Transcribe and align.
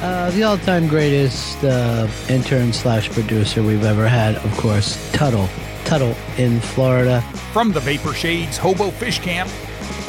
Uh, 0.00 0.30
the 0.30 0.44
all-time 0.44 0.86
greatest 0.86 1.62
uh, 1.64 2.06
intern 2.28 2.72
slash 2.72 3.10
producer 3.10 3.62
we've 3.62 3.84
ever 3.84 4.06
had, 4.06 4.36
of 4.36 4.56
course, 4.56 4.96
Tuddle. 5.12 5.48
Tuddle 5.84 6.14
in 6.36 6.60
Florida. 6.60 7.20
From 7.52 7.72
the 7.72 7.80
Vapor 7.80 8.12
Shades 8.12 8.56
Hobo 8.56 8.90
Fish 8.90 9.18
Camp, 9.18 9.50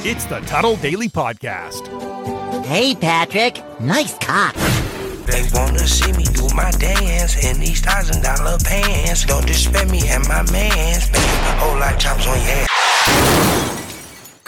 it's 0.05 0.26
the 0.26 0.41
Tuddle 0.41 0.76
Daily 0.76 1.09
Podcast. 1.09 1.88
Hey, 2.66 2.94
Patrick. 2.94 3.64
Nice 3.80 4.16
cock. 4.20 4.54
They 5.26 5.44
wanna 5.54 5.80
see 5.88 6.12
me 6.14 6.23
do 6.26 6.48
my 6.56 6.70
dance 6.72 7.44
in 7.44 7.59
these 7.59 7.81
thousand 7.81 8.22
dollar 8.22 8.58
pants. 8.64 9.26
Don't 9.26 9.45
disrespect 9.48 9.90
me 9.90 10.08
and 10.08 10.28
my 10.28 10.44
mans. 10.52 11.08
Baby, 11.09 11.26
whole 11.58 11.80
lot 11.80 12.00
chops 12.00 12.28
on 12.28 12.38
your 12.38 12.48
ass. 12.48 13.89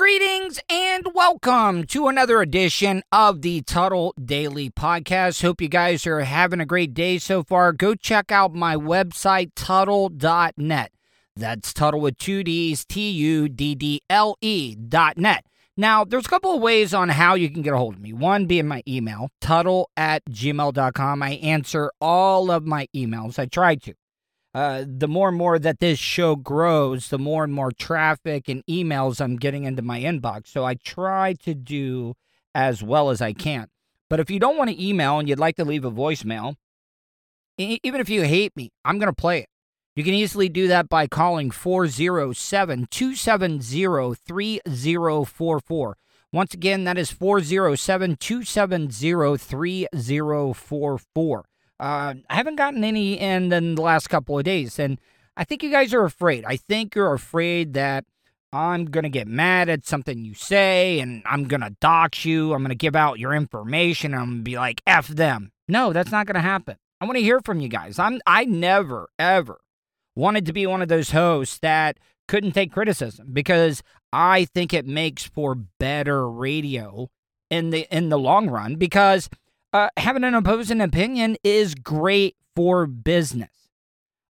Greetings 0.02 0.60
and 0.68 1.10
welcome 1.14 1.84
to 1.86 2.08
another 2.08 2.42
edition 2.42 3.04
of 3.12 3.44
the 3.44 3.62
Tuddle 3.62 4.16
Daily 4.20 4.72
Podcast. 4.72 5.44
Hope 5.44 5.62
you 5.62 5.70
guys 5.70 6.08
are 6.08 6.22
having 6.22 6.60
a 6.60 6.66
great 6.66 6.96
day 6.96 7.20
so 7.20 7.44
far. 7.44 7.72
Go 7.72 7.94
check 7.94 8.32
out 8.32 8.52
my 8.56 8.76
website, 8.76 9.52
Tuddle.net. 9.56 10.92
That's 11.36 11.72
Tuddle 11.72 12.02
with 12.02 12.18
two 12.18 12.44
D's, 12.44 12.84
T 12.84 13.12
U 13.12 13.48
D 13.48 13.76
D 13.76 14.02
L 14.10 14.38
E 14.42 14.74
dot 14.74 15.20
net. 15.20 15.46
Now, 15.78 16.04
there's 16.04 16.26
a 16.26 16.30
couple 16.30 16.56
of 16.56 16.64
ways 16.64 16.96
on 16.96 17.10
how 17.10 17.36
you 17.36 17.52
can 17.52 17.62
get 17.62 17.76
a 17.76 17.78
hold 17.78 17.94
of 17.94 18.02
me. 18.02 18.12
One 18.12 18.48
being 18.48 18.68
my 18.68 18.82
email, 18.88 19.30
tuddle 19.40 19.92
at 19.96 20.26
gmail.com. 20.26 21.22
I 21.22 21.30
answer 21.34 21.92
all 22.02 22.50
of 22.50 22.66
my 22.66 22.88
emails. 22.96 23.38
I 23.38 23.46
try 23.46 23.76
to. 23.76 23.94
Uh, 24.54 24.84
the 24.86 25.08
more 25.08 25.30
and 25.30 25.38
more 25.38 25.58
that 25.58 25.80
this 25.80 25.98
show 25.98 26.36
grows, 26.36 27.10
the 27.10 27.18
more 27.18 27.44
and 27.44 27.54
more 27.54 27.72
traffic 27.72 28.50
and 28.50 28.66
emails 28.66 29.22
I'm 29.22 29.38
getting 29.38 29.64
into 29.64 29.82
my 29.82 30.02
inbox. 30.02 30.48
So 30.48 30.66
I 30.66 30.74
try 30.74 31.34
to 31.44 31.54
do 31.54 32.16
as 32.54 32.84
well 32.84 33.10
as 33.10 33.22
I 33.22 33.32
can. 33.32 33.68
But 34.10 34.20
if 34.20 34.30
you 34.30 34.40
don't 34.40 34.58
want 34.58 34.70
to 34.70 34.86
email 34.86 35.20
and 35.20 35.30
you'd 35.30 35.40
like 35.40 35.56
to 35.56 35.64
leave 35.64 35.86
a 35.86 35.92
voicemail, 35.92 36.56
even 37.58 38.02
if 38.02 38.10
you 38.10 38.24
hate 38.24 38.56
me, 38.58 38.72
I'm 38.84 39.00
going 39.00 39.08
to 39.08 39.14
play 39.14 39.40
it. 39.40 39.48
You 39.96 40.04
can 40.04 40.14
easily 40.14 40.50
do 40.50 40.68
that 40.68 40.90
by 40.90 41.08
calling 41.08 41.52
407 41.52 42.88
270 42.90 44.16
3044. 44.16 45.98
Once 46.34 46.54
again, 46.54 46.86
that 46.86 46.98
is 46.98 47.12
407 47.12 48.18
270 48.18 49.38
3044. 49.38 51.46
Uh, 51.82 52.14
I 52.30 52.36
haven't 52.36 52.58
gotten 52.58 52.84
any 52.84 53.20
in, 53.20 53.52
in 53.52 53.76
the 53.76 53.82
last 53.82 54.08
couple 54.08 54.38
of 54.38 54.46
days, 54.46 54.78
and 54.78 55.00
I 55.36 55.44
think 55.44 55.64
you 55.64 55.72
guys 55.72 55.94
are 55.94 56.06
afraid. 56.06 56.46
I 56.46 56.56
think 56.56 56.94
you're 56.94 57.14
afraid 57.14 57.74
that 57.74 58.06
I'm 58.54 58.86
going 58.86 59.04
to 59.04 59.10
get 59.10 59.28
mad 59.28 59.70
at 59.70 59.86
something 59.86 60.24
you 60.24 60.34
say, 60.34 61.00
and 61.00 61.24
I'm 61.26 61.46
going 61.46 61.62
to 61.62 61.76
dox 61.80 62.26
you. 62.26 62.54
I'm 62.54 62.62
going 62.62 62.70
to 62.70 62.76
give 62.76 62.96
out 62.96 63.18
your 63.18 63.34
information. 63.34 64.14
And 64.14 64.22
I'm 64.22 64.28
going 64.30 64.38
to 64.40 64.44
be 64.44 64.58
like, 64.58 64.82
F 64.86 65.08
them. 65.08 65.52
No, 65.68 65.94
that's 65.94 66.12
not 66.12 66.28
going 66.28 66.36
to 66.36 66.42
happen. 66.42 66.76
I 67.00 67.06
want 67.06 67.18
to 67.18 67.24
hear 67.24 67.40
from 67.40 67.60
you 67.62 67.70
guys. 67.70 67.98
I'm 67.98 68.22
I 68.28 68.46
never 68.46 69.10
ever 69.18 69.60
wanted 70.16 70.46
to 70.46 70.54
be 70.54 70.68
one 70.68 70.82
of 70.82 70.88
those 70.88 71.12
hosts 71.12 71.58
that 71.60 71.98
couldn't 72.28 72.52
take 72.52 72.72
criticism 72.72 73.30
because 73.34 73.82
I 74.14 74.46
think 74.46 74.74
it 74.74 74.86
makes 74.86 75.24
for 75.24 75.56
better 75.56 76.30
radio 76.30 77.10
in 77.50 77.72
the 77.72 77.88
in 77.90 78.10
the 78.10 78.20
long 78.20 78.50
run 78.50 78.76
because 78.76 79.30
uh, 79.74 79.90
having 79.98 80.24
an 80.24 80.34
opposing 80.34 80.82
opinion 80.82 81.38
is 81.44 81.76
great 81.76 82.36
for 82.56 82.86
business. 82.86 83.50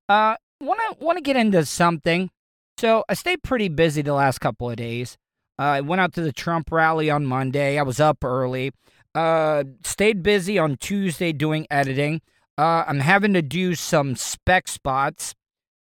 Uh, 0.08 0.36
want 0.60 0.80
to 0.80 1.04
want 1.04 1.18
to 1.18 1.22
get 1.22 1.36
into 1.36 1.66
something. 1.66 2.30
So 2.78 3.04
I 3.10 3.14
stayed 3.14 3.44
pretty 3.44 3.70
busy 3.70 4.02
the 4.02 4.14
last 4.14 4.40
couple 4.40 4.70
of 4.70 4.76
days. 4.76 5.18
Uh, 5.60 5.64
I 5.64 5.82
went 5.82 6.02
out 6.02 6.14
to 6.14 6.22
the 6.22 6.32
Trump 6.32 6.72
rally 6.72 7.10
on 7.10 7.26
Monday. 7.26 7.78
I 7.78 7.84
was 7.84 8.00
up 8.00 8.24
early. 8.24 8.72
Uh, 9.14 9.64
stayed 9.84 10.24
busy 10.24 10.58
on 10.58 10.78
Tuesday 10.78 11.34
doing 11.34 11.68
editing. 11.70 12.22
Uh, 12.58 12.84
I'm 12.88 13.00
having 13.00 13.34
to 13.34 13.42
do 13.42 13.76
some 13.76 14.16
spec 14.16 14.68
spots 14.68 15.34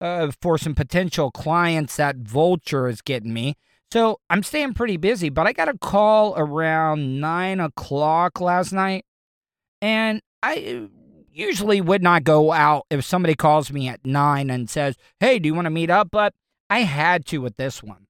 uh, 0.01 0.31
for 0.43 0.59
some 0.59 0.75
potential 0.75 1.31
clients 1.31 1.97
that 1.97 2.17
Vulture 2.17 2.89
is 2.89 3.01
getting 3.01 3.33
me. 3.33 3.57
So 3.93 4.21
I'm 4.29 4.43
staying 4.43 4.75
pretty 4.75 4.97
busy, 4.97 5.29
but 5.29 5.47
I 5.47 5.53
got 5.53 5.69
a 5.69 5.79
call 5.79 6.35
around 6.37 7.21
nine 7.21 7.61
o'clock 7.61 8.41
last 8.41 8.73
night. 8.73 9.06
And 9.87 10.21
I 10.43 10.89
usually 11.31 11.81
would 11.81 12.03
not 12.03 12.25
go 12.25 12.51
out 12.51 12.87
if 12.91 13.05
somebody 13.05 13.37
calls 13.37 13.71
me 13.71 13.87
at 13.87 14.05
nine 14.05 14.51
and 14.51 14.69
says, 14.69 14.97
Hey, 15.21 15.39
do 15.39 15.47
you 15.47 15.55
want 15.55 15.67
to 15.67 15.71
meet 15.71 15.91
up? 15.91 16.09
But 16.11 16.35
I 16.69 16.81
had 16.81 17.25
to 17.27 17.39
with 17.39 17.57
this 17.57 17.85
one. 17.85 18.09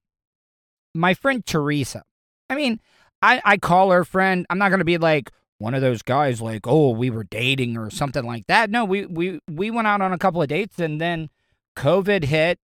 My 0.95 1.13
friend 1.13 1.45
Teresa. 1.45 2.01
I 2.49 2.55
mean, 2.55 2.79
I, 3.21 3.43
I 3.45 3.57
call 3.57 3.91
her 3.91 4.03
friend. 4.03 4.47
I'm 4.49 4.57
not 4.57 4.69
going 4.69 4.79
to 4.79 4.85
be 4.85 4.97
like, 4.97 5.29
one 5.59 5.75
of 5.75 5.81
those 5.81 6.01
guys 6.01 6.41
like, 6.41 6.61
oh, 6.65 6.89
we 6.89 7.11
were 7.11 7.25
dating 7.25 7.77
or 7.77 7.91
something 7.91 8.25
like 8.25 8.47
that. 8.47 8.71
No, 8.71 8.83
we 8.83 9.05
we 9.05 9.39
we 9.47 9.69
went 9.69 9.87
out 9.87 10.01
on 10.01 10.13
a 10.13 10.17
couple 10.17 10.41
of 10.41 10.47
dates 10.47 10.79
and 10.79 10.99
then 10.99 11.29
COVID 11.75 12.23
hit 12.23 12.57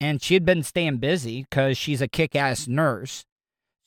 and 0.00 0.22
she 0.22 0.32
had 0.32 0.46
been 0.46 0.62
staying 0.62 0.96
busy 0.96 1.42
because 1.42 1.76
she's 1.76 2.00
a 2.00 2.08
kick-ass 2.08 2.68
nurse. 2.68 3.26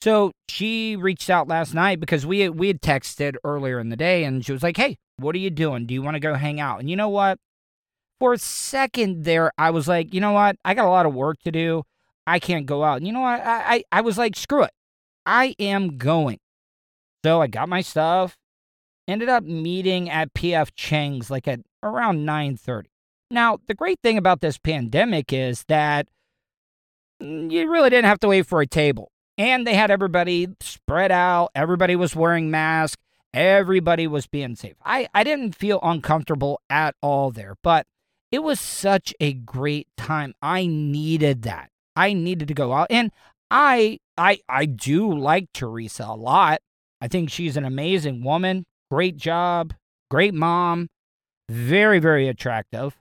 So 0.02 0.32
she 0.48 0.96
reached 0.96 1.28
out 1.28 1.48
last 1.48 1.74
night 1.74 2.00
because 2.00 2.24
we 2.24 2.48
we 2.48 2.68
had 2.68 2.80
texted 2.80 3.36
earlier 3.44 3.78
in 3.78 3.90
the 3.90 3.96
day 3.96 4.24
and 4.24 4.44
she 4.44 4.52
was 4.52 4.62
like, 4.62 4.76
"Hey, 4.76 4.96
what 5.18 5.34
are 5.34 5.38
you 5.38 5.50
doing? 5.50 5.86
Do 5.86 5.94
you 5.94 6.02
want 6.02 6.14
to 6.14 6.20
go 6.20 6.34
hang 6.34 6.60
out?" 6.60 6.80
And 6.80 6.88
you 6.88 6.96
know 6.96 7.08
what? 7.08 7.38
For 8.18 8.34
a 8.34 8.38
second 8.38 9.24
there, 9.24 9.52
I 9.58 9.70
was 9.70 9.88
like, 9.88 10.14
"You 10.14 10.20
know 10.20 10.32
what? 10.32 10.56
I 10.64 10.74
got 10.74 10.86
a 10.86 10.90
lot 10.90 11.06
of 11.06 11.14
work 11.14 11.40
to 11.44 11.52
do. 11.52 11.84
I 12.26 12.38
can't 12.38 12.66
go 12.66 12.82
out." 12.84 12.96
And 12.98 13.06
you 13.06 13.12
know 13.12 13.20
what? 13.20 13.40
I 13.40 13.74
I, 13.74 13.84
I 13.92 14.00
was 14.00 14.16
like, 14.18 14.36
"Screw 14.36 14.62
it. 14.62 14.72
I 15.26 15.54
am 15.58 15.98
going." 15.98 16.38
So 17.24 17.42
I 17.42 17.48
got 17.48 17.68
my 17.68 17.82
stuff, 17.82 18.36
ended 19.06 19.28
up 19.28 19.44
meeting 19.44 20.08
at 20.08 20.32
PF 20.32 20.70
Chang's 20.74 21.30
like 21.30 21.46
at 21.46 21.60
around 21.82 22.24
9:30. 22.24 22.86
Now, 23.30 23.58
the 23.68 23.74
great 23.74 24.00
thing 24.02 24.16
about 24.18 24.40
this 24.40 24.58
pandemic 24.58 25.32
is 25.32 25.64
that 25.68 26.08
mm, 27.22 27.50
you 27.50 27.70
really 27.70 27.90
didn't 27.90 28.06
have 28.06 28.20
to 28.20 28.28
wait 28.28 28.46
for 28.46 28.60
a 28.60 28.66
table. 28.66 29.09
And 29.40 29.66
they 29.66 29.72
had 29.72 29.90
everybody 29.90 30.48
spread 30.60 31.10
out, 31.10 31.50
everybody 31.54 31.96
was 31.96 32.14
wearing 32.14 32.50
masks, 32.50 33.02
everybody 33.32 34.06
was 34.06 34.26
being 34.26 34.54
safe. 34.54 34.74
I, 34.84 35.08
I 35.14 35.24
didn't 35.24 35.54
feel 35.54 35.80
uncomfortable 35.82 36.60
at 36.68 36.94
all 37.00 37.30
there, 37.30 37.54
but 37.62 37.86
it 38.30 38.40
was 38.40 38.60
such 38.60 39.14
a 39.18 39.32
great 39.32 39.88
time. 39.96 40.34
I 40.42 40.66
needed 40.66 41.40
that. 41.44 41.70
I 41.96 42.12
needed 42.12 42.48
to 42.48 42.54
go 42.54 42.74
out. 42.74 42.88
And 42.90 43.12
I 43.50 44.00
I 44.18 44.40
I 44.46 44.66
do 44.66 45.10
like 45.10 45.48
Teresa 45.54 46.04
a 46.04 46.16
lot. 46.16 46.60
I 47.00 47.08
think 47.08 47.30
she's 47.30 47.56
an 47.56 47.64
amazing 47.64 48.22
woman. 48.22 48.66
Great 48.90 49.16
job, 49.16 49.72
great 50.10 50.34
mom, 50.34 50.90
very, 51.48 51.98
very 51.98 52.28
attractive. 52.28 52.94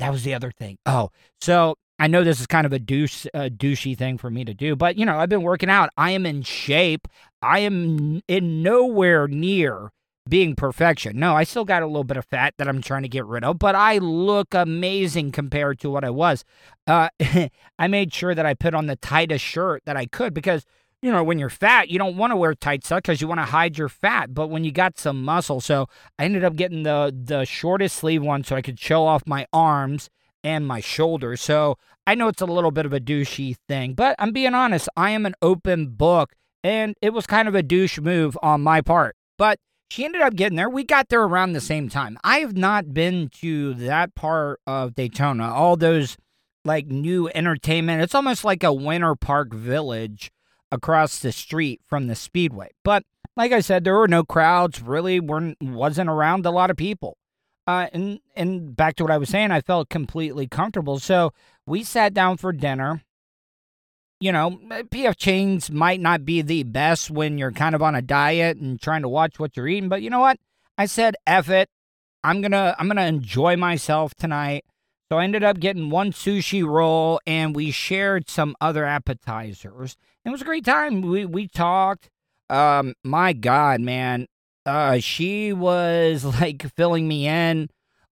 That 0.00 0.12
was 0.12 0.22
the 0.22 0.34
other 0.34 0.50
thing. 0.50 0.76
Oh, 0.84 1.08
so 1.40 1.76
I 1.98 2.06
know 2.06 2.24
this 2.24 2.40
is 2.40 2.46
kind 2.46 2.66
of 2.66 2.72
a 2.72 2.78
douche, 2.78 3.26
uh, 3.32 3.48
douchey 3.54 3.96
thing 3.96 4.18
for 4.18 4.30
me 4.30 4.44
to 4.44 4.54
do, 4.54 4.74
but 4.74 4.96
you 4.96 5.06
know, 5.06 5.18
I've 5.18 5.28
been 5.28 5.42
working 5.42 5.70
out. 5.70 5.90
I 5.96 6.10
am 6.10 6.26
in 6.26 6.42
shape. 6.42 7.06
I 7.40 7.60
am 7.60 8.22
in 8.28 8.62
nowhere 8.62 9.28
near 9.28 9.92
being 10.28 10.54
perfection. 10.54 11.18
No, 11.18 11.36
I 11.36 11.44
still 11.44 11.64
got 11.64 11.82
a 11.82 11.86
little 11.86 12.04
bit 12.04 12.16
of 12.16 12.24
fat 12.24 12.54
that 12.58 12.68
I'm 12.68 12.80
trying 12.80 13.02
to 13.02 13.08
get 13.08 13.26
rid 13.26 13.44
of, 13.44 13.58
but 13.58 13.74
I 13.74 13.98
look 13.98 14.54
amazing 14.54 15.32
compared 15.32 15.80
to 15.80 15.90
what 15.90 16.04
I 16.04 16.10
was. 16.10 16.44
Uh, 16.86 17.08
I 17.78 17.88
made 17.88 18.12
sure 18.12 18.34
that 18.34 18.46
I 18.46 18.54
put 18.54 18.74
on 18.74 18.86
the 18.86 18.96
tightest 18.96 19.44
shirt 19.44 19.82
that 19.84 19.96
I 19.96 20.06
could 20.06 20.34
because 20.34 20.64
you 21.02 21.10
know, 21.10 21.24
when 21.24 21.36
you're 21.38 21.50
fat, 21.50 21.88
you 21.90 21.98
don't 21.98 22.16
want 22.16 22.30
to 22.30 22.36
wear 22.36 22.54
tight 22.54 22.84
stuff 22.84 22.98
because 22.98 23.20
you 23.20 23.26
want 23.26 23.40
to 23.40 23.44
hide 23.44 23.76
your 23.76 23.88
fat. 23.88 24.32
But 24.32 24.48
when 24.48 24.62
you 24.62 24.70
got 24.70 24.98
some 24.98 25.24
muscle, 25.24 25.60
so 25.60 25.88
I 26.16 26.24
ended 26.24 26.44
up 26.44 26.54
getting 26.54 26.84
the 26.84 27.12
the 27.12 27.44
shortest 27.44 27.96
sleeve 27.96 28.22
one 28.22 28.44
so 28.44 28.54
I 28.54 28.62
could 28.62 28.78
show 28.78 29.04
off 29.04 29.26
my 29.26 29.46
arms 29.52 30.08
and 30.44 30.66
my 30.66 30.80
shoulders. 30.80 31.40
So 31.40 31.76
I 32.06 32.14
know 32.14 32.28
it's 32.28 32.42
a 32.42 32.46
little 32.46 32.70
bit 32.70 32.86
of 32.86 32.92
a 32.92 33.00
douchey 33.00 33.56
thing, 33.68 33.94
but 33.94 34.16
I'm 34.18 34.32
being 34.32 34.54
honest. 34.54 34.88
I 34.96 35.10
am 35.10 35.26
an 35.26 35.34
open 35.42 35.88
book, 35.88 36.32
and 36.64 36.94
it 37.00 37.12
was 37.12 37.26
kind 37.26 37.48
of 37.48 37.54
a 37.54 37.62
douche 37.62 37.98
move 37.98 38.36
on 38.42 38.60
my 38.60 38.80
part. 38.80 39.16
But 39.38 39.58
she 39.90 40.04
ended 40.04 40.22
up 40.22 40.34
getting 40.34 40.56
there. 40.56 40.70
We 40.70 40.84
got 40.84 41.08
there 41.08 41.22
around 41.22 41.52
the 41.52 41.60
same 41.60 41.88
time. 41.88 42.18
I 42.24 42.38
have 42.38 42.56
not 42.56 42.94
been 42.94 43.28
to 43.40 43.74
that 43.74 44.14
part 44.14 44.60
of 44.66 44.94
Daytona. 44.94 45.52
All 45.52 45.76
those 45.76 46.16
like 46.64 46.86
new 46.86 47.28
entertainment. 47.34 48.02
It's 48.02 48.14
almost 48.14 48.44
like 48.44 48.64
a 48.64 48.72
winter 48.72 49.14
park 49.14 49.52
village 49.52 50.30
across 50.70 51.18
the 51.18 51.32
street 51.32 51.80
from 51.86 52.06
the 52.06 52.14
speedway. 52.14 52.70
But 52.84 53.04
like 53.36 53.52
I 53.52 53.60
said, 53.60 53.84
there 53.84 53.96
were 53.96 54.08
no 54.08 54.24
crowds. 54.24 54.80
Really, 54.80 55.20
weren't 55.20 55.58
wasn't 55.60 56.10
around 56.10 56.46
a 56.46 56.50
lot 56.50 56.70
of 56.70 56.76
people. 56.76 57.16
Uh, 57.66 57.86
and 57.92 58.20
and 58.34 58.76
back 58.76 58.96
to 58.96 59.04
what 59.04 59.12
I 59.12 59.18
was 59.18 59.28
saying, 59.28 59.50
I 59.50 59.60
felt 59.60 59.88
completely 59.88 60.48
comfortable. 60.48 60.98
So 60.98 61.32
we 61.66 61.84
sat 61.84 62.12
down 62.12 62.36
for 62.36 62.52
dinner. 62.52 63.02
You 64.20 64.32
know, 64.32 64.58
PF 64.70 65.16
Chang's 65.16 65.70
might 65.70 66.00
not 66.00 66.24
be 66.24 66.42
the 66.42 66.62
best 66.62 67.10
when 67.10 67.38
you're 67.38 67.50
kind 67.52 67.74
of 67.74 67.82
on 67.82 67.94
a 67.94 68.02
diet 68.02 68.56
and 68.56 68.80
trying 68.80 69.02
to 69.02 69.08
watch 69.08 69.38
what 69.38 69.56
you're 69.56 69.66
eating, 69.66 69.88
but 69.88 70.02
you 70.02 70.10
know 70.10 70.20
what? 70.20 70.38
I 70.78 70.86
said, 70.86 71.16
"F 71.26 71.48
it, 71.50 71.68
I'm 72.22 72.40
gonna 72.40 72.74
I'm 72.78 72.88
gonna 72.88 73.06
enjoy 73.06 73.56
myself 73.56 74.14
tonight." 74.14 74.64
So 75.10 75.18
I 75.18 75.24
ended 75.24 75.44
up 75.44 75.60
getting 75.60 75.90
one 75.90 76.12
sushi 76.12 76.64
roll, 76.64 77.20
and 77.26 77.54
we 77.54 77.70
shared 77.70 78.30
some 78.30 78.56
other 78.60 78.84
appetizers. 78.84 79.96
It 80.24 80.30
was 80.30 80.40
a 80.40 80.46
great 80.46 80.64
time. 80.64 81.02
We 81.02 81.26
we 81.26 81.48
talked. 81.48 82.08
Um, 82.48 82.94
my 83.04 83.32
God, 83.32 83.80
man, 83.80 84.26
uh, 84.66 84.98
she 84.98 85.52
was 85.52 86.24
like 86.40 86.62
filling 86.74 87.08
me 87.08 87.26
in 87.26 87.68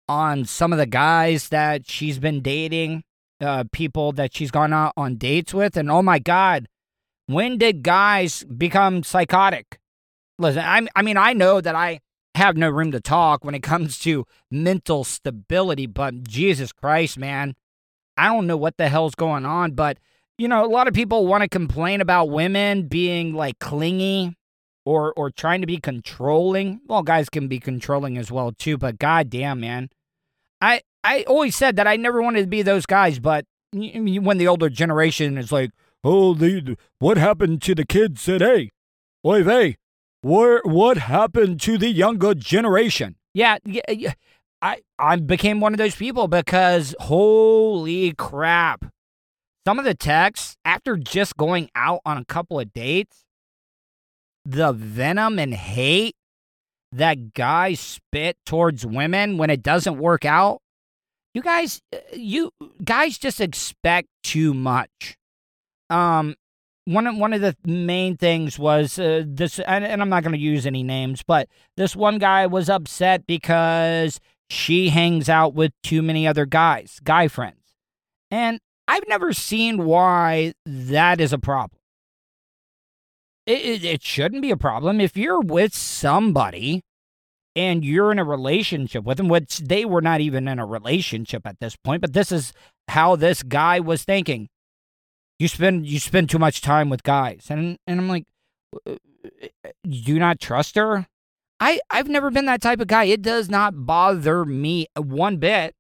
on 0.07 0.45
some 0.45 0.71
of 0.71 0.79
the 0.79 0.85
guys 0.85 1.49
that 1.49 1.87
she's 1.87 2.17
been 2.17 2.41
dating, 2.41 3.03
uh, 3.41 3.63
people 3.71 4.11
that 4.13 4.35
she's 4.35 4.51
gone 4.51 4.73
out 4.73 4.93
on 4.97 5.15
dates 5.15 5.53
with, 5.53 5.77
and 5.77 5.91
oh 5.91 6.01
my 6.01 6.19
God, 6.19 6.67
when 7.27 7.57
did 7.57 7.83
guys 7.83 8.43
become 8.45 9.03
psychotic? 9.03 9.79
Listen, 10.37 10.63
I 10.63 10.87
I 10.95 11.01
mean 11.01 11.17
I 11.17 11.33
know 11.33 11.61
that 11.61 11.75
I 11.75 12.01
have 12.35 12.57
no 12.57 12.69
room 12.69 12.91
to 12.91 12.99
talk 12.99 13.43
when 13.43 13.55
it 13.55 13.63
comes 13.63 13.99
to 13.99 14.25
mental 14.49 15.03
stability, 15.03 15.85
but 15.85 16.23
Jesus 16.23 16.71
Christ, 16.71 17.17
man, 17.17 17.55
I 18.17 18.27
don't 18.27 18.47
know 18.47 18.57
what 18.57 18.77
the 18.77 18.89
hell's 18.89 19.15
going 19.15 19.45
on, 19.45 19.71
but 19.71 19.97
you 20.37 20.47
know, 20.47 20.65
a 20.65 20.67
lot 20.67 20.87
of 20.87 20.93
people 20.93 21.27
want 21.27 21.43
to 21.43 21.49
complain 21.49 21.99
about 21.99 22.29
women 22.29 22.87
being 22.87 23.33
like 23.33 23.59
clingy 23.59 24.37
or 24.89 25.13
or 25.15 25.29
trying 25.29 25.61
to 25.61 25.67
be 25.67 25.77
controlling. 25.77 26.81
Well, 26.87 27.03
guys 27.03 27.29
can 27.29 27.47
be 27.47 27.59
controlling 27.59 28.17
as 28.17 28.31
well 28.31 28.51
too, 28.51 28.75
but 28.75 28.97
goddamn, 28.97 29.59
man, 29.59 29.89
I 30.59 30.81
I 31.03 31.23
always 31.27 31.55
said 31.55 31.75
that 31.75 31.85
I 31.85 31.95
never 31.95 32.23
wanted 32.23 32.41
to 32.41 32.47
be 32.47 32.63
those 32.63 32.87
guys, 32.87 33.19
but 33.19 33.45
when 33.71 34.39
the 34.39 34.47
older 34.47 34.67
generation 34.67 35.37
is 35.37 35.51
like, 35.51 35.69
oh, 36.03 36.33
the 36.33 36.75
what 36.97 37.17
happened 37.17 37.61
to 37.63 37.75
the 37.75 37.85
kids 37.85 38.23
today? 38.23 38.71
Oy 39.23 39.43
vey, 39.43 39.75
what 40.21 40.65
what 40.65 40.97
happened 40.97 41.61
to 41.61 41.77
the 41.77 41.89
younger 41.91 42.33
generation? 42.33 43.15
Yeah, 43.35 43.57
yeah, 43.65 43.91
yeah. 43.91 44.13
I 44.59 44.79
I 44.97 45.17
became 45.17 45.61
one 45.61 45.73
of 45.73 45.77
those 45.77 45.95
people 45.95 46.27
because 46.27 46.95
holy 46.99 48.13
crap. 48.13 48.85
Some 49.67 49.77
of 49.77 49.85
the 49.85 49.93
texts 49.93 50.57
after 50.65 50.97
just 50.97 51.37
going 51.37 51.69
out 51.75 51.99
on 52.05 52.17
a 52.17 52.25
couple 52.25 52.59
of 52.59 52.73
dates, 52.73 53.23
the 54.49 54.73
venom 54.73 55.37
and 55.37 55.53
hate 55.53 56.15
that 56.91 57.33
guys 57.33 57.79
spit 57.79 58.37
towards 58.45 58.85
women 58.85 59.37
when 59.37 59.49
it 59.49 59.61
doesn't 59.61 59.99
work 59.99 60.25
out. 60.25 60.59
You 61.33 61.41
guys 61.43 61.81
you 62.13 62.51
guys 62.83 63.17
just 63.17 63.39
expect 63.39 64.07
too 64.23 64.53
much. 64.53 65.17
Um 65.89 66.35
one 66.85 67.05
of 67.05 67.15
one 67.17 67.33
of 67.33 67.41
the 67.41 67.55
main 67.65 68.17
things 68.17 68.57
was 68.57 68.97
uh, 68.97 69.23
this, 69.25 69.59
and, 69.59 69.85
and 69.85 70.01
I'm 70.01 70.09
not 70.09 70.23
going 70.23 70.33
to 70.33 70.39
use 70.39 70.65
any 70.65 70.81
names, 70.81 71.21
but 71.21 71.47
this 71.77 71.95
one 71.95 72.17
guy 72.17 72.47
was 72.47 72.67
upset 72.67 73.27
because 73.27 74.19
she 74.49 74.89
hangs 74.89 75.29
out 75.29 75.53
with 75.53 75.71
too 75.83 76.01
many 76.01 76.25
other 76.27 76.47
guys, 76.47 76.99
guy 77.03 77.27
friends, 77.27 77.75
and 78.31 78.59
I've 78.87 79.07
never 79.07 79.33
seen 79.33 79.85
why 79.85 80.53
that 80.65 81.21
is 81.21 81.31
a 81.31 81.37
problem. 81.37 81.78
It, 83.49 83.65
it, 83.65 83.83
it 83.83 84.03
shouldn't 84.03 84.43
be 84.43 84.51
a 84.51 84.57
problem. 84.57 85.01
If 85.01 85.17
you're 85.17 85.41
with 85.41 85.73
somebody 85.73 86.83
and 87.55 87.83
you're 87.83 88.11
in 88.11 88.19
a 88.19 88.23
relationship 88.23 89.03
with 89.03 89.17
them, 89.17 89.27
which 89.27 89.57
they 89.57 89.85
were 89.85 90.03
not 90.03 90.21
even 90.21 90.47
in 90.47 90.59
a 90.59 90.65
relationship 90.67 91.47
at 91.47 91.59
this 91.59 91.75
point, 91.75 92.01
but 92.01 92.13
this 92.13 92.31
is 92.31 92.53
how 92.89 93.15
this 93.15 93.41
guy 93.41 93.79
was 93.79 94.03
thinking. 94.03 94.49
You 95.39 95.47
spend 95.47 95.87
you 95.87 95.99
spend 95.99 96.29
too 96.29 96.37
much 96.37 96.61
time 96.61 96.89
with 96.89 97.01
guys. 97.01 97.47
And 97.49 97.79
and 97.87 97.99
i'm 97.99 98.07
like 98.07 98.25
uh, 98.85 98.95
do 99.89 100.19
not 100.19 100.39
trust 100.39 100.75
her? 100.75 101.07
I 101.59 101.79
i've 101.89 102.07
never 102.07 102.29
been 102.29 102.45
that 102.45 102.61
type 102.61 102.79
of 102.79 102.87
guy. 102.87 103.05
It 103.05 103.23
does 103.23 103.49
not 103.49 103.83
bother 103.83 104.45
me 104.45 104.85
one 104.95 105.37
bit 105.37 105.73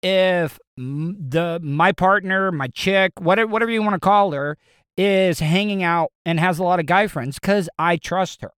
if 0.00 0.60
the 0.76 1.58
my 1.60 1.90
partner 1.90 2.52
my 2.52 2.68
chick 2.68 3.12
whatever 3.18 3.50
whatever 3.50 3.72
you 3.72 3.82
want 3.82 3.94
to 3.94 4.00
call 4.00 4.30
her 4.30 4.58
is 4.96 5.40
hanging 5.40 5.82
out 5.82 6.12
and 6.24 6.38
has 6.38 6.58
a 6.58 6.62
lot 6.62 6.80
of 6.80 6.86
guy 6.86 7.06
friends 7.06 7.38
cuz 7.38 7.68
i 7.78 7.96
trust 7.96 8.42
her 8.42 8.52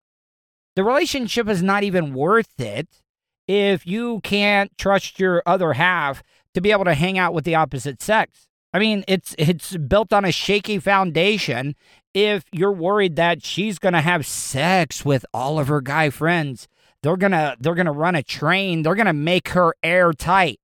the 0.75 0.83
relationship 0.83 1.47
is 1.47 1.63
not 1.63 1.83
even 1.83 2.13
worth 2.13 2.59
it 2.59 3.01
if 3.47 3.85
you 3.85 4.19
can't 4.21 4.77
trust 4.77 5.19
your 5.19 5.41
other 5.45 5.73
half 5.73 6.23
to 6.53 6.61
be 6.61 6.71
able 6.71 6.85
to 6.85 6.93
hang 6.93 7.17
out 7.17 7.33
with 7.33 7.45
the 7.45 7.55
opposite 7.55 8.01
sex 8.01 8.47
I 8.75 8.79
mean, 8.79 9.05
it's 9.07 9.33
it's 9.39 9.77
built 9.77 10.11
on 10.11 10.25
a 10.25 10.33
shaky 10.33 10.79
foundation. 10.79 11.77
If 12.13 12.43
you're 12.51 12.73
worried 12.73 13.15
that 13.15 13.41
she's 13.41 13.79
gonna 13.79 14.01
have 14.01 14.25
sex 14.25 15.05
with 15.05 15.25
all 15.33 15.59
of 15.59 15.69
her 15.69 15.79
guy 15.79 16.09
friends, 16.09 16.67
they're 17.01 17.15
gonna 17.15 17.55
they're 17.57 17.73
gonna 17.73 17.93
run 17.93 18.15
a 18.15 18.21
train. 18.21 18.81
They're 18.81 18.95
gonna 18.95 19.13
make 19.13 19.49
her 19.49 19.75
airtight. 19.81 20.59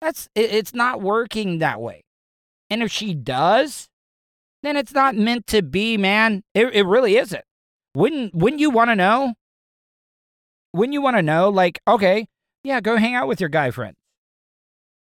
That's 0.00 0.28
it, 0.34 0.52
it's 0.52 0.74
not 0.74 1.00
working 1.00 1.58
that 1.58 1.80
way. 1.80 2.02
And 2.70 2.82
if 2.82 2.90
she 2.90 3.14
does, 3.14 3.88
then 4.64 4.76
it's 4.76 4.92
not 4.92 5.14
meant 5.14 5.46
to 5.48 5.62
be, 5.62 5.96
man. 5.96 6.42
It 6.54 6.74
it 6.74 6.86
really 6.86 7.16
isn't. 7.16 7.44
Wouldn't 7.94 8.34
wouldn't 8.34 8.60
you 8.60 8.70
want 8.70 8.90
to 8.90 8.96
know? 8.96 9.34
Wouldn't 10.72 10.92
you 10.92 11.02
want 11.02 11.16
to 11.16 11.22
know? 11.22 11.48
Like, 11.50 11.80
okay, 11.86 12.26
yeah, 12.64 12.80
go 12.80 12.96
hang 12.96 13.14
out 13.14 13.28
with 13.28 13.40
your 13.40 13.48
guy 13.48 13.70
friends. 13.70 13.96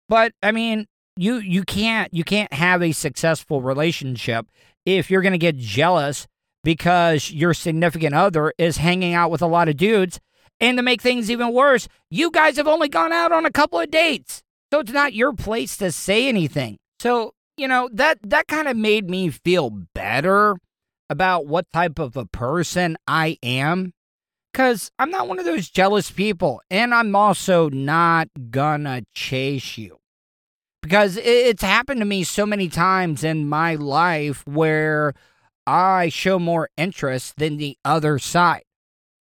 But 0.09 0.33
I 0.43 0.53
mean, 0.53 0.87
you 1.17 1.37
you 1.37 1.65
can't 1.65 2.13
you 2.13 2.25
can't 2.25 2.53
have 2.53 2.83
a 2.83 2.93
successful 2.93 3.63
relationship 3.63 4.47
if 4.85 5.11
you're 5.11 5.23
going 5.23 5.33
to 5.33 5.39
get 5.39 5.57
jealous 5.57 6.27
because 6.65 7.31
your 7.31 7.55
significant 7.55 8.15
other 8.15 8.53
is 8.59 8.79
hanging 8.79 9.15
out 9.15 9.31
with 9.31 9.43
a 9.43 9.47
lot 9.47 9.69
of 9.69 9.77
dudes 9.77 10.21
and 10.61 10.79
to 10.79 10.83
make 10.83 11.03
things 11.03 11.31
even 11.31 11.53
worse 11.53 11.89
you 12.11 12.31
guys 12.31 12.57
have 12.57 12.67
only 12.69 12.89
gone 12.89 13.13
out 13.13 13.33
on 13.33 13.45
a 13.45 13.51
couple 13.51 13.79
of 13.79 13.91
dates 13.91 14.43
so 14.73 14.81
it's 14.81 14.93
not 14.93 15.13
your 15.13 15.33
place 15.33 15.77
to 15.77 15.93
say 15.93 16.29
anything 16.29 16.79
so 16.99 17.35
you 17.63 17.69
know 17.69 17.89
that 17.93 18.19
that 18.25 18.49
kind 18.49 18.67
of 18.67 18.77
made 18.77 19.09
me 19.09 19.31
feel 19.31 19.71
better 19.71 20.57
about 21.09 21.47
what 21.47 21.65
type 21.73 22.01
of 22.01 22.17
a 22.17 22.27
person 22.27 22.97
I 23.07 23.39
am 23.41 23.93
cuz 24.53 24.91
I'm 24.99 25.11
not 25.11 25.29
one 25.29 25.39
of 25.39 25.45
those 25.45 25.71
jealous 25.71 26.11
people 26.11 26.61
and 26.71 26.93
I'm 26.93 27.15
also 27.15 27.69
not 27.69 28.27
gonna 28.51 29.03
chase 29.15 29.79
you 29.79 30.01
because 30.83 31.17
it's 31.17 31.63
happened 31.63 32.01
to 32.01 32.05
me 32.05 32.25
so 32.25 32.45
many 32.45 32.69
times 32.69 33.23
in 33.23 33.49
my 33.49 33.77
life 33.77 34.45
where 34.45 35.15
I 35.65 36.09
show 36.09 36.41
more 36.41 36.69
interest 36.77 37.37
than 37.37 37.59
the 37.59 37.79
other 37.85 38.19
side. 38.19 38.65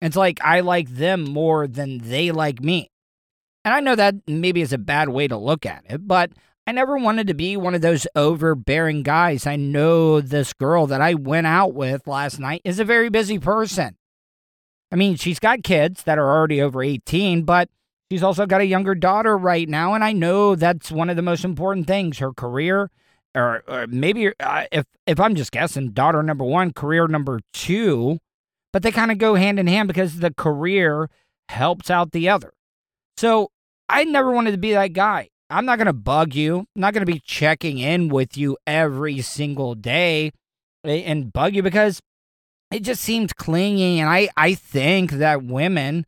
It's 0.02 0.16
like 0.16 0.40
I 0.44 0.62
like 0.62 0.90
them 0.90 1.26
more 1.26 1.68
than 1.68 2.00
they 2.00 2.32
like 2.32 2.60
me. 2.60 2.90
And 3.64 3.76
I 3.76 3.80
know 3.80 3.96
that 3.96 4.16
maybe 4.26 4.62
is 4.62 4.74
a 4.74 4.80
bad 4.80 5.10
way 5.10 5.28
to 5.28 5.38
look 5.38 5.68
at 5.68 5.84
it, 5.88 6.08
but 6.08 6.32
I 6.68 6.72
never 6.72 6.98
wanted 6.98 7.28
to 7.28 7.34
be 7.34 7.58
one 7.58 7.76
of 7.76 7.82
those 7.82 8.08
overbearing 8.16 9.04
guys. 9.04 9.48
I 9.48 9.56
know 9.56 10.22
this 10.22 10.54
girl 10.54 10.88
that 10.88 11.02
I 11.02 11.16
went 11.16 11.48
out 11.48 11.74
with 11.74 12.08
last 12.08 12.40
night 12.40 12.62
is 12.64 12.80
a 12.80 12.86
very 12.86 13.10
busy 13.10 13.40
person. 13.40 13.98
I 14.92 14.96
mean, 14.96 15.16
she's 15.16 15.40
got 15.40 15.64
kids 15.64 16.04
that 16.04 16.20
are 16.20 16.30
already 16.30 16.62
over 16.62 16.84
18, 16.84 17.44
but 17.44 17.70
She's 18.12 18.24
also 18.24 18.46
got 18.46 18.60
a 18.60 18.66
younger 18.66 18.94
daughter 18.94 19.38
right 19.38 19.70
now, 19.70 19.94
and 19.94 20.04
I 20.04 20.12
know 20.12 20.54
that's 20.54 20.92
one 20.92 21.10
of 21.10 21.16
the 21.16 21.22
most 21.22 21.46
important 21.46 21.88
things 21.88 22.18
her 22.18 22.34
career, 22.34 22.92
or, 23.34 23.64
or 23.70 23.88
maybe 23.88 24.34
uh, 24.38 24.66
if, 24.70 24.84
if 25.08 25.18
I'm 25.18 25.34
just 25.34 25.54
guessing, 25.54 25.92
daughter 25.92 26.22
number 26.22 26.44
one, 26.44 26.74
career 26.74 27.08
number 27.08 27.40
two, 27.54 28.20
but 28.74 28.84
they 28.84 28.92
kind 28.92 29.14
of 29.14 29.18
go 29.18 29.36
hand 29.36 29.62
in 29.62 29.68
hand 29.68 29.88
because 29.88 30.20
the 30.20 30.34
career 30.34 31.10
helps 31.48 31.90
out 31.90 32.12
the 32.12 32.28
other. 32.28 32.52
So 33.16 33.50
I 33.88 34.04
never 34.04 34.30
wanted 34.30 34.52
to 34.52 34.58
be 34.58 34.74
that 34.74 34.92
guy. 34.92 35.30
I'm 35.52 35.66
not 35.66 35.78
going 35.78 35.88
to 35.88 35.94
bug 35.94 36.34
you. 36.34 36.60
I'm 36.60 36.82
not 36.82 36.94
going 36.94 37.06
to 37.06 37.12
be 37.12 37.20
checking 37.20 37.78
in 37.78 38.08
with 38.08 38.38
you 38.38 38.58
every 38.66 39.22
single 39.22 39.76
day 39.76 40.32
and 40.84 41.32
bug 41.32 41.54
you 41.56 41.62
because 41.62 42.02
it 42.72 42.84
just 42.84 43.02
seems 43.02 43.34
clingy. 43.34 44.00
And 44.00 44.10
I, 44.10 44.30
I 44.38 44.54
think 44.56 45.12
that 45.12 45.44
women 45.44 46.06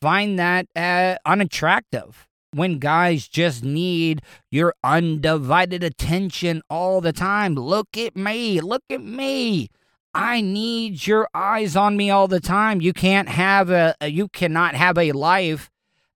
find 0.00 0.38
that 0.38 0.66
uh, 0.74 1.16
unattractive 1.26 2.26
when 2.52 2.78
guys 2.78 3.28
just 3.28 3.62
need 3.62 4.22
your 4.50 4.74
undivided 4.82 5.84
attention 5.84 6.62
all 6.70 7.00
the 7.00 7.12
time. 7.12 7.54
Look 7.54 7.96
at 7.96 8.16
me. 8.16 8.60
Look 8.60 8.84
at 8.90 9.02
me. 9.02 9.68
I 10.14 10.40
need 10.40 11.06
your 11.06 11.28
eyes 11.34 11.76
on 11.76 11.96
me 11.96 12.10
all 12.10 12.26
the 12.26 12.40
time. 12.40 12.80
You 12.80 12.92
can't 12.94 13.28
have 13.28 13.70
a 13.70 13.94
you 14.02 14.28
cannot 14.28 14.74
have 14.74 14.96
a 14.96 15.12
life 15.12 15.70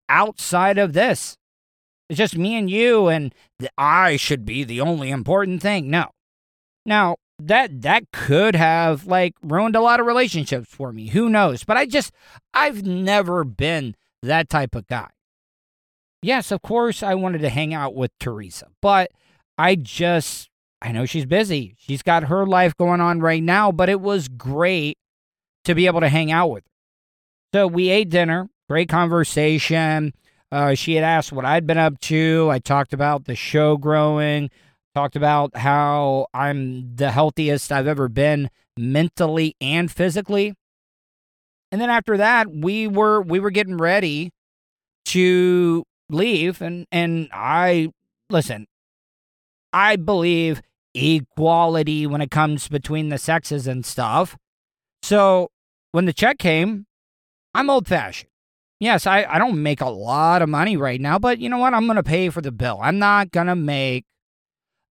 outside 0.08 0.78
of 0.78 0.94
this. 0.94 1.36
It's 2.08 2.18
just 2.18 2.36
me 2.36 2.56
and 2.56 2.68
you 2.68 3.08
and 3.08 3.34
I 3.78 4.16
should 4.16 4.44
be 4.44 4.64
the 4.64 4.80
only 4.80 5.10
important 5.10 5.62
thing. 5.62 5.90
No. 5.90 6.10
Now, 6.84 7.16
that 7.38 7.82
that 7.82 8.04
could 8.12 8.54
have 8.54 9.06
like 9.06 9.34
ruined 9.42 9.74
a 9.74 9.80
lot 9.80 9.98
of 10.00 10.06
relationships 10.06 10.68
for 10.70 10.92
me. 10.92 11.08
Who 11.08 11.28
knows? 11.28 11.64
But 11.64 11.76
I 11.76 11.86
just 11.86 12.12
I've 12.54 12.84
never 12.84 13.44
been 13.44 13.96
that 14.22 14.48
type 14.48 14.74
of 14.74 14.86
guy. 14.86 15.08
yes, 16.22 16.52
of 16.52 16.62
course, 16.62 17.02
I 17.02 17.14
wanted 17.14 17.40
to 17.40 17.48
hang 17.48 17.74
out 17.74 17.94
with 17.94 18.12
Teresa, 18.20 18.68
but 18.80 19.10
I 19.58 19.74
just, 19.74 20.48
I 20.80 20.92
know 20.92 21.04
she's 21.04 21.26
busy. 21.26 21.74
She's 21.78 22.02
got 22.02 22.24
her 22.24 22.46
life 22.46 22.76
going 22.76 23.00
on 23.00 23.20
right 23.20 23.42
now, 23.42 23.72
but 23.72 23.88
it 23.88 24.00
was 24.00 24.28
great 24.28 24.98
to 25.64 25.74
be 25.74 25.86
able 25.86 26.00
to 26.00 26.08
hang 26.08 26.30
out 26.30 26.48
with 26.48 26.64
her. 26.64 26.70
So 27.58 27.66
we 27.66 27.90
ate 27.90 28.08
dinner, 28.08 28.48
great 28.68 28.88
conversation. 28.88 30.14
Uh, 30.52 30.74
she 30.74 30.94
had 30.96 31.02
asked 31.02 31.32
what 31.32 31.46
I'd 31.46 31.66
been 31.66 31.78
up 31.78 31.98
to. 32.00 32.48
I 32.50 32.58
talked 32.58 32.92
about 32.92 33.24
the 33.24 33.34
show 33.34 33.78
growing, 33.78 34.50
talked 34.94 35.16
about 35.16 35.56
how 35.56 36.26
I'm 36.34 36.94
the 36.94 37.10
healthiest 37.10 37.72
I've 37.72 37.86
ever 37.86 38.10
been 38.10 38.50
mentally 38.76 39.56
and 39.62 39.90
physically. 39.90 40.54
And 41.72 41.80
then 41.80 41.88
after 41.88 42.18
that, 42.18 42.54
we 42.54 42.86
were 42.86 43.22
we 43.22 43.40
were 43.40 43.50
getting 43.50 43.78
ready 43.78 44.30
to 45.06 45.84
leave 46.10 46.60
and 46.60 46.86
and 46.92 47.30
I 47.32 47.88
listen, 48.28 48.66
I 49.72 49.96
believe 49.96 50.60
equality 50.94 52.06
when 52.06 52.20
it 52.20 52.30
comes 52.30 52.68
between 52.68 53.08
the 53.08 53.16
sexes 53.16 53.66
and 53.66 53.86
stuff. 53.86 54.36
So 55.02 55.48
when 55.92 56.04
the 56.04 56.12
check 56.12 56.36
came, 56.36 56.84
I'm 57.54 57.70
old 57.70 57.88
fashioned. 57.88 58.28
Yes, 58.82 59.06
I, 59.06 59.24
I 59.30 59.38
don't 59.38 59.62
make 59.62 59.80
a 59.80 59.88
lot 59.88 60.42
of 60.42 60.48
money 60.48 60.76
right 60.76 61.00
now, 61.00 61.16
but 61.16 61.38
you 61.38 61.48
know 61.48 61.58
what? 61.58 61.72
I'm 61.72 61.86
going 61.86 61.94
to 61.94 62.02
pay 62.02 62.30
for 62.30 62.40
the 62.40 62.50
bill. 62.50 62.80
I'm 62.82 62.98
not 62.98 63.30
going 63.30 63.46
to 63.46 63.54
make 63.54 64.06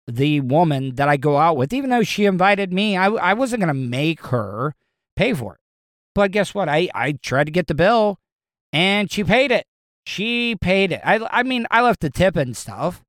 the 0.08 0.40
woman 0.40 0.96
that 0.96 1.10
I 1.10 1.18
go 1.18 1.36
out 1.36 1.58
with, 1.58 1.74
even 1.74 1.90
though 1.90 2.02
she 2.02 2.24
invited 2.24 2.72
me, 2.72 2.96
I, 2.96 3.08
I 3.08 3.34
wasn't 3.34 3.60
going 3.60 3.68
to 3.68 3.74
make 3.74 4.28
her 4.28 4.76
pay 5.18 5.34
for 5.34 5.56
it. 5.56 5.60
But 6.16 6.32
guess 6.32 6.56
what? 6.56 6.70
I, 6.70 6.88
I 6.96 7.12
tried 7.22 7.48
to 7.48 7.52
get 7.52 7.68
the 7.68 7.76
bill 7.76 8.18
and 8.72 9.12
she 9.12 9.26
paid 9.26 9.52
it. 9.52 9.66
She 10.06 10.56
paid 10.56 10.94
it. 10.94 11.02
I, 11.04 11.28
I 11.30 11.44
mean, 11.44 11.68
I 11.70 11.82
left 11.82 12.00
the 12.00 12.10
tip 12.10 12.38
and 12.38 12.56
stuff. 12.56 13.04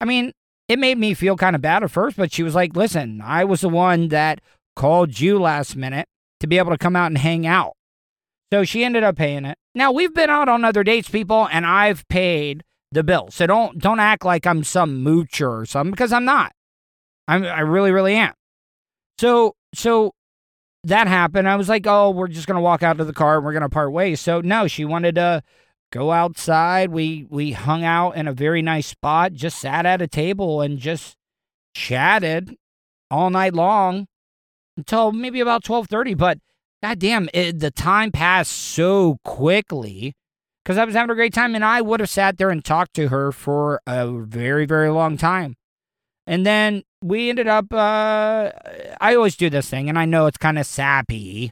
I 0.00 0.04
mean, 0.04 0.30
it 0.68 0.78
made 0.78 0.96
me 0.96 1.12
feel 1.12 1.36
kind 1.36 1.56
of 1.56 1.62
bad 1.62 1.82
at 1.82 1.90
first, 1.90 2.16
but 2.16 2.32
she 2.32 2.44
was 2.44 2.54
like, 2.54 2.76
listen, 2.76 3.20
I 3.20 3.42
was 3.42 3.62
the 3.62 3.68
one 3.68 4.06
that 4.10 4.40
called 4.76 5.18
you 5.18 5.40
last 5.40 5.74
minute 5.74 6.06
to 6.38 6.46
be 6.46 6.58
able 6.58 6.70
to 6.70 6.78
come 6.78 6.94
out 6.94 7.06
and 7.06 7.18
hang 7.18 7.48
out. 7.48 7.72
So 8.52 8.64
she 8.64 8.84
ended 8.84 9.04
up 9.04 9.16
paying 9.16 9.44
it. 9.44 9.58
Now 9.74 9.92
we've 9.92 10.14
been 10.14 10.30
out 10.30 10.48
on 10.48 10.64
other 10.64 10.82
dates, 10.82 11.08
people, 11.08 11.48
and 11.52 11.64
I've 11.64 12.06
paid 12.08 12.64
the 12.92 13.04
bill. 13.04 13.28
So 13.30 13.46
don't 13.46 13.78
don't 13.78 14.00
act 14.00 14.24
like 14.24 14.46
I'm 14.46 14.64
some 14.64 15.04
moocher 15.04 15.62
or 15.62 15.66
something 15.66 15.92
because 15.92 16.12
I'm 16.12 16.24
not. 16.24 16.52
I'm 17.28 17.44
I 17.44 17.60
really 17.60 17.92
really 17.92 18.14
am. 18.14 18.34
So 19.18 19.54
so 19.74 20.12
that 20.84 21.06
happened. 21.06 21.48
I 21.48 21.56
was 21.56 21.68
like, 21.68 21.86
oh, 21.86 22.10
we're 22.10 22.28
just 22.28 22.46
gonna 22.46 22.60
walk 22.60 22.82
out 22.82 22.98
to 22.98 23.04
the 23.04 23.12
car 23.12 23.36
and 23.36 23.44
we're 23.44 23.52
gonna 23.52 23.68
part 23.68 23.92
ways. 23.92 24.20
So 24.20 24.40
no, 24.40 24.66
she 24.66 24.84
wanted 24.84 25.14
to 25.14 25.42
go 25.92 26.10
outside. 26.10 26.90
We 26.90 27.26
we 27.28 27.52
hung 27.52 27.84
out 27.84 28.16
in 28.16 28.26
a 28.26 28.32
very 28.32 28.62
nice 28.62 28.88
spot, 28.88 29.32
just 29.34 29.60
sat 29.60 29.86
at 29.86 30.02
a 30.02 30.08
table 30.08 30.60
and 30.60 30.78
just 30.78 31.16
chatted 31.74 32.56
all 33.10 33.30
night 33.30 33.54
long 33.54 34.06
until 34.76 35.12
maybe 35.12 35.40
about 35.40 35.62
twelve 35.62 35.88
thirty. 35.88 36.14
But 36.14 36.38
goddamn, 36.82 37.28
it, 37.34 37.60
the 37.60 37.70
time 37.70 38.12
passed 38.12 38.52
so 38.52 39.18
quickly 39.24 40.14
because 40.64 40.78
I 40.78 40.84
was 40.84 40.94
having 40.94 41.10
a 41.10 41.14
great 41.14 41.34
time 41.34 41.54
and 41.54 41.64
I 41.64 41.80
would 41.80 42.00
have 42.00 42.10
sat 42.10 42.38
there 42.38 42.50
and 42.50 42.64
talked 42.64 42.94
to 42.94 43.08
her 43.08 43.32
for 43.32 43.80
a 43.86 44.08
very, 44.08 44.66
very 44.66 44.90
long 44.90 45.16
time. 45.16 45.54
And 46.26 46.46
then 46.46 46.82
we 47.02 47.30
ended 47.30 47.48
up, 47.48 47.72
uh, 47.72 48.50
I 49.00 49.14
always 49.14 49.36
do 49.36 49.50
this 49.50 49.68
thing 49.68 49.88
and 49.88 49.98
I 49.98 50.04
know 50.04 50.26
it's 50.26 50.38
kind 50.38 50.58
of 50.58 50.66
sappy, 50.66 51.50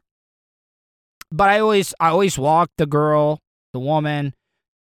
but 1.31 1.49
I 1.49 1.59
always, 1.61 1.95
I 1.99 2.09
always 2.09 2.39
walk 2.39 2.71
the 2.77 2.87
girl, 2.87 3.41
the 3.73 3.81
woman 3.81 4.35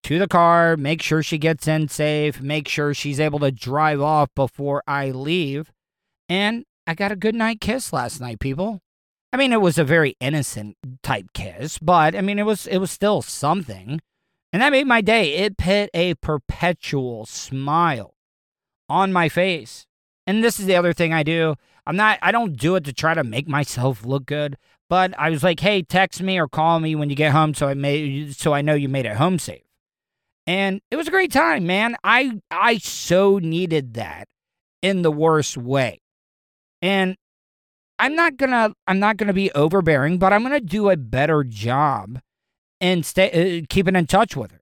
to 0.04 0.20
the 0.20 0.27
car, 0.27 0.77
make 0.77 1.01
sure 1.01 1.24
she 1.24 1.38
gets 1.38 1.68
in 1.68 1.88
safe, 1.88 2.42
make 2.42 2.68
sure 2.68 2.94
she's 2.94 3.20
able 3.20 3.39
to 3.39 3.51
drive 3.51 4.01
off 4.01 4.30
before 4.36 4.84
I 4.88 5.12
leave. 5.12 5.72
And 6.30 6.63
I 6.86 6.94
got 6.94 7.12
a 7.12 7.16
good 7.18 7.36
night 7.36 7.60
kiss 7.60 7.92
last 7.92 8.22
night, 8.22 8.39
people. 8.39 8.80
I 9.38 9.39
mean, 9.39 9.53
it 9.53 9.62
was 9.62 9.77
a 9.77 9.84
very 9.84 10.15
innocent 10.20 10.77
type 11.03 11.27
kiss, 11.32 11.77
but 11.77 12.15
I 12.15 12.22
mean, 12.22 12.39
it 12.39 12.46
was 12.48 12.65
it 12.65 12.79
was 12.79 12.89
still 12.89 13.22
something, 13.22 14.01
and 14.51 14.62
that 14.63 14.72
made 14.72 14.88
my 14.88 15.00
day. 15.00 15.36
It 15.36 15.58
put 15.58 15.91
a 15.94 16.15
perpetual 16.15 17.27
smile 17.27 18.15
on 18.89 19.13
my 19.13 19.29
face. 19.29 19.86
And 20.25 20.44
this 20.44 20.60
is 20.60 20.65
the 20.65 20.75
other 20.75 20.91
thing 20.91 21.13
I 21.13 21.22
do. 21.22 21.53
I'm 21.86 21.96
not. 21.96 22.17
I 22.24 22.32
don't 22.32 22.58
do 22.58 22.77
it 22.77 22.84
to 22.86 22.94
try 22.94 23.13
to 23.13 23.24
make 23.24 23.48
myself 23.48 24.03
look 24.03 24.25
good, 24.25 24.58
but 24.89 25.13
I 25.20 25.29
was 25.29 25.44
like, 25.44 25.60
hey, 25.60 25.84
text 25.84 26.20
me 26.20 26.39
or 26.39 26.48
call 26.48 26.79
me 26.79 26.96
when 26.96 27.12
you 27.12 27.15
get 27.15 27.32
home, 27.32 27.53
so 27.53 27.67
I 27.67 27.75
made 27.75 28.36
so 28.36 28.56
I 28.56 28.63
know 28.63 28.74
you 28.74 28.89
made 28.89 29.06
it 29.06 29.17
home 29.17 29.38
safe. 29.38 29.62
And 30.48 30.82
it 30.89 30.96
was 30.96 31.08
a 31.08 31.12
great 31.12 31.32
time, 31.32 31.67
man. 31.67 31.96
I 32.03 32.41
I 32.50 32.79
so 32.79 33.38
needed 33.38 33.94
that 33.94 34.29
in 34.82 35.03
the 35.03 35.12
worst 35.12 35.58
way. 35.58 36.01
And 36.82 37.17
I'm 38.00 38.16
not 38.16 38.38
gonna 38.38 38.74
I'm 38.88 39.00
not 39.00 39.18
gonna 39.18 39.34
be 39.34 39.51
overbearing, 39.51 40.18
but 40.18 40.34
I'm 40.34 40.44
gonna 40.44 40.60
do 40.60 40.89
a 40.89 40.98
better 40.98 41.44
job 41.44 42.20
and 42.80 43.06
stay 43.06 43.62
uh, 43.62 43.66
keeping 43.70 43.96
in 43.96 44.06
touch 44.06 44.36
with 44.36 44.51
her. 44.51 44.62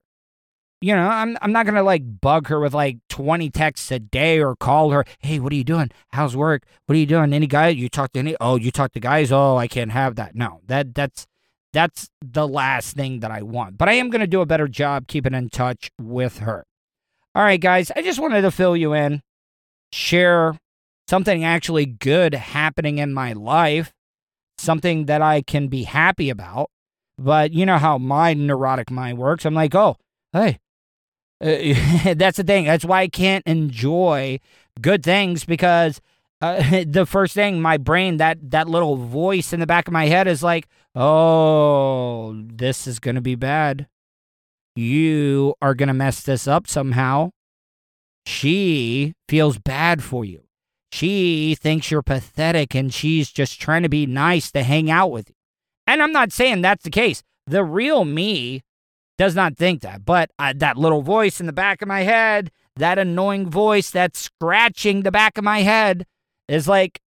You 0.82 0.96
know, 0.96 1.08
I'm 1.08 1.38
I'm 1.42 1.52
not 1.52 1.66
gonna 1.66 1.84
like 1.84 2.22
bug 2.22 2.48
her 2.48 2.60
with 2.60 2.74
like 2.74 2.98
20 3.10 3.50
texts 3.50 3.92
a 3.92 4.00
day 4.00 4.42
or 4.42 4.56
call 4.56 4.92
her. 4.92 5.06
Hey, 5.20 5.40
what 5.40 5.52
are 5.52 5.56
you 5.56 5.64
doing? 5.64 5.90
How's 6.10 6.36
work? 6.36 6.64
What 6.86 6.96
are 6.96 7.00
you 7.00 7.06
doing? 7.06 7.34
Any 7.34 7.48
guy? 7.48 7.70
You 7.70 7.90
talk 7.90 8.14
to 8.14 8.20
any? 8.20 8.36
Oh, 8.40 8.56
you 8.56 8.72
talk 8.72 8.94
to 8.94 9.00
guys? 9.00 9.32
Oh, 9.32 9.58
I 9.58 9.68
can't 9.68 9.92
have 9.92 10.16
that. 10.16 10.36
No, 10.36 10.62
that 10.68 10.94
that's 10.96 11.28
that's 11.74 12.10
the 12.22 12.48
last 12.48 12.96
thing 12.96 13.20
that 13.20 13.32
I 13.32 13.42
want. 13.42 13.78
But 13.78 13.90
I 13.90 13.94
am 13.94 14.10
gonna 14.10 14.28
do 14.28 14.42
a 14.42 14.46
better 14.46 14.68
job 14.68 15.08
keeping 15.08 15.34
in 15.34 15.50
touch 15.50 15.92
with 16.00 16.40
her. 16.40 16.66
All 17.34 17.44
right, 17.44 17.60
guys. 17.60 17.92
I 17.96 18.02
just 18.02 18.20
wanted 18.20 18.44
to 18.44 18.52
fill 18.52 18.78
you 18.78 18.94
in, 18.94 19.22
share 19.92 20.58
something 21.08 21.44
actually 21.44 21.86
good 21.86 22.34
happening 22.34 22.98
in 22.98 23.14
my 23.14 23.34
life, 23.34 23.94
something 24.58 25.06
that 25.06 25.22
I 25.22 25.42
can 25.42 25.68
be 25.68 25.84
happy 25.84 26.30
about. 26.30 26.70
But 27.18 27.54
you 27.54 27.66
know 27.66 27.78
how 27.78 27.98
my 27.98 28.34
neurotic 28.34 28.92
mind 28.92 29.18
works. 29.18 29.46
I'm 29.46 29.54
like, 29.54 29.74
oh, 29.74 29.98
hey, 30.34 30.60
uh, 31.42 32.14
that's 32.16 32.38
the 32.38 32.44
thing. 32.44 32.66
That's 32.66 32.86
why 32.86 33.02
I 33.02 33.08
can't 33.08 33.46
enjoy 33.46 34.40
good 34.82 35.04
things 35.04 35.46
because 35.46 36.02
uh, 36.42 36.84
the 36.88 37.06
first 37.06 37.34
thing 37.34 37.62
my 37.62 37.78
brain, 37.78 38.18
that 38.18 38.52
that 38.52 38.68
little 38.68 38.96
voice 38.96 39.54
in 39.54 39.60
the 39.60 39.68
back 39.68 39.88
of 39.88 39.94
my 39.94 40.08
head 40.08 40.28
is 40.28 40.44
like, 40.44 40.68
oh, 40.96 42.34
this 42.48 42.88
is 42.88 43.00
gonna 43.00 43.22
be 43.22 43.36
bad. 43.36 43.88
You 44.76 45.56
are 45.62 45.76
gonna 45.76 45.94
mess 45.94 46.22
this 46.22 46.48
up 46.48 46.68
somehow. 46.68 47.32
She 48.26 49.14
feels 49.30 49.58
bad 49.58 50.04
for 50.04 50.26
you. 50.26 50.45
She 50.96 51.56
thinks 51.56 51.92
you're 51.92 52.02
pathetic 52.02 52.74
and 52.74 52.94
she's 52.94 53.30
just 53.30 53.60
trying 53.60 53.84
to 53.84 53.90
be 53.90 54.06
nice 54.06 54.50
to 54.52 54.64
hang 54.64 54.90
out 54.90 55.12
with 55.12 55.28
you. 55.28 55.36
And 55.86 56.02
I'm 56.02 56.14
not 56.14 56.32
saying 56.32 56.62
that's 56.62 56.86
the 56.86 56.90
case. 56.90 57.22
The 57.46 57.66
real 57.66 58.06
me 58.06 58.62
does 59.18 59.36
not 59.36 59.58
think 59.58 59.82
that. 59.82 60.06
But 60.06 60.32
that 60.40 60.78
little 60.78 61.02
voice 61.02 61.42
in 61.42 61.48
the 61.48 61.52
back 61.52 61.82
of 61.82 61.90
my 61.90 62.04
head, 62.04 62.50
that 62.78 62.98
annoying 62.98 63.50
voice 63.50 63.92
that's 63.92 64.18
scratching 64.20 65.02
the 65.02 65.12
back 65.12 65.38
of 65.38 65.44
my 65.44 65.64
head 65.64 66.06
is 66.48 66.66
like, 66.66 67.02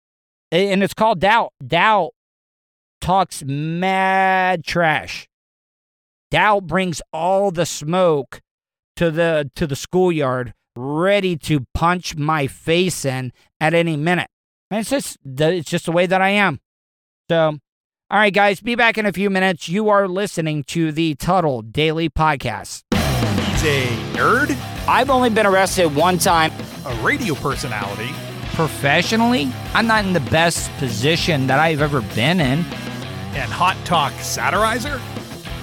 and 0.51 0.83
it's 0.83 0.93
called 0.93 1.21
doubt. 1.21 1.53
Doubt 1.65 2.11
talks 3.01 3.45
mad 3.45 4.65
trash. 4.65 5.29
Doubt 6.33 6.67
brings 6.67 7.01
all 7.13 7.53
the 7.53 7.67
smoke 7.67 8.41
to 8.97 9.13
the 9.13 9.49
to 9.55 9.65
the 9.65 9.77
schoolyard 9.77 10.55
ready 10.77 11.37
to 11.37 11.67
punch 11.75 12.17
my 12.17 12.47
face 12.47 13.05
in 13.05 13.33
at 13.61 13.75
any 13.75 13.97
minute. 13.97 14.29
And 14.71 14.81
it's 14.81 14.91
just 14.91 15.19
the, 15.25 15.55
it's 15.55 15.71
just 15.71 15.87
the 15.87 15.93
way 15.93 16.07
that 16.07 16.21
I 16.21 16.31
am. 16.31 16.61
So, 17.31 17.59
all 18.11 18.19
right, 18.19 18.33
guys, 18.33 18.61
be 18.61 18.75
back 18.75 18.99
in 18.99 19.07
a 19.07 19.13
few 19.13 19.31
minutes. 19.31 19.69
You 19.69 19.89
are 19.89 20.07
listening 20.07 20.65
to 20.65 20.93
the 20.93 21.15
Tuddle 21.17 21.63
Daily 21.63 22.09
Podcast. 22.09 22.83
He's 22.93 23.65
a 23.65 23.87
nerd, 24.13 24.57
I've 24.89 25.11
only 25.11 25.31
been 25.31 25.47
arrested 25.47 25.95
one 25.95 26.19
time 26.19 26.53
a 26.85 26.95
radio 27.03 27.35
personality, 27.35 28.11
professionally. 28.55 29.51
I'm 29.75 29.89
not 29.89 30.05
in 30.05 30.13
the 30.13 30.21
best 30.21 30.71
position 30.79 31.49
that 31.49 31.59
I've 31.59 31.83
ever 31.83 32.03
been 32.15 32.39
in. 32.41 32.65
and 33.35 33.51
hot 33.53 33.77
talk 33.85 34.13
satirizer. 34.15 35.01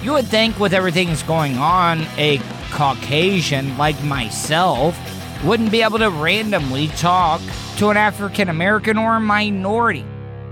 You 0.04 0.12
would 0.12 0.26
think, 0.26 0.60
with 0.60 0.74
everything 0.74 1.08
that's 1.08 1.22
going 1.22 1.56
on, 1.56 2.02
a 2.18 2.38
Caucasian 2.70 3.78
like 3.78 4.00
myself 4.04 4.98
wouldn't 5.42 5.70
be 5.70 5.80
able 5.80 5.98
to 5.98 6.10
randomly 6.10 6.88
talk 6.88 7.40
to 7.78 7.88
an 7.88 7.96
African 7.96 8.50
American 8.50 8.98
or 8.98 9.16
a 9.16 9.20
minority. 9.20 10.04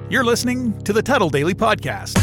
You're 0.08 0.24
listening 0.24 0.82
to 0.84 0.94
the 0.94 1.02
Tuddle 1.02 1.28
Daily 1.28 1.52
Podcast. 1.52 2.16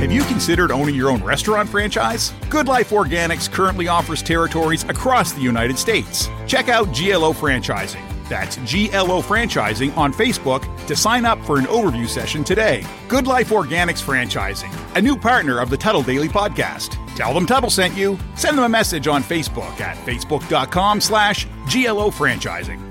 Have 0.00 0.12
you 0.12 0.22
considered 0.24 0.70
owning 0.70 0.94
your 0.94 1.08
own 1.08 1.24
restaurant 1.24 1.70
franchise? 1.70 2.34
Good 2.50 2.68
Life 2.68 2.90
Organics 2.90 3.50
currently 3.50 3.88
offers 3.88 4.22
territories 4.22 4.84
across 4.84 5.32
the 5.32 5.40
United 5.40 5.78
States. 5.78 6.28
Check 6.46 6.68
out 6.68 6.88
GLO 6.88 7.32
Franchising. 7.32 8.17
That's 8.28 8.56
GLO 8.56 9.22
Franchising 9.22 9.96
on 9.96 10.12
Facebook 10.12 10.86
to 10.86 10.94
sign 10.94 11.24
up 11.24 11.42
for 11.44 11.58
an 11.58 11.64
overview 11.64 12.08
session 12.08 12.44
today. 12.44 12.84
Good 13.08 13.26
Life 13.26 13.48
Organics 13.48 14.02
Franchising, 14.02 14.96
a 14.96 15.00
new 15.00 15.16
partner 15.16 15.60
of 15.60 15.70
the 15.70 15.76
Tuddle 15.76 16.02
Daily 16.02 16.28
Podcast. 16.28 16.96
Tell 17.16 17.32
them 17.34 17.46
Tuddle 17.46 17.70
sent 17.70 17.96
you. 17.96 18.18
Send 18.36 18.58
them 18.58 18.64
a 18.64 18.68
message 18.68 19.08
on 19.08 19.22
Facebook 19.22 19.80
at 19.80 19.96
facebook.com 20.06 21.00
slash 21.00 21.46
GLO 21.72 22.10
Franchising. 22.10 22.84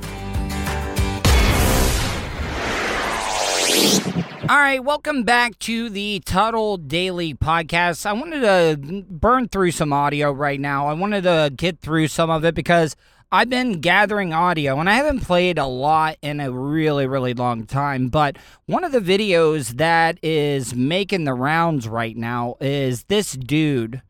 All 4.50 4.56
right, 4.56 4.82
welcome 4.82 5.24
back 5.24 5.60
to 5.60 5.90
the 5.90 6.22
Tuddle 6.26 6.78
Daily 6.78 7.34
Podcast. 7.34 8.06
I 8.06 8.14
wanted 8.14 8.40
to 8.42 9.04
burn 9.10 9.50
through 9.50 9.72
some 9.72 9.92
audio 9.92 10.32
right 10.32 10.58
now. 10.58 10.88
I 10.88 10.94
wanted 10.94 11.24
to 11.24 11.52
get 11.54 11.82
through 11.82 12.08
some 12.08 12.30
of 12.30 12.46
it 12.46 12.56
because 12.56 12.96
I've 13.30 13.50
been 13.50 13.82
gathering 13.82 14.32
audio 14.32 14.80
and 14.80 14.90
I 14.90 14.94
haven't 14.94 15.20
played 15.20 15.58
a 15.58 15.66
lot 15.66 16.18
in 16.22 16.40
a 16.40 16.50
really, 16.50 17.08
really 17.08 17.34
long 17.34 17.66
time. 17.66 18.08
But 18.08 18.38
one 18.68 18.86
of 18.86 18.94
the 18.94 19.02
videos 19.02 19.78
that 19.78 20.18
is 20.24 20.74
making 20.74 21.26
the 21.26 21.34
rounds 21.34 21.90
right 21.90 22.16
now 22.16 22.56
is 22.62 23.04
this 23.06 23.34
dude 23.34 24.02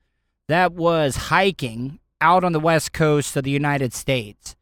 that 0.48 0.74
was 0.74 1.16
hiking 1.16 2.00
out 2.22 2.44
on 2.44 2.52
the 2.52 2.60
west 2.60 2.94
coast 2.94 3.36
of 3.36 3.44
the 3.44 3.50
United 3.50 3.92
States. 3.92 4.56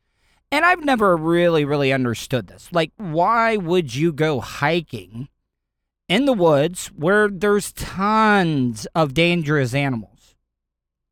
And 0.51 0.63
I've 0.63 0.85
never 0.85 1.17
really, 1.17 1.65
really 1.65 1.91
understood 1.91 2.47
this. 2.47 2.69
Like, 2.71 2.91
why 2.95 3.57
would 3.57 3.93
you 3.93 4.13
go 4.13 4.39
hiking 4.39 5.27
in 6.07 6.23
the 6.23 6.33
woods 6.33 6.87
where 6.95 7.27
there's 7.27 7.73
tons 7.73 8.87
of 8.95 9.13
dangerous 9.13 9.73
animals? 9.73 10.35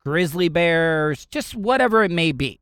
Grizzly 0.02 0.48
bears, 0.48 1.26
just 1.26 1.54
whatever 1.54 2.02
it 2.02 2.10
may 2.10 2.32
be. 2.32 2.60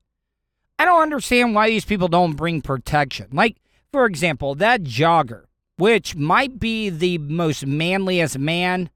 I 0.79 0.85
don't 0.85 1.02
understand 1.02 1.55
why 1.55 1.69
these 1.69 1.85
people 1.85 2.09
don't 2.09 2.37
bring 2.37 2.61
protection. 2.61 3.29
Like, 3.33 3.57
for 3.93 4.07
example, 4.07 4.55
that 4.57 4.83
jogger, 4.83 5.45
which 5.76 6.17
might 6.17 6.59
be 6.59 6.91
the 6.91 7.19
most 7.19 7.67
manliest 7.67 8.38
man, 8.38 8.91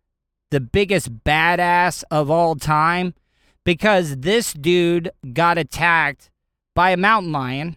the 0.51 0.61
biggest 0.61 1.25
badass 1.25 2.03
of 2.11 2.31
all 2.31 2.57
time, 2.57 3.15
because 3.65 4.19
this 4.19 4.53
dude 4.53 5.11
got 5.33 5.59
attacked 5.59 6.31
by 6.75 6.91
a 6.91 6.97
mountain 6.97 7.33
lion 7.33 7.77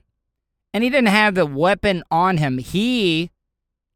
and 0.74 0.84
he 0.84 0.89
didn't 0.89 1.08
have 1.08 1.38
a 1.38 1.46
weapon 1.46 2.03
on 2.12 2.38
him. 2.38 2.60
He 2.60 3.32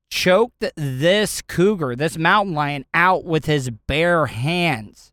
choked 0.09 0.65
this 0.75 1.41
cougar, 1.41 1.95
this 1.95 2.17
mountain 2.17 2.55
lion, 2.55 2.85
out 2.93 3.25
with 3.25 3.45
his 3.45 3.69
bare 3.69 4.25
hands. 4.27 5.11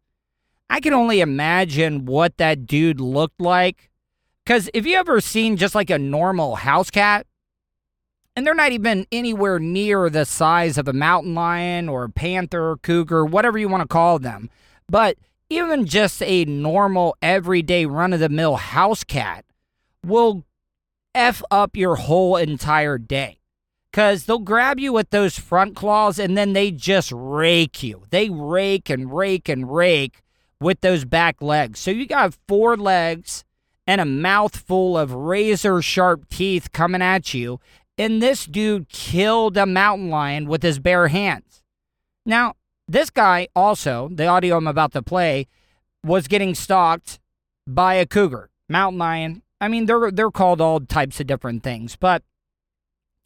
I 0.68 0.80
can 0.80 0.94
only 0.94 1.20
imagine 1.20 2.06
what 2.06 2.38
that 2.38 2.66
dude 2.66 3.00
looked 3.00 3.40
like. 3.40 3.89
Because 4.44 4.68
if 4.75 4.87
you 4.87 4.97
ever 4.97 5.20
seen 5.20 5.56
just 5.56 5.75
like 5.75 5.90
a 5.90 5.99
normal 5.99 6.56
house 6.56 6.90
cat, 6.90 7.26
and 8.37 8.47
they're 8.47 8.54
not 8.54 8.73
even 8.73 9.06
anywhere 9.12 9.59
near 9.59 10.09
the 10.09 10.25
size 10.25 10.78
of 10.78 10.88
a 10.88 10.92
mountain 10.92 11.35
lion 11.35 11.88
or 11.88 12.09
panther, 12.09 12.76
cougar, 12.82 13.25
whatever 13.25 13.59
you 13.59 13.68
want 13.68 13.82
to 13.82 13.88
call 13.88 14.18
them, 14.18 14.49
but 14.88 15.16
even 15.49 15.85
just 15.85 16.23
a 16.23 16.44
normal, 16.44 17.16
everyday, 17.20 17.85
run 17.85 18.12
of 18.12 18.20
the 18.20 18.28
mill 18.28 18.56
house 18.56 19.04
cat 19.04 19.44
will 20.04 20.44
F 21.14 21.42
up 21.50 21.76
your 21.76 21.97
whole 21.97 22.37
entire 22.37 22.99
day. 22.99 23.38
Because 23.90 24.25
they'll 24.25 24.38
grab 24.38 24.78
you 24.78 24.92
with 24.92 25.11
those 25.11 25.37
front 25.37 25.75
claws 25.75 26.20
and 26.20 26.38
then 26.38 26.52
they 26.52 26.70
just 26.70 27.11
rake 27.12 27.82
you. 27.82 28.04
They 28.11 28.30
rake 28.30 28.88
and 28.88 29.12
rake 29.12 29.49
and 29.49 29.75
rake 29.75 30.23
with 30.61 30.80
those 30.80 31.04
back 31.04 31.42
legs. 31.42 31.80
So 31.80 31.90
you 31.90 32.06
got 32.06 32.38
four 32.47 32.76
legs 32.76 33.44
and 33.90 34.00
a 34.00 34.04
mouthful 34.04 34.97
of 34.97 35.12
razor 35.12 35.82
sharp 35.82 36.28
teeth 36.28 36.70
coming 36.70 37.02
at 37.02 37.35
you. 37.35 37.59
And 37.99 38.23
this 38.23 38.47
dude 38.47 38.88
killed 38.88 39.56
a 39.56 39.66
mountain 39.66 40.11
lion 40.11 40.47
with 40.47 40.62
his 40.62 40.78
bare 40.78 41.09
hands. 41.09 41.64
Now, 42.25 42.54
this 42.87 43.11
guy 43.11 43.49
also, 43.56 44.09
the 44.12 44.28
audio 44.28 44.59
I'm 44.59 44.68
about 44.68 44.92
to 44.92 45.02
play, 45.02 45.49
was 46.04 46.28
getting 46.28 46.54
stalked 46.54 47.18
by 47.66 47.94
a 47.94 48.06
cougar, 48.06 48.50
mountain 48.68 49.00
lion. 49.00 49.42
I 49.61 49.66
mean, 49.66 49.87
they're 49.87 50.12
they're 50.12 50.30
called 50.30 50.61
all 50.61 50.79
types 50.79 51.18
of 51.18 51.26
different 51.26 51.64
things, 51.64 51.96
but 51.96 52.22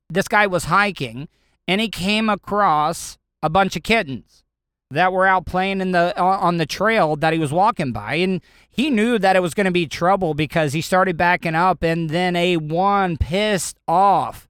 this 0.08 0.28
guy 0.28 0.46
was 0.46 0.64
hiking 0.64 1.28
and 1.68 1.78
he 1.78 1.90
came 1.90 2.30
across 2.30 3.18
a 3.42 3.50
bunch 3.50 3.76
of 3.76 3.82
kittens 3.82 4.43
that 4.90 5.12
were 5.12 5.26
out 5.26 5.46
playing 5.46 5.80
in 5.80 5.92
the 5.92 6.18
on 6.18 6.56
the 6.56 6.66
trail 6.66 7.16
that 7.16 7.32
he 7.32 7.38
was 7.38 7.52
walking 7.52 7.92
by. 7.92 8.14
And 8.14 8.40
he 8.68 8.90
knew 8.90 9.18
that 9.18 9.36
it 9.36 9.40
was 9.40 9.54
going 9.54 9.66
to 9.66 9.70
be 9.70 9.86
trouble 9.86 10.34
because 10.34 10.72
he 10.72 10.80
started 10.80 11.16
backing 11.16 11.54
up 11.54 11.82
and 11.82 12.10
then 12.10 12.36
a 12.36 12.56
one 12.56 13.16
pissed 13.16 13.78
off 13.88 14.48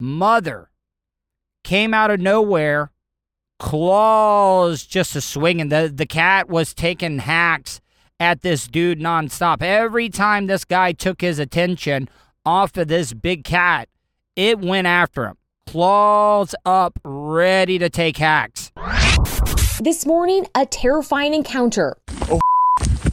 mother 0.00 0.70
came 1.64 1.92
out 1.92 2.10
of 2.10 2.20
nowhere 2.20 2.92
claws 3.58 4.84
just 4.84 5.16
a 5.16 5.20
swinging. 5.20 5.68
The 5.68 5.92
the 5.94 6.06
cat 6.06 6.48
was 6.48 6.74
taking 6.74 7.18
hacks 7.18 7.80
at 8.20 8.42
this 8.42 8.66
dude 8.66 9.00
nonstop. 9.00 9.62
Every 9.62 10.08
time 10.08 10.46
this 10.46 10.64
guy 10.64 10.92
took 10.92 11.20
his 11.20 11.38
attention 11.38 12.08
off 12.44 12.76
of 12.76 12.88
this 12.88 13.12
big 13.12 13.44
cat 13.44 13.88
it 14.38 14.60
went 14.60 14.86
after 14.86 15.26
him 15.26 15.36
claws 15.68 16.54
up 16.64 16.98
ready 17.04 17.78
to 17.78 17.90
take 17.90 18.16
hacks 18.16 18.72
This 19.82 20.06
morning, 20.06 20.46
a 20.54 20.64
terrifying 20.64 21.34
encounter. 21.34 21.98
Oh, 22.30 22.40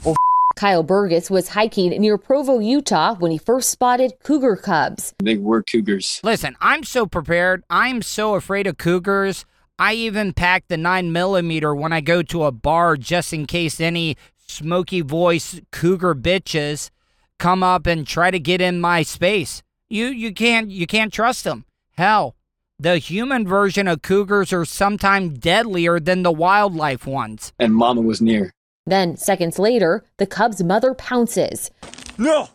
oh. 0.06 0.16
Kyle 0.56 0.82
Burgess 0.82 1.30
was 1.30 1.50
hiking 1.50 1.90
near 2.00 2.18
Provo, 2.18 2.60
Utah 2.60 3.16
when 3.16 3.32
he 3.32 3.38
first 3.38 3.72
spotted 3.72 4.14
cougar 4.24 4.56
cubs. 4.56 5.14
They 5.22 5.36
were 5.36 5.64
cougars. 5.64 6.22
Listen, 6.24 6.56
I'm 6.62 6.86
so 6.86 7.06
prepared. 7.06 7.62
I'm 7.70 8.02
so 8.02 8.36
afraid 8.36 8.68
of 8.68 8.78
cougars. 8.78 9.44
I 9.78 9.96
even 9.96 10.32
pack 10.32 10.70
the 10.70 10.78
9 10.78 11.12
millimeter 11.12 11.76
when 11.76 11.92
I 11.92 12.00
go 12.00 12.22
to 12.22 12.46
a 12.46 12.54
bar 12.54 12.96
just 12.96 13.34
in 13.34 13.48
case 13.48 13.82
any 13.82 14.16
smoky 14.48 15.02
voice 15.02 15.60
cougar 15.74 16.16
bitches 16.16 16.90
come 17.38 17.64
up 17.64 17.86
and 17.86 18.08
try 18.08 18.32
to 18.32 18.40
get 18.40 18.62
in 18.62 18.80
my 18.80 19.02
space. 19.02 19.62
You 19.90 20.06
you 20.06 20.34
can't 20.34 20.72
you 20.72 20.88
can't 20.88 21.12
trust 21.12 21.44
them. 21.44 21.66
Hell, 21.98 22.35
the 22.80 22.98
human 22.98 23.48
version 23.48 23.88
of 23.88 24.02
cougars 24.02 24.52
are 24.52 24.66
sometimes 24.66 25.40
deadlier 25.40 26.00
than 26.00 26.24
the 26.24 26.32
wildlife 26.32 27.08
ones. 27.08 27.54
And 27.60 27.74
Mama 27.74 28.02
was 28.02 28.22
near. 28.22 28.52
Then, 28.86 29.18
seconds 29.18 29.58
later, 29.58 30.04
the 30.18 30.28
cub's 30.28 30.64
mother 30.64 30.94
pounces. 30.94 31.72
No! 32.18 32.50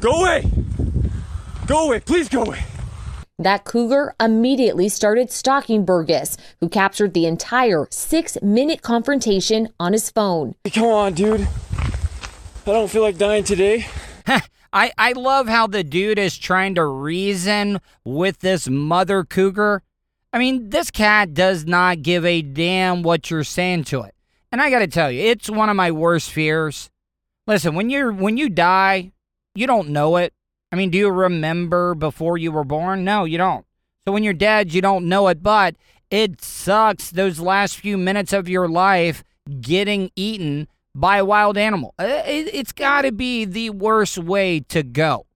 Go 0.00 0.10
away! 0.12 0.50
Go 1.66 1.86
away! 1.86 2.00
Please 2.00 2.28
go 2.28 2.44
away! 2.44 2.62
That 3.38 3.64
cougar 3.64 4.14
immediately 4.20 4.88
started 4.88 5.30
stalking 5.30 5.84
Burgess, 5.84 6.36
who 6.60 6.68
captured 6.68 7.14
the 7.14 7.26
entire 7.26 7.86
six 7.90 8.38
minute 8.42 8.82
confrontation 8.82 9.68
on 9.80 9.92
his 9.92 10.10
phone. 10.10 10.54
Hey, 10.64 10.70
come 10.70 10.84
on, 10.84 11.14
dude. 11.14 11.48
I 12.66 12.72
don't 12.72 12.90
feel 12.90 13.02
like 13.02 13.18
dying 13.18 13.44
today. 13.44 13.86
I, 14.72 14.92
I 14.96 15.12
love 15.12 15.48
how 15.48 15.66
the 15.66 15.82
dude 15.82 16.18
is 16.18 16.38
trying 16.38 16.76
to 16.76 16.84
reason 16.84 17.80
with 18.04 18.38
this 18.38 18.68
mother 18.68 19.24
cougar. 19.24 19.82
I 20.32 20.38
mean, 20.38 20.70
this 20.70 20.90
cat 20.90 21.34
does 21.34 21.66
not 21.66 22.02
give 22.02 22.24
a 22.24 22.42
damn 22.42 23.02
what 23.02 23.30
you're 23.30 23.42
saying 23.42 23.84
to 23.84 24.02
it. 24.02 24.14
And 24.52 24.60
I 24.60 24.70
got 24.70 24.80
to 24.80 24.86
tell 24.86 25.10
you, 25.10 25.22
it's 25.22 25.50
one 25.50 25.68
of 25.68 25.76
my 25.76 25.90
worst 25.90 26.30
fears. 26.30 26.90
Listen, 27.46 27.74
when 27.74 27.90
you're 27.90 28.12
when 28.12 28.36
you 28.36 28.48
die, 28.48 29.12
you 29.54 29.66
don't 29.66 29.88
know 29.88 30.16
it. 30.16 30.32
I 30.70 30.76
mean, 30.76 30.90
do 30.90 30.98
you 30.98 31.10
remember 31.10 31.94
before 31.94 32.38
you 32.38 32.52
were 32.52 32.64
born? 32.64 33.04
No, 33.04 33.24
you 33.24 33.38
don't. 33.38 33.66
So 34.06 34.12
when 34.12 34.22
you're 34.22 34.32
dead, 34.32 34.72
you 34.72 34.80
don't 34.80 35.08
know 35.08 35.26
it, 35.28 35.42
but 35.42 35.74
it 36.10 36.42
sucks 36.42 37.10
those 37.10 37.40
last 37.40 37.76
few 37.76 37.98
minutes 37.98 38.32
of 38.32 38.48
your 38.48 38.68
life 38.68 39.24
getting 39.60 40.10
eaten 40.14 40.68
by 40.94 41.18
a 41.18 41.24
wild 41.24 41.56
animal. 41.56 41.94
Uh, 41.98 42.22
it's 42.26 42.72
got 42.72 43.02
to 43.02 43.12
be 43.12 43.44
the 43.44 43.70
worst 43.70 44.18
way 44.18 44.60
to 44.60 44.82
go. 44.82 45.26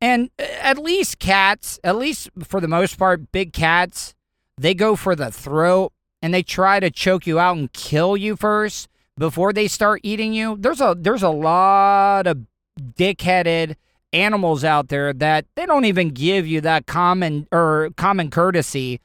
And 0.00 0.30
uh, 0.38 0.44
at 0.60 0.78
least 0.78 1.18
cats, 1.18 1.80
at 1.82 1.96
least 1.96 2.30
for 2.44 2.60
the 2.60 2.68
most 2.68 2.98
part, 2.98 3.32
big 3.32 3.52
cats, 3.52 4.14
they 4.58 4.74
go 4.74 4.96
for 4.96 5.14
the 5.14 5.30
throat 5.30 5.92
and 6.22 6.32
they 6.32 6.42
try 6.42 6.80
to 6.80 6.90
choke 6.90 7.26
you 7.26 7.38
out 7.38 7.56
and 7.56 7.72
kill 7.72 8.16
you 8.16 8.36
first 8.36 8.88
before 9.18 9.52
they 9.52 9.68
start 9.68 10.00
eating 10.02 10.32
you. 10.32 10.56
There's 10.58 10.80
a 10.80 10.96
there's 10.98 11.22
a 11.22 11.30
lot 11.30 12.26
of 12.26 12.46
dickheaded 12.80 13.76
animals 14.12 14.64
out 14.64 14.88
there 14.88 15.12
that 15.12 15.46
they 15.56 15.66
don't 15.66 15.84
even 15.84 16.10
give 16.10 16.46
you 16.46 16.60
that 16.62 16.86
common 16.86 17.46
or 17.52 17.90
common 17.96 18.30
courtesy 18.30 19.00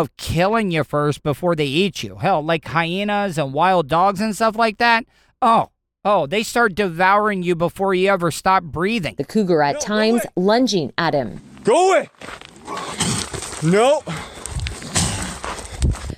of 0.00 0.16
killing 0.16 0.70
you 0.70 0.84
first 0.84 1.22
before 1.22 1.54
they 1.54 1.66
eat 1.66 2.02
you. 2.02 2.16
Hell, 2.16 2.42
like 2.42 2.66
hyenas 2.66 3.38
and 3.38 3.52
wild 3.52 3.88
dogs 3.88 4.20
and 4.20 4.34
stuff 4.34 4.56
like 4.56 4.78
that. 4.78 5.04
Oh, 5.40 5.70
oh, 6.04 6.26
they 6.26 6.42
start 6.42 6.74
devouring 6.74 7.42
you 7.42 7.54
before 7.54 7.94
you 7.94 8.10
ever 8.10 8.30
stop 8.30 8.64
breathing. 8.64 9.14
The 9.16 9.24
cougar 9.24 9.62
at 9.62 9.74
No, 9.74 9.80
times 9.80 10.22
lunging 10.36 10.92
at 10.98 11.14
him. 11.14 11.40
Go 11.62 11.92
away! 11.92 12.10
No! 13.62 14.02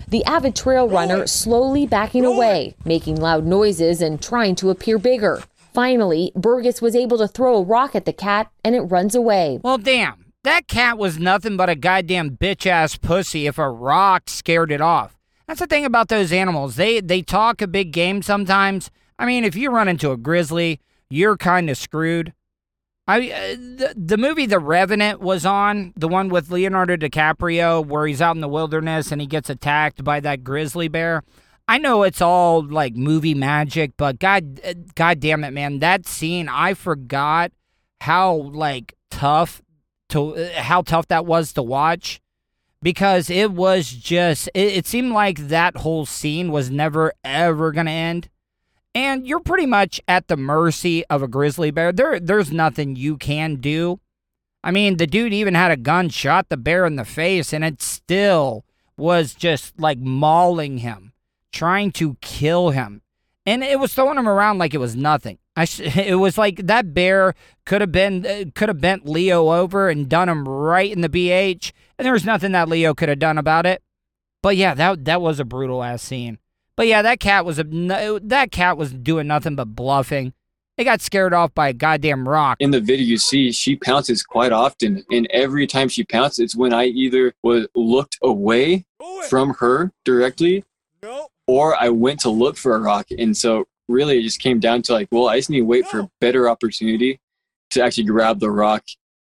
The 0.09 0.25
avid 0.25 0.55
trail 0.57 0.89
runner 0.89 1.27
slowly 1.27 1.87
backing 1.87 2.25
away, 2.25 2.77
making 2.85 3.17
loud 3.17 3.45
noises 3.45 4.01
and 4.01 4.23
trying 4.23 4.55
to 4.57 4.71
appear 4.71 4.99
bigger. 4.99 5.43
Finally, 5.75 6.33
Burgess 6.35 6.81
was 6.81 6.97
able 6.97 7.19
to 7.19 7.29
throw 7.29 7.57
a 7.57 7.63
rock 7.63 7.95
at 7.95 8.07
the 8.07 8.13
cat 8.13 8.51
and 8.65 8.75
it 8.75 8.81
runs 8.83 9.15
away. 9.15 9.61
Well, 9.63 9.79
damn. 9.79 10.26
That 10.47 10.69
cat 10.69 10.97
was 10.97 11.19
nothing 11.19 11.57
but 11.57 11.69
a 11.69 11.75
goddamn 11.75 12.37
bitch 12.37 12.67
ass 12.67 12.97
pussy 12.97 13.49
if 13.49 13.59
a 13.59 13.69
rock 13.69 14.31
scared 14.31 14.71
it 14.71 14.81
off. 14.81 15.19
That's 15.49 15.59
the 15.59 15.67
thing 15.67 15.85
about 15.85 16.07
those 16.07 16.33
animals. 16.33 16.77
They 16.77 17.01
they 17.01 17.23
talk 17.23 17.61
a 17.61 17.67
big 17.67 17.91
game 17.91 18.23
sometimes. 18.23 18.93
I 19.19 19.27
mean, 19.27 19.43
if 19.43 19.57
you 19.57 19.73
run 19.73 19.89
into 19.89 20.13
a 20.13 20.17
grizzly, 20.17 20.79
you're 21.11 21.37
kind 21.37 21.69
of 21.69 21.77
screwed. 21.77 22.33
I 23.09 23.29
uh, 23.29 23.57
the, 23.57 23.95
the 23.97 24.17
movie 24.17 24.47
The 24.47 24.61
Revenant 24.61 25.21
was 25.21 25.45
on, 25.45 25.93
the 25.97 26.07
one 26.07 26.29
with 26.29 26.49
Leonardo 26.49 26.95
DiCaprio 26.95 27.85
where 27.85 28.07
he's 28.07 28.23
out 28.23 28.37
in 28.37 28.41
the 28.41 28.47
wilderness 28.47 29.11
and 29.11 29.21
he 29.21 29.27
gets 29.27 29.51
attacked 29.51 30.05
by 30.05 30.21
that 30.21 30.45
grizzly 30.45 30.87
bear. 30.87 31.25
I 31.67 31.79
know 31.79 32.05
it's 32.05 32.21
all 32.21 32.65
like 32.65 32.95
movie 32.95 33.35
magic, 33.35 33.95
but 33.97 34.21
god 34.21 34.61
uh, 34.65 34.75
god 34.95 35.19
damn 35.19 35.43
it, 35.43 35.51
man, 35.51 35.81
that 35.81 36.07
scene 36.07 36.49
I 36.49 36.75
forgot 36.75 37.51
how 38.01 38.33
like 38.33 38.95
tough 39.11 39.61
to 40.11 40.37
uh, 40.37 40.63
how 40.63 40.83
tough 40.83 41.09
that 41.09 41.27
was 41.27 41.53
to 41.55 41.63
watch 41.63 42.21
because 42.83 43.31
it 43.31 43.53
was 43.53 43.91
just 43.91 44.49
it, 44.55 44.77
it 44.77 44.87
seemed 44.87 45.13
like 45.13 45.49
that 45.49 45.79
whole 45.79 46.07
scene 46.07 46.51
was 46.51 46.71
never 46.71 47.13
ever 47.25 47.73
going 47.73 47.87
to 47.87 47.93
end. 47.93 48.29
And 48.95 49.27
you're 49.27 49.41
pretty 49.41 49.67
much 49.67 50.01
at 50.09 50.29
the 50.29 50.39
mercy 50.39 51.05
of 51.07 51.23
a 51.23 51.29
grizzly 51.29 51.71
bear. 51.71 51.93
There 51.93 52.19
there's 52.21 52.53
nothing 52.53 52.97
you 52.97 53.17
can 53.17 53.57
do. 53.57 54.01
I 54.65 54.71
mean, 54.71 54.97
the 54.97 55.07
dude 55.07 55.33
even 55.33 55.55
had 55.55 55.71
a 55.71 55.77
gun, 55.77 56.09
shot 56.09 56.49
the 56.49 56.57
bear 56.57 56.87
in 56.87 56.97
the 56.97 57.05
face, 57.05 57.53
and 57.53 57.65
it 57.65 57.81
still 57.83 58.65
was 58.97 59.35
just 59.35 59.79
like 59.79 59.99
mauling 59.99 60.79
him 60.79 61.13
trying 61.57 61.91
to 61.91 62.17
kill 62.21 62.71
him. 62.71 63.01
And 63.47 63.63
it 63.63 63.79
was 63.79 63.95
throwing 63.95 64.19
him 64.19 64.29
around 64.29 64.59
like 64.59 64.75
it 64.75 64.79
was 64.79 64.97
nothing. 64.97 65.39
I, 65.57 65.67
it 65.79 66.19
was 66.19 66.37
like 66.37 66.67
that 66.67 66.93
bear 66.93 67.35
could 67.65 67.81
have 67.81 67.93
been 67.93 68.27
uh, 68.27 68.45
could 68.55 68.69
have 68.69 68.81
bent 68.81 69.09
Leo 69.09 69.53
over 69.53 69.89
and 69.89 70.09
done 70.09 70.29
him 70.29 70.49
right 70.49 70.91
in 70.91 71.01
the 71.01 71.09
BH, 71.09 71.73
and 71.99 72.05
there 72.05 72.13
was 72.13 72.25
nothing 72.25 72.53
that 72.53 72.69
Leo 72.69 72.93
could 72.93 73.09
have 73.09 73.19
done 73.19 73.39
about 73.39 73.65
it. 73.67 73.83
But 74.43 74.57
yeah, 74.57 74.75
that 74.75 75.05
that 75.07 75.23
was 75.23 75.41
a 75.41 75.45
brutal 75.45 75.83
ass 75.83 76.03
scene. 76.03 76.39
But 76.77 76.89
yeah, 76.89 77.03
that 77.03 77.21
cat 77.21 77.45
was 77.45 77.59
a 77.59 77.65
that 77.65 78.51
cat 78.51 78.77
was 78.77 78.93
doing 78.93 79.27
nothing 79.27 79.57
but 79.57 79.75
bluffing. 79.75 80.35
They 80.77 80.85
got 80.85 81.01
scared 81.01 81.33
off 81.33 81.55
by 81.55 81.69
a 81.69 81.73
goddamn 81.73 82.29
rock. 82.29 82.59
In 82.61 82.71
the 82.71 82.83
video, 82.83 83.07
you 83.07 83.17
see 83.17 83.51
she 83.51 83.77
pounces 83.77 84.23
quite 84.23 84.53
often, 84.53 85.05
and 85.11 85.27
every 85.31 85.67
time 85.67 85.89
she 85.89 86.05
pounces, 86.05 86.39
it's 86.41 86.57
when 86.57 86.75
I 86.75 86.85
either 86.85 87.33
was 87.43 87.67
looked 87.75 88.19
away 88.23 88.85
from 89.31 89.55
her 89.55 89.91
directly, 90.05 90.65
or 91.47 91.77
I 91.77 91.89
went 91.89 92.21
to 92.21 92.31
look 92.31 92.57
for 92.57 92.75
a 92.75 92.81
rock. 92.81 93.09
And 93.17 93.37
so 93.37 93.67
really 93.89 94.19
it 94.19 94.23
just 94.23 94.41
came 94.41 94.61
down 94.61 94.83
to 94.83 94.93
like, 94.93 95.09
well, 95.11 95.29
I 95.29 95.37
just 95.37 95.51
need 95.51 95.61
to 95.61 95.65
wait 95.65 95.87
for 95.87 96.01
a 96.01 96.11
better 96.21 96.49
opportunity 96.49 97.21
to 97.71 97.83
actually 97.83 98.05
grab 98.05 98.41
the 98.41 98.51
rock 98.51 98.85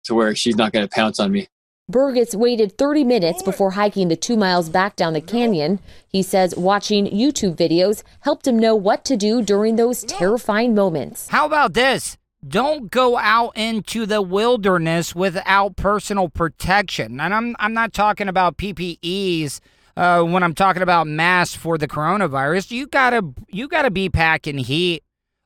to 0.05 0.15
where 0.15 0.35
she's 0.35 0.55
not 0.55 0.71
going 0.73 0.87
to 0.87 0.93
pounce 0.93 1.19
on 1.19 1.31
me. 1.31 1.47
Burgess 1.89 2.33
waited 2.33 2.77
30 2.77 3.03
minutes 3.03 3.43
before 3.43 3.71
hiking 3.71 4.07
the 4.07 4.15
two 4.15 4.37
miles 4.37 4.69
back 4.69 4.95
down 4.95 5.13
the 5.13 5.21
canyon. 5.21 5.79
He 6.07 6.23
says 6.23 6.55
watching 6.55 7.05
YouTube 7.07 7.57
videos 7.57 8.03
helped 8.21 8.47
him 8.47 8.57
know 8.57 8.73
what 8.73 9.03
to 9.05 9.17
do 9.17 9.41
during 9.41 9.75
those 9.75 10.03
terrifying 10.05 10.73
moments. 10.73 11.27
How 11.27 11.45
about 11.45 11.73
this? 11.73 12.17
Don't 12.45 12.89
go 12.89 13.17
out 13.17 13.51
into 13.57 14.05
the 14.05 14.21
wilderness 14.21 15.13
without 15.13 15.75
personal 15.75 16.29
protection. 16.29 17.19
And 17.19 17.33
I'm, 17.33 17.55
I'm 17.59 17.73
not 17.73 17.93
talking 17.93 18.29
about 18.29 18.57
PPEs 18.57 19.59
uh, 19.95 20.23
when 20.23 20.43
I'm 20.43 20.55
talking 20.55 20.81
about 20.81 21.07
masks 21.07 21.55
for 21.55 21.77
the 21.77 21.87
coronavirus, 21.87 22.71
you 22.71 22.87
gotta 22.87 23.23
you 23.49 23.67
gotta 23.67 23.91
be 23.91 24.09
packing 24.09 24.57
heat, 24.57 25.03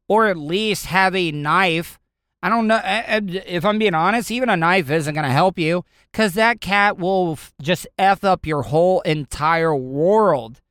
or 0.08 0.28
at 0.28 0.38
least 0.38 0.86
have 0.88 1.16
a 1.16 1.32
knife. 1.32 2.00
I 2.42 2.50
don't 2.50 2.68
know 2.68 2.80
if 2.84 3.66
I'm 3.66 3.80
being 3.80 3.96
honest. 3.96 4.32
Even 4.32 4.50
a 4.50 4.56
knife 4.56 4.90
isn't 4.90 5.14
gonna 5.16 5.32
help 5.32 5.58
you 5.60 5.84
because 6.12 6.34
that 6.36 6.62
cat 6.62 6.98
will 6.98 7.34
f- 7.34 7.54
just 7.62 7.88
f 7.98 8.24
up 8.24 8.46
your 8.46 8.64
whole 8.64 9.02
entire 9.02 9.76
world 9.76 10.62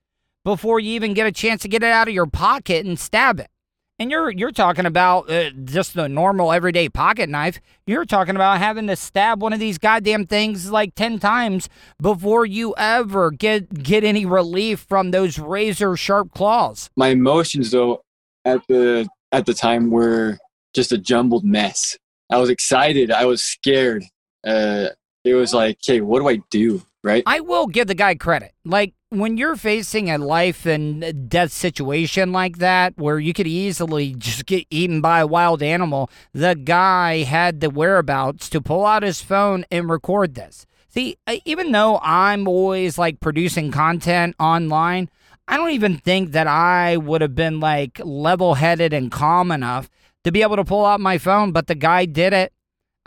before 0.44 0.78
you 0.78 0.92
even 0.92 1.12
get 1.12 1.26
a 1.26 1.32
chance 1.32 1.62
to 1.62 1.68
get 1.68 1.82
it 1.82 1.90
out 1.90 2.08
of 2.08 2.14
your 2.14 2.26
pocket 2.26 2.86
and 2.86 2.98
stab 2.98 3.40
it. 3.40 3.50
And 3.98 4.10
you're 4.10 4.30
you're 4.30 4.52
talking 4.52 4.84
about 4.84 5.30
uh, 5.30 5.50
just 5.64 5.94
the 5.94 6.06
normal 6.06 6.52
everyday 6.52 6.90
pocket 6.90 7.30
knife. 7.30 7.60
You're 7.86 8.04
talking 8.04 8.34
about 8.36 8.58
having 8.58 8.86
to 8.88 8.96
stab 8.96 9.40
one 9.40 9.54
of 9.54 9.58
these 9.58 9.78
goddamn 9.78 10.26
things 10.26 10.70
like 10.70 10.94
10 10.94 11.18
times 11.18 11.70
before 12.00 12.44
you 12.44 12.74
ever 12.76 13.30
get 13.30 13.82
get 13.82 14.04
any 14.04 14.26
relief 14.26 14.84
from 14.86 15.12
those 15.12 15.38
razor 15.38 15.96
sharp 15.96 16.32
claws. 16.34 16.90
My 16.94 17.08
emotions 17.08 17.70
though 17.70 18.02
at 18.44 18.60
the 18.68 19.08
at 19.32 19.46
the 19.46 19.54
time 19.54 19.90
were 19.90 20.36
just 20.74 20.92
a 20.92 20.98
jumbled 20.98 21.44
mess. 21.44 21.96
I 22.30 22.36
was 22.36 22.50
excited, 22.50 23.10
I 23.10 23.24
was 23.24 23.42
scared. 23.42 24.04
Uh 24.46 24.88
it 25.24 25.34
was 25.34 25.54
like, 25.54 25.78
"Okay, 25.82 26.02
what 26.02 26.20
do 26.20 26.28
I 26.28 26.36
do?" 26.50 26.82
right? 27.02 27.22
I 27.24 27.40
will 27.40 27.66
give 27.66 27.86
the 27.86 27.94
guy 27.94 28.16
credit. 28.16 28.52
Like 28.64 28.92
when 29.10 29.36
you're 29.36 29.56
facing 29.56 30.10
a 30.10 30.18
life 30.18 30.66
and 30.66 31.28
death 31.28 31.52
situation 31.52 32.32
like 32.32 32.58
that, 32.58 32.94
where 32.96 33.18
you 33.18 33.32
could 33.32 33.46
easily 33.46 34.14
just 34.14 34.46
get 34.46 34.66
eaten 34.68 35.00
by 35.00 35.20
a 35.20 35.26
wild 35.26 35.62
animal, 35.62 36.10
the 36.32 36.54
guy 36.54 37.22
had 37.22 37.60
the 37.60 37.70
whereabouts 37.70 38.48
to 38.50 38.60
pull 38.60 38.84
out 38.84 39.02
his 39.02 39.20
phone 39.20 39.64
and 39.70 39.88
record 39.88 40.34
this. 40.34 40.66
See, 40.88 41.16
even 41.44 41.72
though 41.72 42.00
I'm 42.02 42.48
always 42.48 42.98
like 42.98 43.20
producing 43.20 43.70
content 43.70 44.34
online, 44.40 45.08
I 45.46 45.56
don't 45.56 45.70
even 45.70 45.98
think 45.98 46.32
that 46.32 46.48
I 46.48 46.96
would 46.96 47.20
have 47.20 47.34
been 47.34 47.60
like 47.60 48.00
level 48.02 48.54
headed 48.54 48.92
and 48.92 49.12
calm 49.12 49.52
enough 49.52 49.88
to 50.24 50.32
be 50.32 50.42
able 50.42 50.56
to 50.56 50.64
pull 50.64 50.84
out 50.84 51.00
my 51.00 51.18
phone, 51.18 51.52
but 51.52 51.68
the 51.68 51.76
guy 51.76 52.06
did 52.06 52.32
it. 52.32 52.52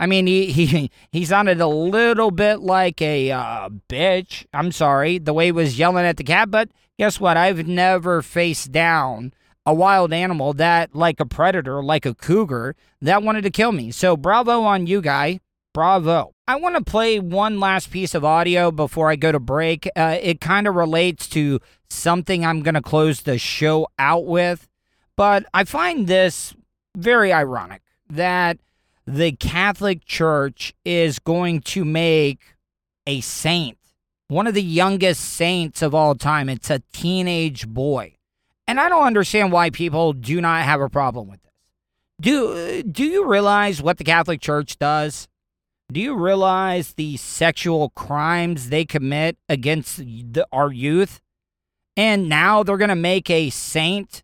I 0.00 0.06
mean, 0.06 0.26
he 0.26 0.50
he 0.50 0.90
he 1.12 1.24
sounded 1.24 1.60
a 1.60 1.68
little 1.68 2.30
bit 2.30 2.60
like 2.60 3.00
a 3.02 3.30
uh, 3.30 3.68
bitch. 3.88 4.46
I'm 4.52 4.72
sorry, 4.72 5.18
the 5.18 5.34
way 5.34 5.46
he 5.46 5.52
was 5.52 5.78
yelling 5.78 6.06
at 6.06 6.16
the 6.16 6.24
cat. 6.24 6.50
But 6.50 6.70
guess 6.98 7.20
what? 7.20 7.36
I've 7.36 7.68
never 7.68 8.22
faced 8.22 8.72
down 8.72 9.34
a 9.66 9.74
wild 9.74 10.12
animal 10.12 10.54
that, 10.54 10.96
like 10.96 11.20
a 11.20 11.26
predator, 11.26 11.82
like 11.82 12.06
a 12.06 12.14
cougar, 12.14 12.74
that 13.02 13.22
wanted 13.22 13.42
to 13.42 13.50
kill 13.50 13.72
me. 13.72 13.90
So 13.90 14.16
bravo 14.16 14.62
on 14.62 14.86
you, 14.86 15.02
guy. 15.02 15.40
Bravo. 15.72 16.34
I 16.48 16.56
want 16.56 16.74
to 16.74 16.82
play 16.82 17.20
one 17.20 17.60
last 17.60 17.92
piece 17.92 18.14
of 18.14 18.24
audio 18.24 18.72
before 18.72 19.08
I 19.10 19.14
go 19.14 19.30
to 19.30 19.38
break. 19.38 19.88
Uh, 19.94 20.18
it 20.20 20.40
kind 20.40 20.66
of 20.66 20.74
relates 20.74 21.28
to 21.28 21.60
something 21.88 22.44
I'm 22.44 22.62
going 22.62 22.74
to 22.74 22.82
close 22.82 23.20
the 23.20 23.38
show 23.38 23.86
out 23.98 24.26
with, 24.26 24.66
but 25.14 25.44
I 25.54 25.62
find 25.64 26.08
this 26.08 26.54
very 26.96 27.32
ironic 27.32 27.82
that 28.08 28.58
the 29.10 29.32
Catholic 29.32 30.04
Church 30.04 30.72
is 30.84 31.18
going 31.18 31.60
to 31.62 31.84
make 31.84 32.54
a 33.06 33.20
saint, 33.20 33.78
one 34.28 34.46
of 34.46 34.54
the 34.54 34.62
youngest 34.62 35.20
saints 35.20 35.82
of 35.82 35.94
all 35.94 36.14
time. 36.14 36.48
It's 36.48 36.70
a 36.70 36.82
teenage 36.92 37.66
boy. 37.66 38.14
And 38.68 38.78
I 38.78 38.88
don't 38.88 39.06
understand 39.06 39.50
why 39.50 39.70
people 39.70 40.12
do 40.12 40.40
not 40.40 40.62
have 40.62 40.80
a 40.80 40.88
problem 40.88 41.28
with 41.28 41.42
this. 41.42 41.52
Do, 42.20 42.82
do 42.84 43.04
you 43.04 43.26
realize 43.26 43.82
what 43.82 43.98
the 43.98 44.04
Catholic 44.04 44.40
Church 44.40 44.78
does? 44.78 45.26
Do 45.90 45.98
you 45.98 46.14
realize 46.14 46.92
the 46.92 47.16
sexual 47.16 47.90
crimes 47.90 48.68
they 48.68 48.84
commit 48.84 49.36
against 49.48 49.96
the, 49.96 50.46
our 50.52 50.70
youth? 50.70 51.20
And 51.96 52.28
now 52.28 52.62
they're 52.62 52.76
going 52.76 52.90
to 52.90 52.94
make 52.94 53.28
a 53.28 53.50
saint 53.50 54.22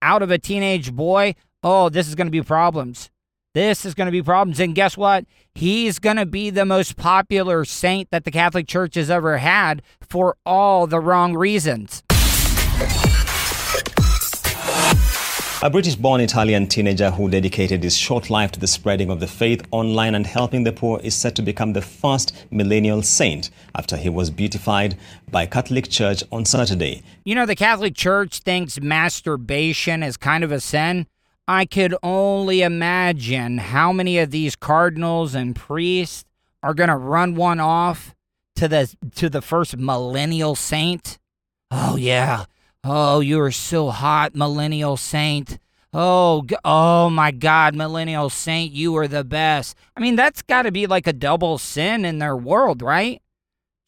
out 0.00 0.22
of 0.22 0.30
a 0.30 0.38
teenage 0.38 0.92
boy? 0.92 1.34
Oh, 1.64 1.88
this 1.88 2.06
is 2.06 2.14
going 2.14 2.28
to 2.28 2.30
be 2.30 2.42
problems. 2.42 3.10
This 3.56 3.86
is 3.86 3.94
going 3.94 4.04
to 4.04 4.12
be 4.12 4.22
problems. 4.22 4.60
And 4.60 4.74
guess 4.74 4.98
what? 4.98 5.24
He's 5.54 5.98
going 5.98 6.16
to 6.16 6.26
be 6.26 6.50
the 6.50 6.66
most 6.66 6.98
popular 6.98 7.64
saint 7.64 8.10
that 8.10 8.24
the 8.24 8.30
Catholic 8.30 8.68
Church 8.68 8.96
has 8.96 9.08
ever 9.08 9.38
had 9.38 9.80
for 10.02 10.36
all 10.44 10.86
the 10.86 11.00
wrong 11.00 11.34
reasons. 11.34 12.02
A 15.62 15.70
British 15.70 15.94
born 15.94 16.20
Italian 16.20 16.66
teenager 16.66 17.10
who 17.10 17.30
dedicated 17.30 17.82
his 17.82 17.96
short 17.96 18.28
life 18.28 18.52
to 18.52 18.60
the 18.60 18.66
spreading 18.66 19.08
of 19.08 19.20
the 19.20 19.26
faith 19.26 19.66
online 19.70 20.14
and 20.14 20.26
helping 20.26 20.64
the 20.64 20.72
poor 20.72 21.00
is 21.02 21.14
set 21.14 21.34
to 21.36 21.40
become 21.40 21.72
the 21.72 21.80
first 21.80 22.34
millennial 22.50 23.00
saint 23.00 23.48
after 23.74 23.96
he 23.96 24.10
was 24.10 24.28
beatified 24.28 24.98
by 25.30 25.46
Catholic 25.46 25.88
Church 25.88 26.22
on 26.30 26.44
Saturday. 26.44 27.02
You 27.24 27.34
know, 27.34 27.46
the 27.46 27.56
Catholic 27.56 27.94
Church 27.94 28.40
thinks 28.40 28.78
masturbation 28.82 30.02
is 30.02 30.18
kind 30.18 30.44
of 30.44 30.52
a 30.52 30.60
sin. 30.60 31.06
I 31.48 31.64
could 31.64 31.94
only 32.02 32.62
imagine 32.62 33.58
how 33.58 33.92
many 33.92 34.18
of 34.18 34.30
these 34.30 34.56
cardinals 34.56 35.34
and 35.34 35.54
priests 35.54 36.24
are 36.62 36.74
going 36.74 36.88
to 36.88 36.96
run 36.96 37.36
one 37.36 37.60
off 37.60 38.14
to 38.56 38.66
the 38.66 38.94
to 39.14 39.28
the 39.28 39.42
first 39.42 39.76
millennial 39.76 40.56
saint. 40.56 41.18
Oh 41.70 41.96
yeah. 41.96 42.46
Oh, 42.82 43.20
you 43.20 43.40
are 43.40 43.52
so 43.52 43.90
hot, 43.90 44.34
millennial 44.34 44.96
saint. 44.96 45.58
Oh, 45.92 46.44
oh 46.64 47.10
my 47.10 47.30
God, 47.30 47.74
millennial 47.74 48.28
saint, 48.28 48.72
you 48.72 48.96
are 48.96 49.08
the 49.08 49.24
best. 49.24 49.76
I 49.96 50.00
mean, 50.00 50.14
that's 50.14 50.42
got 50.42 50.62
to 50.62 50.70
be 50.70 50.86
like 50.86 51.06
a 51.06 51.12
double 51.12 51.58
sin 51.58 52.04
in 52.04 52.18
their 52.18 52.36
world, 52.36 52.82
right? 52.82 53.22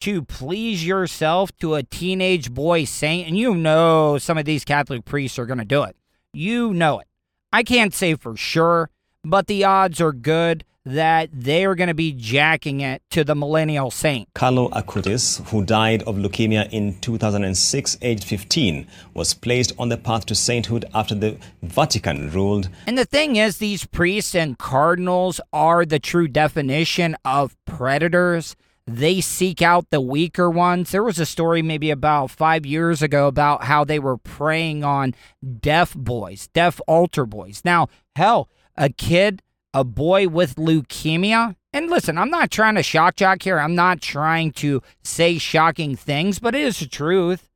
To 0.01 0.23
please 0.23 0.85
yourself 0.85 1.55
to 1.57 1.75
a 1.75 1.83
teenage 1.83 2.51
boy 2.51 2.85
saint, 2.85 3.27
and 3.27 3.37
you 3.37 3.53
know 3.53 4.17
some 4.17 4.37
of 4.37 4.45
these 4.45 4.65
Catholic 4.65 5.05
priests 5.05 5.37
are 5.37 5.45
going 5.45 5.59
to 5.59 5.65
do 5.65 5.83
it. 5.83 5.95
You 6.33 6.73
know 6.73 6.99
it. 6.99 7.08
I 7.51 7.63
can't 7.63 7.95
say 7.95 8.13
for 8.13 8.37
sure, 8.37 8.91
but 9.23 9.47
the 9.47 9.63
odds 9.63 9.99
are 9.99 10.11
good 10.11 10.65
that 10.85 11.29
they 11.33 11.65
are 11.65 11.73
going 11.73 11.87
to 11.87 11.95
be 11.95 12.13
jacking 12.13 12.79
it 12.81 13.01
to 13.09 13.23
the 13.23 13.35
millennial 13.35 13.89
saint. 13.89 14.29
Carlo 14.35 14.69
Acutis, 14.69 15.43
who 15.49 15.65
died 15.65 16.03
of 16.03 16.15
leukemia 16.15 16.69
in 16.71 16.99
2006, 16.99 17.97
aged 18.01 18.23
15, 18.23 18.87
was 19.13 19.33
placed 19.33 19.73
on 19.79 19.89
the 19.89 19.97
path 19.97 20.27
to 20.27 20.35
sainthood 20.35 20.85
after 20.93 21.15
the 21.15 21.37
Vatican 21.63 22.29
ruled. 22.31 22.69
And 22.85 22.97
the 22.97 23.05
thing 23.05 23.35
is, 23.35 23.57
these 23.57 23.85
priests 23.85 24.35
and 24.35 24.57
cardinals 24.57 25.41
are 25.51 25.85
the 25.85 25.99
true 25.99 26.27
definition 26.27 27.17
of 27.25 27.57
predators. 27.65 28.55
They 28.95 29.21
seek 29.21 29.61
out 29.61 29.89
the 29.89 30.01
weaker 30.01 30.49
ones. 30.49 30.91
There 30.91 31.03
was 31.03 31.19
a 31.19 31.25
story 31.25 31.61
maybe 31.61 31.91
about 31.91 32.31
five 32.31 32.65
years 32.65 33.01
ago 33.01 33.27
about 33.27 33.65
how 33.65 33.83
they 33.83 33.99
were 33.99 34.17
preying 34.17 34.83
on 34.83 35.13
deaf 35.59 35.93
boys, 35.93 36.47
deaf 36.53 36.81
altar 36.87 37.25
boys. 37.25 37.61
Now, 37.63 37.87
hell, 38.15 38.49
a 38.75 38.89
kid 38.89 39.41
a 39.73 39.83
boy 39.83 40.27
with 40.27 40.55
leukemia. 40.55 41.55
And 41.71 41.89
listen, 41.89 42.17
I'm 42.17 42.31
not 42.31 42.49
trying 42.49 42.75
to 42.75 42.83
shock 42.83 43.15
jock 43.15 43.43
here. 43.43 43.59
I'm 43.59 43.75
not 43.75 44.01
trying 44.01 44.51
to 44.53 44.81
say 45.03 45.37
shocking 45.37 45.95
things, 45.95 46.39
but 46.39 46.55
it 46.55 46.61
is 46.61 46.79
the 46.79 46.87
truth. 46.87 47.49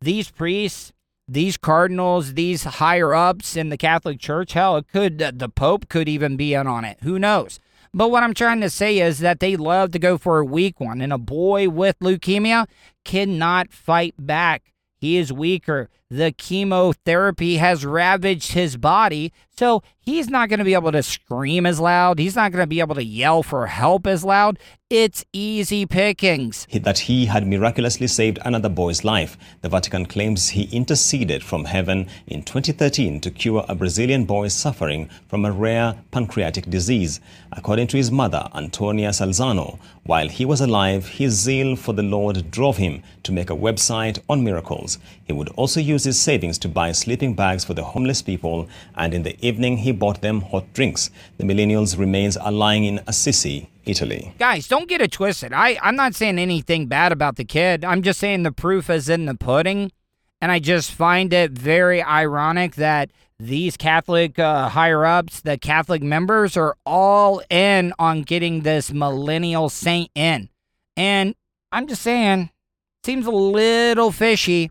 These 0.00 0.30
priests, 0.30 0.92
these 1.26 1.56
cardinals, 1.56 2.34
these 2.34 2.64
higher 2.64 3.12
ups 3.12 3.56
in 3.56 3.68
the 3.68 3.76
Catholic 3.76 4.18
Church, 4.18 4.52
hell, 4.52 4.78
it 4.78 4.88
could 4.90 5.18
the 5.18 5.48
Pope 5.50 5.88
could 5.88 6.08
even 6.08 6.36
be 6.36 6.54
in 6.54 6.66
on 6.66 6.84
it. 6.84 6.98
Who 7.02 7.18
knows? 7.18 7.60
But 7.92 8.10
what 8.10 8.22
I'm 8.22 8.34
trying 8.34 8.60
to 8.60 8.70
say 8.70 8.98
is 8.98 9.18
that 9.20 9.40
they 9.40 9.56
love 9.56 9.90
to 9.92 9.98
go 9.98 10.18
for 10.18 10.38
a 10.38 10.44
weak 10.44 10.80
one, 10.80 11.00
and 11.00 11.12
a 11.12 11.18
boy 11.18 11.68
with 11.68 11.98
leukemia 12.00 12.66
cannot 13.04 13.72
fight 13.72 14.14
back. 14.18 14.72
He 14.96 15.16
is 15.16 15.32
weaker. 15.32 15.88
The 16.10 16.32
chemotherapy 16.32 17.58
has 17.58 17.84
ravaged 17.84 18.52
his 18.52 18.76
body, 18.76 19.32
so 19.56 19.82
he's 20.08 20.30
not 20.30 20.48
going 20.48 20.58
to 20.58 20.64
be 20.64 20.72
able 20.72 20.90
to 20.90 21.02
scream 21.02 21.66
as 21.66 21.78
loud. 21.78 22.18
He's 22.18 22.34
not 22.34 22.50
going 22.50 22.62
to 22.62 22.66
be 22.66 22.80
able 22.80 22.94
to 22.94 23.04
yell 23.04 23.42
for 23.42 23.66
help 23.66 24.06
as 24.06 24.24
loud. 24.24 24.58
It's 24.90 25.22
easy 25.34 25.84
pickings. 25.84 26.66
That 26.72 27.00
he 27.00 27.26
had 27.26 27.46
miraculously 27.46 28.06
saved 28.06 28.38
another 28.42 28.70
boy's 28.70 29.04
life. 29.04 29.36
The 29.60 29.68
Vatican 29.68 30.06
claims 30.06 30.48
he 30.48 30.74
interceded 30.74 31.44
from 31.44 31.66
heaven 31.66 32.08
in 32.26 32.42
2013 32.42 33.20
to 33.20 33.30
cure 33.30 33.66
a 33.68 33.74
Brazilian 33.74 34.24
boy 34.24 34.48
suffering 34.48 35.10
from 35.28 35.44
a 35.44 35.52
rare 35.52 35.94
pancreatic 36.10 36.70
disease. 36.70 37.20
According 37.52 37.88
to 37.88 37.98
his 37.98 38.10
mother, 38.10 38.48
Antonia 38.54 39.10
Salzano, 39.10 39.78
while 40.04 40.30
he 40.30 40.46
was 40.46 40.62
alive, 40.62 41.06
his 41.06 41.34
zeal 41.34 41.76
for 41.76 41.92
the 41.92 42.02
Lord 42.02 42.50
drove 42.50 42.78
him 42.78 43.02
to 43.24 43.32
make 43.32 43.50
a 43.50 43.56
website 43.56 44.18
on 44.26 44.42
miracles. 44.42 44.98
He 45.28 45.34
would 45.34 45.50
also 45.50 45.78
use 45.78 46.04
his 46.04 46.18
savings 46.18 46.58
to 46.60 46.68
buy 46.68 46.90
sleeping 46.92 47.34
bags 47.34 47.62
for 47.62 47.74
the 47.74 47.84
homeless 47.84 48.22
people, 48.22 48.66
and 48.96 49.12
in 49.12 49.22
the 49.22 49.36
evening 49.46 49.76
he 49.76 49.92
bought 49.92 50.22
them 50.22 50.40
hot 50.40 50.72
drinks. 50.72 51.10
The 51.36 51.44
millennials 51.44 51.98
remains 51.98 52.38
are 52.38 52.50
lying 52.50 52.84
in 52.84 53.00
Assisi, 53.06 53.68
Italy. 53.84 54.32
Guys, 54.38 54.66
don't 54.66 54.88
get 54.88 55.02
it 55.02 55.12
twisted. 55.12 55.52
I, 55.52 55.78
I'm 55.82 55.96
not 55.96 56.14
saying 56.14 56.38
anything 56.38 56.86
bad 56.86 57.12
about 57.12 57.36
the 57.36 57.44
kid. 57.44 57.84
I'm 57.84 58.00
just 58.02 58.18
saying 58.18 58.42
the 58.42 58.52
proof 58.52 58.88
is 58.88 59.10
in 59.10 59.26
the 59.26 59.34
pudding. 59.34 59.92
And 60.40 60.50
I 60.50 60.60
just 60.60 60.92
find 60.92 61.32
it 61.32 61.50
very 61.50 62.02
ironic 62.02 62.76
that 62.76 63.10
these 63.38 63.76
Catholic 63.76 64.38
uh, 64.38 64.68
higher 64.70 65.04
ups, 65.04 65.40
the 65.40 65.58
Catholic 65.58 66.02
members, 66.02 66.56
are 66.56 66.76
all 66.86 67.42
in 67.50 67.92
on 67.98 68.22
getting 68.22 68.62
this 68.62 68.92
millennial 68.92 69.68
saint 69.68 70.10
in. 70.14 70.48
And 70.96 71.34
I'm 71.70 71.86
just 71.86 72.02
saying, 72.02 72.50
seems 73.04 73.26
a 73.26 73.30
little 73.30 74.10
fishy. 74.10 74.70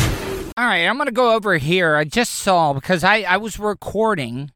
All 0.57 0.65
right, 0.65 0.85
I'm 0.85 0.97
going 0.97 1.07
to 1.07 1.13
go 1.13 1.33
over 1.33 1.57
here. 1.57 1.95
I 1.95 2.03
just 2.03 2.33
saw 2.33 2.73
because 2.73 3.05
I, 3.05 3.21
I 3.21 3.37
was 3.37 3.57
recording 3.57 4.51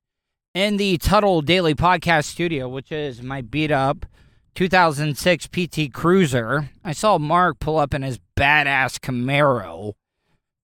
in 0.54 0.76
the 0.76 0.98
Tuddle 0.98 1.42
Daily 1.42 1.74
Podcast 1.74 2.26
Studio, 2.26 2.68
which 2.68 2.92
is 2.92 3.22
my 3.22 3.42
beat 3.42 3.72
up 3.72 4.06
2006 4.56 5.48
PT 5.48 5.94
Cruiser. 5.94 6.70
I 6.84 6.92
saw 6.92 7.18
Mark 7.18 7.60
pull 7.60 7.78
up 7.78 7.94
in 7.94 8.02
his 8.02 8.20
badass 8.36 9.00
Camaro, 9.00 9.94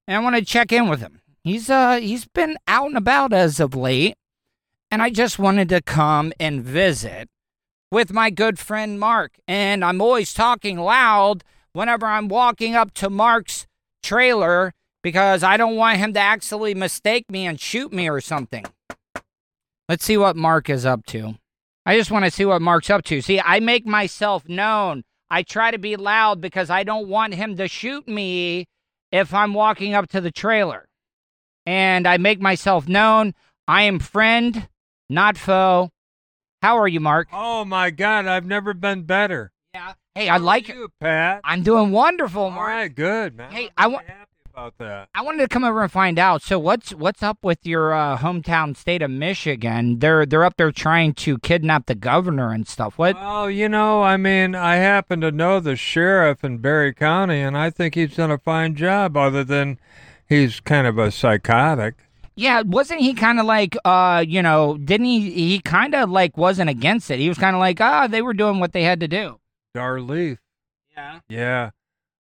and 0.06 0.18
I 0.18 0.20
want 0.20 0.36
to 0.36 0.44
check 0.44 0.74
in 0.74 0.90
with 0.90 1.00
him. 1.00 1.22
He's 1.46 1.70
uh 1.70 2.00
he's 2.02 2.26
been 2.26 2.58
out 2.68 2.88
and 2.88 2.98
about 2.98 3.32
as 3.32 3.62
of 3.62 3.74
late, 3.74 4.16
and 4.92 5.02
I 5.02 5.12
just 5.12 5.40
wanted 5.40 5.70
to 5.70 5.82
come 5.82 6.34
and 6.42 6.62
visit 6.62 7.30
with 7.90 8.12
my 8.12 8.32
good 8.32 8.60
friend 8.60 9.00
Mark. 9.00 9.40
And 9.48 9.86
I'm 9.86 10.02
always 10.02 10.34
talking 10.34 10.78
loud 10.78 11.46
whenever 11.72 12.06
I'm 12.06 12.28
walking 12.28 12.76
up 12.76 12.94
to 12.96 13.10
Mark's 13.10 13.66
trailer 14.04 14.74
because 15.04 15.44
I 15.44 15.58
don't 15.58 15.76
want 15.76 15.98
him 15.98 16.14
to 16.14 16.20
actually 16.20 16.74
mistake 16.74 17.30
me 17.30 17.46
and 17.46 17.60
shoot 17.60 17.92
me 17.92 18.10
or 18.10 18.22
something. 18.22 18.66
Let's 19.90 20.06
see 20.06 20.18
what 20.18 20.36
Mark 20.36 20.70
is 20.70 20.86
up 20.86 21.06
to. 21.08 21.36
I 21.86 21.98
just 21.98 22.12
want 22.12 22.26
to 22.26 22.32
see 22.32 22.46
what 22.46 22.62
Mark's 22.62 22.90
up 22.90 23.04
to. 23.06 23.22
See, 23.22 23.40
I 23.40 23.60
make 23.60 23.86
myself 23.86 24.48
known. 24.48 25.04
I 25.30 25.44
try 25.44 25.72
to 25.72 25.78
be 25.80 25.96
loud 25.96 26.40
because 26.42 26.70
I 26.70 26.84
don't 26.84 27.08
want 27.08 27.34
him 27.34 27.58
to 27.58 27.68
shoot 27.68 28.08
me 28.08 28.68
if 29.12 29.34
I'm 29.34 29.54
walking 29.54 29.94
up 29.94 30.08
to 30.10 30.22
the 30.22 30.32
trailer. 30.32 30.88
And 31.66 32.08
I 32.08 32.18
make 32.18 32.40
myself 32.40 32.88
known. 32.88 33.34
I 33.68 33.84
am 33.84 34.00
friend, 34.00 34.68
not 35.10 35.38
foe. 35.38 35.90
How 36.62 36.78
are 36.78 36.88
you, 36.88 37.00
Mark? 37.00 37.30
Oh 37.34 37.66
my 37.66 37.90
God, 37.90 38.28
I've 38.28 38.46
never 38.46 38.74
been 38.74 39.04
better. 39.04 39.52
Yeah. 39.74 39.94
Hey, 40.14 40.30
I 40.30 40.38
like 40.38 40.68
you, 40.68 40.90
Pat. 41.00 41.42
I'm 41.44 41.64
doing 41.64 41.92
wonderful, 41.92 42.44
All 42.44 42.52
Mark. 42.52 42.68
right, 42.68 42.94
good, 42.94 43.36
man. 43.36 43.52
Hey, 43.52 43.70
I'm 43.78 43.86
I 43.86 43.88
want. 43.88 44.06
About 44.54 44.78
that. 44.80 45.08
I 45.16 45.22
wanted 45.22 45.40
to 45.44 45.48
come 45.48 45.64
over 45.64 45.82
and 45.82 45.92
find 45.92 46.20
out. 46.20 46.42
So 46.42 46.60
what's 46.60 46.94
what's 46.94 47.24
up 47.24 47.38
with 47.42 47.66
your 47.66 47.94
uh, 47.94 48.18
hometown 48.18 48.76
state 48.76 49.02
of 49.02 49.10
Michigan? 49.10 50.00
They're 50.00 50.26
they're 50.26 50.44
up 50.44 50.58
there 50.58 50.72
trying 50.74 51.14
to 51.16 51.38
kidnap 51.38 51.86
the 51.86 51.96
governor 51.96 52.52
and 52.52 52.68
stuff. 52.68 52.98
What? 52.98 53.16
Well, 53.16 53.50
you 53.50 53.70
know, 53.70 54.04
I 54.04 54.18
mean, 54.18 54.54
I 54.54 54.76
happen 54.76 55.22
to 55.22 55.32
know 55.32 55.62
the 55.62 55.78
sheriff 55.78 56.44
in 56.44 56.58
Barry 56.58 56.94
County, 56.94 57.40
and 57.40 57.58
I 57.58 57.70
think 57.70 57.96
he's 57.96 58.16
done 58.18 58.30
a 58.30 58.38
fine 58.38 58.76
job. 58.76 59.16
Other 59.16 59.46
than 59.46 59.80
he's 60.28 60.60
kind 60.60 60.86
of 60.86 60.98
a 60.98 61.12
psychotic. 61.12 61.96
Yeah, 62.36 62.62
wasn't 62.62 63.02
he 63.02 63.14
kind 63.14 63.40
of 63.40 63.46
like 63.46 63.78
uh, 63.86 64.26
you 64.28 64.42
know, 64.42 64.78
didn't 64.78 65.06
he 65.06 65.32
he 65.32 65.60
kind 65.62 65.96
of 65.96 66.10
like 66.10 66.36
wasn't 66.36 66.70
against 66.70 67.10
it. 67.10 67.20
He 67.20 67.30
was 67.30 67.38
kind 67.38 67.56
of 67.56 67.60
like, 67.62 67.80
"Ah, 67.80 68.08
they 68.08 68.22
were 68.22 68.34
doing 68.34 68.60
what 68.60 68.74
they 68.74 68.84
had 68.84 69.00
to 69.00 69.08
do." 69.08 69.40
Dar 69.74 70.02
Leaf. 70.02 70.40
Yeah. 70.94 71.20
Yeah, 71.30 71.70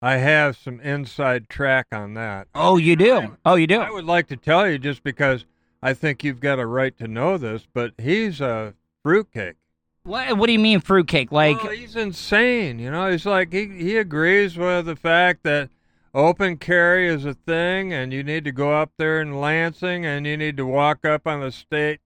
I 0.03 0.17
have 0.17 0.57
some 0.57 0.81
inside 0.81 1.49
track 1.49 1.89
on 1.93 2.15
that. 2.15 2.49
Oh, 2.55 2.79
you 2.79 2.97
do. 2.97 3.37
Oh, 3.45 3.57
you 3.57 3.67
do. 3.67 3.81
I 3.81 3.91
would 3.91 4.07
like 4.07 4.29
to 4.29 4.37
tell 4.37 4.69
you 4.69 4.79
just 4.79 5.03
because 5.03 5.45
I 5.83 5.93
think 5.95 6.25
you've 6.25 6.41
got 6.41 6.59
a 6.59 6.67
right 6.67 6.97
to 6.99 7.07
know 7.07 7.37
this, 7.37 7.67
but 7.73 7.93
he's 7.99 8.41
a 8.41 8.75
fruitcake. 9.03 9.57
What 10.05 10.39
what 10.39 10.47
do 10.47 10.53
you 10.53 10.59
mean 10.59 10.81
fruitcake? 10.81 11.31
Like 11.31 11.63
Well, 11.63 11.73
he's 11.73 11.97
insane. 11.97 12.79
You 12.79 12.91
know, 12.91 13.11
he's 13.11 13.27
like 13.27 13.53
he 13.53 13.67
he 13.67 13.99
agrees 13.99 14.57
with 14.57 14.87
the 14.87 14.97
fact 14.97 15.43
that 15.43 15.69
open 16.15 16.57
carry 16.57 17.07
is 17.07 17.27
a 17.27 17.35
thing, 17.35 17.93
and 17.93 18.13
you 18.13 18.23
need 18.23 18.45
to 18.45 18.53
go 18.53 18.73
up 18.73 18.93
there 18.97 19.21
in 19.21 19.41
Lansing, 19.41 20.07
and 20.07 20.27
you 20.27 20.39
need 20.39 20.57
to 20.57 20.67
walk 20.67 21.05
up 21.05 21.27
on 21.27 21.41
the 21.41 21.53
state 21.53 22.01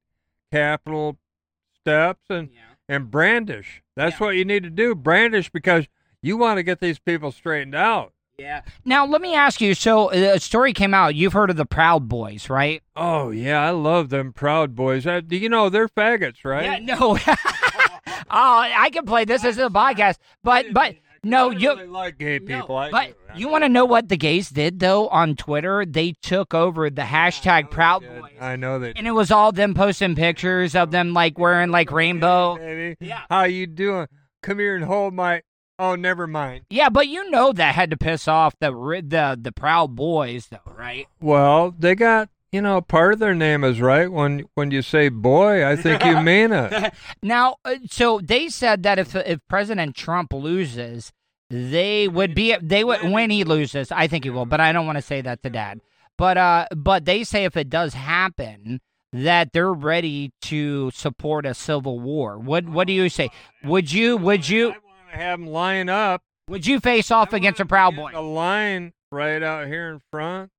capitol 0.53 1.17
steps 1.81 2.25
and 2.29 2.51
and 2.89 3.11
brandish. 3.13 3.83
That's 3.95 4.19
what 4.19 4.35
you 4.35 4.45
need 4.45 4.65
to 4.65 4.71
do, 4.71 4.97
brandish, 4.97 5.51
because 5.51 5.87
you 6.25 6.37
want 6.37 6.59
to 6.59 6.63
get 6.63 6.81
these 6.81 6.99
people 6.99 7.31
straightened 7.33 7.75
out. 7.75 8.13
Yeah. 8.39 8.63
Now, 8.85 9.07
let 9.07 9.21
me 9.21 9.35
ask 9.35 9.61
you, 9.61 9.75
so 9.75 10.11
uh, 10.11 10.35
a 10.35 10.41
story 10.41 10.73
came 10.73 10.93
out. 10.93 11.15
You've 11.15 11.35
heard 11.35 11.51
of 11.51 11.57
the 11.57 11.67
Proud 11.67 12.09
Boys, 12.09 12.51
right? 12.51 12.83
Oh 12.97 13.31
yeah, 13.31 13.61
I 13.63 13.71
love 13.71 14.09
them 14.09 14.33
Proud 14.33 14.75
Boys. 14.75 15.05
Do 15.05 15.37
you 15.37 15.49
know 15.49 15.69
they're 15.69 15.89
faggots, 15.89 16.45
right? 16.45 16.65
Yeah, 16.65 16.79
no. 16.97 17.17
oh, 17.27 18.17
I 18.31 18.91
can 18.93 19.05
play 19.05 19.25
this 19.25 19.45
as 19.45 19.59
a 19.59 19.69
podcast, 19.69 20.17
but 20.43 20.67
but 20.73 20.97
no, 21.23 21.51
I 21.51 21.55
you 21.55 21.71
really 21.71 21.87
like 21.87 22.19
gay 22.19 22.41
people. 22.41 22.77
I 22.77 22.91
but 22.91 23.15
you 23.37 23.49
want 23.49 23.65
to 23.65 23.69
know 23.69 23.85
what 23.85 24.09
the 24.09 24.17
gays 24.17 24.51
did 24.51 24.81
though 24.81 25.09
on 25.09 25.37
Twitter? 25.37 25.85
They 25.87 26.15
took 26.21 26.55
over 26.55 26.91
the 26.91 27.03
hashtag 27.03 27.71
Proud 27.71 28.03
Boys, 28.03 28.33
I 28.41 28.57
know 28.57 28.81
that. 28.81 28.99
and 28.99 29.07
it 29.07 29.13
was 29.13 29.31
all 29.31 29.53
them 29.53 29.75
posting 29.75 30.17
pictures 30.17 30.75
of 30.75 30.91
them 30.91 31.13
like 31.15 31.39
wearing 31.39 31.71
like 31.71 31.93
rainbow. 31.93 32.57
baby. 32.57 32.97
Yeah. 33.01 33.21
How 33.31 33.45
you 33.45 33.67
doing? 33.69 34.09
Come 34.43 34.59
here 34.59 34.77
and 34.77 34.85
hold 34.85 35.15
my. 35.15 35.43
Oh, 35.79 35.97
never 35.97 36.27
mind. 36.27 36.67
Yeah, 36.71 36.89
but 36.89 37.09
you 37.09 37.31
know 37.31 37.53
that 37.53 37.75
had 37.75 37.91
to 37.91 37.97
piss 37.97 38.29
off 38.29 38.55
the 38.61 38.71
the 38.71 39.39
the 39.41 39.53
Proud 39.53 39.97
Boys 39.97 40.47
though, 40.47 40.73
right? 40.77 41.07
Well, 41.21 41.75
they 41.77 41.95
got 41.95 42.29
you 42.53 42.61
know 42.61 42.81
part 42.81 43.15
of 43.15 43.19
their 43.19 43.35
name 43.35 43.65
is 43.65 43.81
right 43.81 44.11
when 44.11 44.45
when 44.55 44.71
you 44.71 44.83
say 44.83 45.09
boy. 45.09 45.67
I 45.67 45.75
think 45.77 46.05
you 46.05 46.21
mean 46.23 46.53
it. 46.53 46.95
Now, 47.23 47.57
uh, 47.65 47.77
so 47.91 48.21
they 48.23 48.49
said 48.49 48.85
that 48.85 48.99
if 48.99 49.17
if 49.17 49.41
President 49.49 49.97
Trump 49.97 50.33
loses, 50.33 51.13
they 51.51 52.07
would 52.07 52.35
be 52.35 52.57
they 52.63 52.85
would 52.85 53.11
when 53.11 53.31
he 53.31 53.43
loses. 53.43 53.91
I 53.91 54.07
think 54.07 54.25
he 54.25 54.31
will, 54.31 54.47
but 54.47 54.61
I 54.61 54.73
don't 54.73 54.87
want 54.87 54.99
to 54.99 55.03
say 55.03 55.21
that 55.23 55.43
to 55.43 55.51
Dad. 55.51 55.81
But 56.17 56.39
uh, 56.39 56.67
but 56.75 57.05
they 57.05 57.25
say 57.25 57.45
if 57.45 57.57
it 57.57 57.69
does 57.69 57.95
happen, 57.95 58.81
that 59.13 59.53
they're 59.53 59.73
ready 59.73 60.33
to 60.43 60.91
support 60.93 61.47
a 61.47 61.55
civil 61.55 61.99
war. 61.99 62.39
What 62.39 62.69
what 62.69 62.87
do 62.87 62.93
you 62.93 63.09
say? 63.09 63.31
Would 63.65 63.93
you 63.93 64.17
would 64.17 64.49
you 64.49 64.75
I 65.14 65.18
have 65.18 65.38
them 65.38 65.48
line 65.48 65.88
up. 65.88 66.22
would 66.48 66.66
you 66.66 66.81
face 66.81 67.12
off 67.12 67.33
against 67.33 67.61
a 67.61 67.64
Proud 67.64 67.94
Boy? 67.94 68.11
A 68.14 68.20
line 68.20 68.92
right 69.12 69.40
out 69.40 69.68
here 69.68 69.90
in 69.90 70.00
front, 70.11 70.50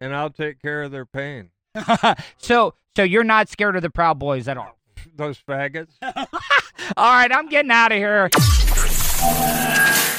and 0.00 0.16
I'll 0.16 0.30
take 0.30 0.60
care 0.60 0.82
of 0.82 0.90
their 0.90 1.06
pain. 1.06 1.50
so 2.38 2.74
so 2.96 3.04
you're 3.04 3.22
not 3.22 3.48
scared 3.48 3.76
of 3.76 3.82
the 3.82 3.90
Proud 3.90 4.18
Boys 4.18 4.48
at 4.48 4.56
all. 4.56 4.76
Those 5.14 5.38
faggots. 5.38 5.92
All 6.02 7.12
right, 7.12 7.32
I'm 7.32 7.48
getting 7.48 7.70
out 7.70 7.92
of 7.92 7.98
here. 7.98 8.30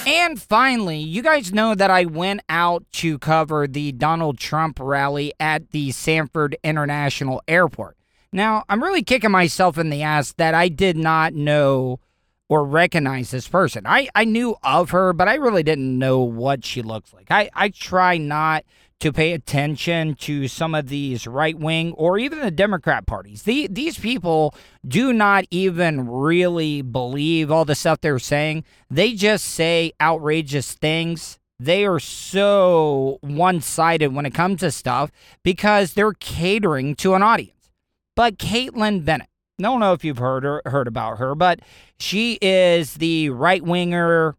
And 0.07 0.41
finally, 0.41 0.99
you 0.99 1.21
guys 1.21 1.51
know 1.51 1.75
that 1.75 1.89
I 1.89 2.05
went 2.05 2.41
out 2.47 2.85
to 2.93 3.19
cover 3.19 3.67
the 3.67 3.91
Donald 3.91 4.37
Trump 4.37 4.79
rally 4.79 5.33
at 5.37 5.71
the 5.71 5.91
Sanford 5.91 6.55
International 6.63 7.41
Airport. 7.45 7.97
Now, 8.31 8.63
I'm 8.69 8.81
really 8.81 9.03
kicking 9.03 9.31
myself 9.31 9.77
in 9.77 9.89
the 9.89 10.01
ass 10.01 10.31
that 10.33 10.53
I 10.53 10.69
did 10.69 10.95
not 10.95 11.33
know 11.33 11.99
or 12.51 12.65
recognize 12.65 13.31
this 13.31 13.47
person. 13.47 13.87
I, 13.87 14.09
I 14.13 14.25
knew 14.25 14.57
of 14.61 14.89
her, 14.89 15.13
but 15.13 15.29
I 15.29 15.35
really 15.35 15.63
didn't 15.63 15.97
know 15.97 16.19
what 16.19 16.65
she 16.65 16.81
looks 16.81 17.13
like. 17.13 17.27
I, 17.31 17.49
I 17.53 17.69
try 17.69 18.17
not 18.17 18.65
to 18.99 19.13
pay 19.13 19.31
attention 19.31 20.15
to 20.15 20.49
some 20.49 20.75
of 20.75 20.89
these 20.89 21.25
right 21.25 21.57
wing 21.57 21.93
or 21.93 22.19
even 22.19 22.39
the 22.39 22.51
Democrat 22.51 23.07
parties. 23.07 23.43
The, 23.43 23.67
these 23.71 23.97
people 23.97 24.53
do 24.85 25.13
not 25.13 25.45
even 25.49 26.09
really 26.09 26.81
believe 26.81 27.49
all 27.49 27.63
the 27.63 27.73
stuff 27.73 28.01
they're 28.01 28.19
saying. 28.19 28.65
They 28.89 29.13
just 29.13 29.45
say 29.45 29.93
outrageous 30.01 30.73
things. 30.73 31.39
They 31.57 31.85
are 31.85 32.01
so 32.01 33.17
one 33.21 33.61
sided 33.61 34.13
when 34.13 34.25
it 34.25 34.33
comes 34.33 34.59
to 34.59 34.71
stuff 34.71 35.09
because 35.41 35.93
they're 35.93 36.11
catering 36.11 36.95
to 36.95 37.13
an 37.13 37.23
audience. 37.23 37.71
But 38.13 38.37
Kaitlin 38.37 39.05
Bennett, 39.05 39.29
I 39.59 39.63
don't 39.63 39.79
know 39.79 39.93
if 39.93 40.03
you've 40.03 40.17
heard 40.17 40.43
her, 40.43 40.61
heard 40.65 40.87
about 40.87 41.17
her, 41.19 41.35
but 41.35 41.59
she 41.99 42.39
is 42.41 42.95
the 42.95 43.29
right 43.29 43.61
winger 43.61 44.35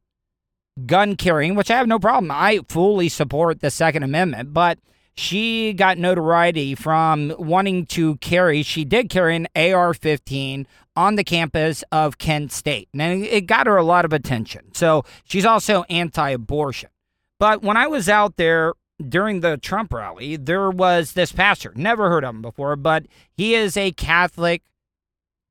gun 0.87 1.16
carrying, 1.16 1.55
which 1.55 1.70
I 1.70 1.77
have 1.77 1.87
no 1.87 1.98
problem. 1.98 2.31
I 2.31 2.61
fully 2.68 3.09
support 3.09 3.61
the 3.61 3.70
Second 3.70 4.03
Amendment, 4.03 4.53
but 4.53 4.79
she 5.14 5.72
got 5.75 5.98
notoriety 5.98 6.75
from 6.75 7.35
wanting 7.38 7.87
to 7.87 8.16
carry, 8.16 8.62
she 8.62 8.85
did 8.85 9.11
carry 9.11 9.37
an 9.37 9.48
AR 9.55 9.92
15 9.94 10.66
on 10.96 11.14
the 11.16 11.25
campus 11.25 11.85
of 11.92 12.18
Kent 12.18 12.53
State. 12.53 12.88
And 12.94 13.25
it 13.25 13.46
got 13.46 13.66
her 13.66 13.77
a 13.77 13.85
lot 13.85 14.05
of 14.05 14.12
attention. 14.12 14.75
So 14.75 15.05
she's 15.25 15.44
also 15.44 15.85
anti 15.85 16.31
abortion. 16.31 16.90
But 17.38 17.62
when 17.62 17.77
I 17.77 17.87
was 17.87 18.09
out 18.09 18.37
there 18.37 18.75
during 19.07 19.40
the 19.40 19.57
Trump 19.57 19.92
rally, 19.92 20.37
there 20.37 20.70
was 20.70 21.12
this 21.12 21.33
pastor, 21.33 21.72
never 21.75 22.09
heard 22.09 22.25
of 22.25 22.35
him 22.35 22.42
before, 22.42 22.77
but 22.77 23.07
he 23.33 23.55
is 23.55 23.77
a 23.77 23.92
Catholic 23.92 24.62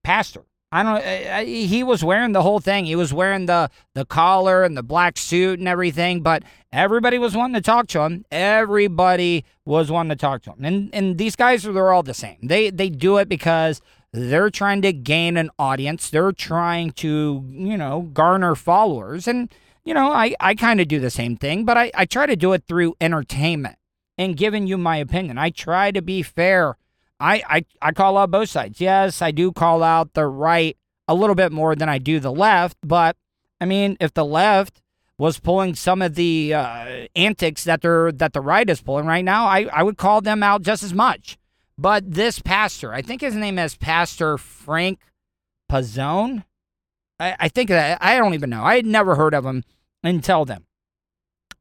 pastor. 0.03 0.43
I 0.73 0.83
don't. 0.83 1.03
Uh, 1.03 1.43
he 1.43 1.83
was 1.83 2.01
wearing 2.01 2.31
the 2.31 2.43
whole 2.43 2.61
thing. 2.61 2.85
He 2.85 2.95
was 2.95 3.13
wearing 3.13 3.45
the 3.45 3.69
the 3.93 4.05
collar 4.05 4.63
and 4.63 4.77
the 4.77 4.83
black 4.83 5.17
suit 5.17 5.59
and 5.59 5.67
everything. 5.67 6.21
But 6.21 6.43
everybody 6.71 7.17
was 7.17 7.35
wanting 7.35 7.55
to 7.55 7.61
talk 7.61 7.87
to 7.87 8.01
him. 8.01 8.25
Everybody 8.31 9.43
was 9.65 9.91
wanting 9.91 10.11
to 10.11 10.15
talk 10.15 10.43
to 10.43 10.51
him. 10.51 10.63
And 10.63 10.89
and 10.95 11.17
these 11.17 11.35
guys 11.35 11.65
are 11.65 11.73
they're 11.73 11.91
all 11.91 12.03
the 12.03 12.13
same. 12.13 12.37
They 12.41 12.69
they 12.69 12.89
do 12.89 13.17
it 13.17 13.27
because 13.27 13.81
they're 14.13 14.49
trying 14.49 14.81
to 14.83 14.93
gain 14.93 15.35
an 15.35 15.49
audience. 15.59 16.09
They're 16.09 16.31
trying 16.31 16.91
to 16.91 17.43
you 17.49 17.77
know 17.77 18.09
garner 18.13 18.55
followers. 18.55 19.27
And 19.27 19.51
you 19.83 19.93
know 19.93 20.13
I 20.13 20.35
I 20.39 20.55
kind 20.55 20.79
of 20.79 20.87
do 20.87 21.01
the 21.01 21.09
same 21.09 21.35
thing, 21.35 21.65
but 21.65 21.77
I 21.77 21.91
I 21.93 22.05
try 22.05 22.25
to 22.25 22.37
do 22.37 22.53
it 22.53 22.63
through 22.65 22.95
entertainment 23.01 23.75
and 24.17 24.37
giving 24.37 24.67
you 24.67 24.77
my 24.77 24.95
opinion. 24.97 25.37
I 25.37 25.49
try 25.49 25.91
to 25.91 26.01
be 26.01 26.21
fair. 26.21 26.77
I, 27.21 27.43
I, 27.47 27.65
I 27.81 27.91
call 27.91 28.17
out 28.17 28.31
both 28.31 28.49
sides. 28.49 28.81
Yes, 28.81 29.21
I 29.21 29.31
do 29.31 29.51
call 29.51 29.83
out 29.83 30.13
the 30.13 30.25
right 30.25 30.75
a 31.07 31.13
little 31.13 31.35
bit 31.35 31.51
more 31.51 31.75
than 31.75 31.87
I 31.87 31.97
do 31.97 32.19
the 32.19 32.31
left, 32.31 32.77
but 32.83 33.15
I 33.59 33.65
mean, 33.65 33.95
if 33.99 34.13
the 34.13 34.25
left 34.25 34.81
was 35.17 35.39
pulling 35.39 35.75
some 35.75 36.01
of 36.01 36.15
the 36.15 36.53
uh, 36.53 37.07
antics 37.15 37.63
that 37.65 37.81
they're 37.81 38.11
that 38.11 38.33
the 38.33 38.41
right 38.41 38.67
is 38.67 38.81
pulling 38.81 39.05
right 39.05 39.23
now, 39.23 39.45
I, 39.45 39.69
I 39.71 39.83
would 39.83 39.97
call 39.97 40.21
them 40.21 40.41
out 40.41 40.63
just 40.63 40.81
as 40.81 40.93
much. 40.93 41.37
But 41.77 42.11
this 42.11 42.39
pastor, 42.39 42.91
I 42.93 43.01
think 43.01 43.21
his 43.21 43.35
name 43.35 43.59
is 43.59 43.75
Pastor 43.75 44.37
Frank 44.37 44.99
Pizzone. 45.71 46.43
I, 47.19 47.35
I 47.39 47.47
think 47.49 47.69
that 47.69 47.99
I 48.01 48.17
don't 48.17 48.33
even 48.33 48.49
know. 48.49 48.63
I 48.63 48.77
had 48.77 48.85
never 48.85 49.15
heard 49.15 49.35
of 49.35 49.45
him 49.45 49.63
until 50.03 50.43
then. 50.43 50.65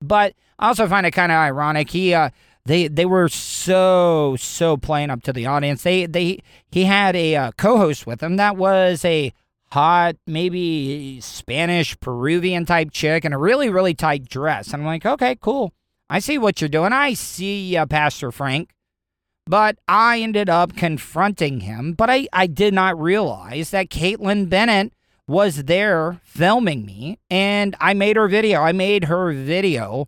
But 0.01 0.35
I 0.59 0.69
also 0.69 0.89
find 0.89 1.07
it 1.07 1.11
kind 1.11 1.31
of 1.31 1.37
ironic. 1.37 1.91
He 1.91 2.15
uh, 2.15 2.31
they 2.71 2.87
they 2.87 3.05
were 3.05 3.29
so 3.29 4.37
so 4.39 4.77
playing 4.77 5.11
up 5.11 5.25
to 5.25 5.33
the 5.33 5.45
audience. 5.45 5.83
They 5.83 6.07
they 6.07 6.41
he 6.71 6.85
had 6.85 7.17
a 7.17 7.35
uh, 7.35 7.51
co-host 7.59 8.07
with 8.07 8.23
him 8.23 8.37
that 8.37 8.57
was 8.57 9.05
a 9.05 9.33
hot 9.73 10.15
maybe 10.25 11.21
Spanish 11.21 11.99
Peruvian 11.99 12.65
type 12.65 12.93
chick 12.93 13.25
in 13.25 13.33
a 13.33 13.39
really 13.39 13.71
really 13.71 13.95
tight 13.95 14.29
dress. 14.29 14.73
And 14.73 14.83
I'm 14.83 14.87
like, 14.87 15.05
okay, 15.05 15.37
cool. 15.41 15.73
I 16.09 16.21
see 16.21 16.39
what 16.39 16.61
you're 16.61 16.69
doing. 16.69 16.93
I 16.93 17.15
see 17.15 17.77
uh, 17.77 17.87
Pastor 17.87 18.31
Frank. 18.31 18.71
But 19.47 19.79
I 19.89 20.21
ended 20.21 20.49
up 20.49 20.77
confronting 20.77 21.61
him. 21.61 21.95
But 21.95 22.09
I, 22.09 22.29
I 22.33 22.47
did 22.47 22.73
not 22.73 23.01
realize 23.01 23.71
that 23.71 23.89
Kaitlin 23.89 24.49
Bennett 24.49 24.93
was 25.27 25.65
there 25.65 26.21
filming 26.23 26.87
me. 26.87 27.19
And 27.31 27.75
I 27.81 27.95
made 27.95 28.17
her 28.17 28.29
video. 28.29 28.61
I 28.61 28.71
made 28.71 29.05
her 29.05 29.33
video 29.33 30.07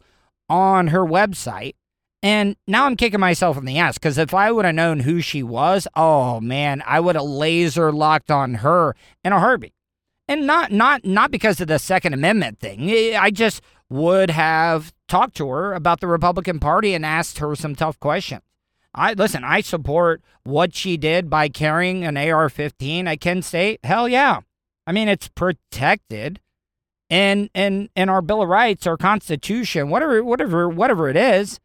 on 0.48 0.88
her 0.88 1.04
website. 1.04 1.74
And 2.22 2.56
now 2.68 2.86
I'm 2.86 2.96
kicking 2.96 3.18
myself 3.18 3.56
in 3.56 3.64
the 3.64 3.78
ass 3.78 3.98
because 3.98 4.16
if 4.16 4.32
I 4.32 4.52
would 4.52 4.64
have 4.64 4.76
known 4.76 5.00
who 5.00 5.20
she 5.20 5.42
was, 5.42 5.88
oh 5.96 6.40
man, 6.40 6.82
I 6.86 7.00
would 7.00 7.16
have 7.16 7.24
laser 7.24 7.90
locked 7.90 8.30
on 8.30 8.54
her 8.54 8.94
in 9.24 9.32
a 9.32 9.40
heartbeat. 9.40 9.74
And 10.28 10.46
not 10.46 10.70
not 10.70 11.04
not 11.04 11.32
because 11.32 11.60
of 11.60 11.66
the 11.66 11.80
Second 11.80 12.14
Amendment 12.14 12.60
thing. 12.60 12.88
I 13.16 13.30
just 13.30 13.60
would 13.88 14.30
have 14.30 14.92
talked 15.08 15.36
to 15.36 15.48
her 15.48 15.74
about 15.74 16.00
the 16.00 16.06
Republican 16.06 16.60
Party 16.60 16.94
and 16.94 17.04
asked 17.04 17.38
her 17.38 17.56
some 17.56 17.74
tough 17.74 17.98
questions. 17.98 18.42
I 18.94 19.14
listen, 19.14 19.42
I 19.42 19.60
support 19.62 20.22
what 20.44 20.74
she 20.74 20.96
did 20.96 21.28
by 21.28 21.48
carrying 21.48 22.04
an 22.04 22.16
AR-15 22.16 23.08
I 23.08 23.16
can 23.16 23.42
say, 23.42 23.78
Hell 23.82 24.08
yeah. 24.08 24.40
I 24.86 24.92
mean, 24.92 25.08
it's 25.08 25.28
protected 25.28 26.40
and 27.10 27.50
in 27.52 27.90
in 27.94 28.08
our 28.08 28.22
Bill 28.22 28.42
of 28.42 28.48
Rights, 28.48 28.86
our 28.86 28.96
Constitution, 28.96 29.90
whatever 29.90 30.22
whatever 30.24 30.68
whatever 30.68 31.08
it 31.10 31.16
is. 31.16 31.60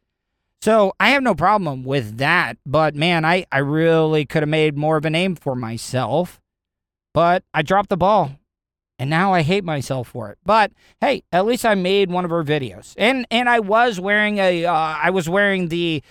So 0.60 0.92
I 0.98 1.10
have 1.10 1.22
no 1.22 1.34
problem 1.34 1.84
with 1.84 2.18
that. 2.18 2.58
But 2.66 2.94
man, 2.94 3.24
I, 3.24 3.46
I 3.52 3.58
really 3.58 4.26
could 4.26 4.42
have 4.42 4.48
made 4.48 4.76
more 4.76 4.96
of 4.96 5.04
a 5.04 5.10
name 5.10 5.36
for 5.36 5.54
myself. 5.54 6.40
But 7.14 7.44
I 7.54 7.62
dropped 7.62 7.88
the 7.88 7.96
ball. 7.96 8.32
And 9.00 9.08
now 9.08 9.32
I 9.32 9.42
hate 9.42 9.62
myself 9.62 10.08
for 10.08 10.30
it. 10.30 10.38
But 10.44 10.72
hey, 11.00 11.22
at 11.30 11.46
least 11.46 11.64
I 11.64 11.76
made 11.76 12.10
one 12.10 12.24
of 12.24 12.32
her 12.32 12.42
videos. 12.42 12.94
And 12.98 13.26
and 13.30 13.48
I 13.48 13.60
was 13.60 14.00
wearing 14.00 14.38
a 14.38 14.64
uh, 14.64 14.72
I 14.72 15.10
was 15.10 15.28
wearing 15.28 15.68
the 15.68 16.02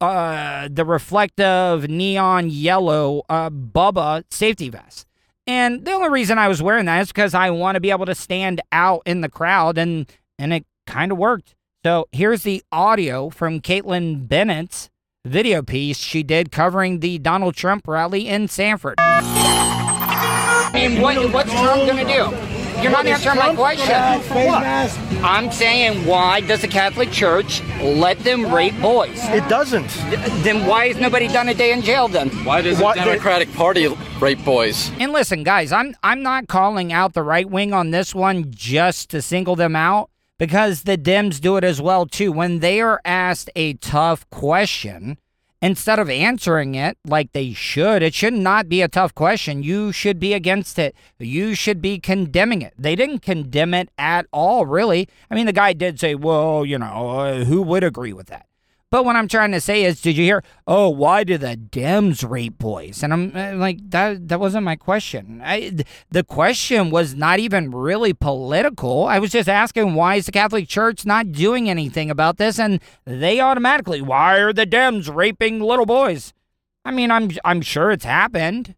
uh, 0.00 0.68
the 0.68 0.84
reflective 0.84 1.88
neon 1.88 2.50
yellow 2.50 3.22
uh, 3.28 3.48
Bubba 3.48 4.24
safety 4.30 4.70
vest. 4.70 5.06
And 5.46 5.84
the 5.84 5.92
only 5.92 6.08
reason 6.08 6.36
I 6.36 6.48
was 6.48 6.60
wearing 6.60 6.86
that 6.86 7.00
is 7.02 7.08
because 7.08 7.32
I 7.32 7.50
want 7.50 7.76
to 7.76 7.80
be 7.80 7.90
able 7.90 8.06
to 8.06 8.14
stand 8.14 8.60
out 8.72 9.02
in 9.06 9.20
the 9.20 9.28
crowd 9.28 9.78
and 9.78 10.10
and 10.36 10.52
it 10.52 10.66
kind 10.88 11.12
of 11.12 11.18
worked. 11.18 11.54
So 11.84 12.06
here's 12.12 12.44
the 12.44 12.62
audio 12.70 13.28
from 13.28 13.60
Kaitlin 13.60 14.28
Bennett's 14.28 14.88
video 15.24 15.62
piece 15.62 15.98
she 15.98 16.22
did 16.22 16.52
covering 16.52 17.00
the 17.00 17.18
Donald 17.18 17.56
Trump 17.56 17.88
rally 17.88 18.28
in 18.28 18.46
Sanford. 18.46 18.94
I 18.98 20.70
mean, 20.72 21.00
what, 21.00 21.32
what's 21.32 21.50
Trump 21.50 21.82
going 21.86 22.06
to 22.06 22.12
do? 22.12 22.52
you're 22.82 22.92
not 22.92 23.06
answering 23.06 23.36
my 23.36 23.54
question. 23.54 23.94
I'm 25.24 25.50
saying, 25.50 26.06
why 26.06 26.40
does 26.40 26.62
the 26.62 26.68
Catholic 26.68 27.10
Church 27.10 27.62
let 27.80 28.18
them 28.20 28.52
rape 28.54 28.80
boys? 28.80 29.18
It 29.30 29.48
doesn't. 29.48 29.88
Then 30.42 30.66
why 30.66 30.88
has 30.88 30.98
nobody 30.98 31.28
done 31.28 31.48
a 31.48 31.54
day 31.54 31.72
in 31.72 31.82
jail 31.82 32.06
then? 32.08 32.30
Why 32.44 32.62
does 32.62 32.78
the 32.78 32.92
Democratic 32.92 33.52
Party 33.54 33.88
rape 34.20 34.44
boys? 34.44 34.90
And 35.00 35.12
listen, 35.12 35.42
guys, 35.42 35.72
I'm 35.72 35.94
I'm 36.02 36.22
not 36.22 36.48
calling 36.48 36.92
out 36.92 37.14
the 37.14 37.22
right 37.22 37.48
wing 37.48 37.72
on 37.72 37.90
this 37.90 38.14
one 38.14 38.46
just 38.50 39.10
to 39.10 39.22
single 39.22 39.56
them 39.56 39.76
out 39.76 40.10
because 40.42 40.82
the 40.82 40.98
Dems 40.98 41.40
do 41.40 41.56
it 41.56 41.62
as 41.62 41.80
well 41.80 42.04
too. 42.04 42.32
When 42.32 42.58
they 42.58 42.80
are 42.80 43.00
asked 43.04 43.48
a 43.54 43.74
tough 43.74 44.28
question, 44.28 45.16
instead 45.62 46.00
of 46.00 46.10
answering 46.10 46.74
it 46.74 46.98
like 47.06 47.30
they 47.30 47.52
should, 47.52 48.02
it 48.02 48.12
should 48.12 48.34
not 48.34 48.68
be 48.68 48.82
a 48.82 48.88
tough 48.88 49.14
question. 49.14 49.62
You 49.62 49.92
should 49.92 50.18
be 50.18 50.34
against 50.34 50.80
it. 50.80 50.96
You 51.20 51.54
should 51.54 51.80
be 51.80 52.00
condemning 52.00 52.60
it. 52.60 52.74
They 52.76 52.96
didn't 52.96 53.20
condemn 53.20 53.72
it 53.72 53.90
at 53.96 54.26
all, 54.32 54.66
really. 54.66 55.08
I 55.30 55.36
mean, 55.36 55.46
the 55.46 55.52
guy 55.52 55.74
did 55.74 56.00
say, 56.00 56.16
well, 56.16 56.66
you 56.66 56.76
know, 56.76 57.10
uh, 57.20 57.44
who 57.44 57.62
would 57.62 57.84
agree 57.84 58.12
with 58.12 58.26
that? 58.26 58.46
But 58.92 59.06
what 59.06 59.16
I'm 59.16 59.26
trying 59.26 59.52
to 59.52 59.60
say 59.60 59.84
is, 59.84 60.02
did 60.02 60.18
you 60.18 60.24
hear? 60.24 60.44
Oh, 60.66 60.90
why 60.90 61.24
do 61.24 61.38
the 61.38 61.56
Dems 61.56 62.28
rape 62.28 62.58
boys? 62.58 63.02
And 63.02 63.10
I'm 63.10 63.34
uh, 63.34 63.54
like, 63.54 63.78
that 63.88 64.28
that 64.28 64.38
wasn't 64.38 64.64
my 64.64 64.76
question. 64.76 65.40
I, 65.42 65.74
the 66.10 66.22
question 66.22 66.90
was 66.90 67.14
not 67.14 67.38
even 67.38 67.70
really 67.70 68.12
political. 68.12 69.06
I 69.06 69.18
was 69.18 69.30
just 69.32 69.48
asking, 69.48 69.94
why 69.94 70.16
is 70.16 70.26
the 70.26 70.32
Catholic 70.32 70.68
Church 70.68 71.06
not 71.06 71.32
doing 71.32 71.70
anything 71.70 72.10
about 72.10 72.36
this? 72.36 72.58
And 72.58 72.80
they 73.06 73.40
automatically, 73.40 74.02
why 74.02 74.36
are 74.36 74.52
the 74.52 74.66
Dems 74.66 75.12
raping 75.12 75.60
little 75.60 75.86
boys? 75.86 76.34
I 76.84 76.90
mean, 76.90 77.10
I'm 77.10 77.30
I'm 77.46 77.62
sure 77.62 77.92
it's 77.92 78.04
happened, 78.04 78.74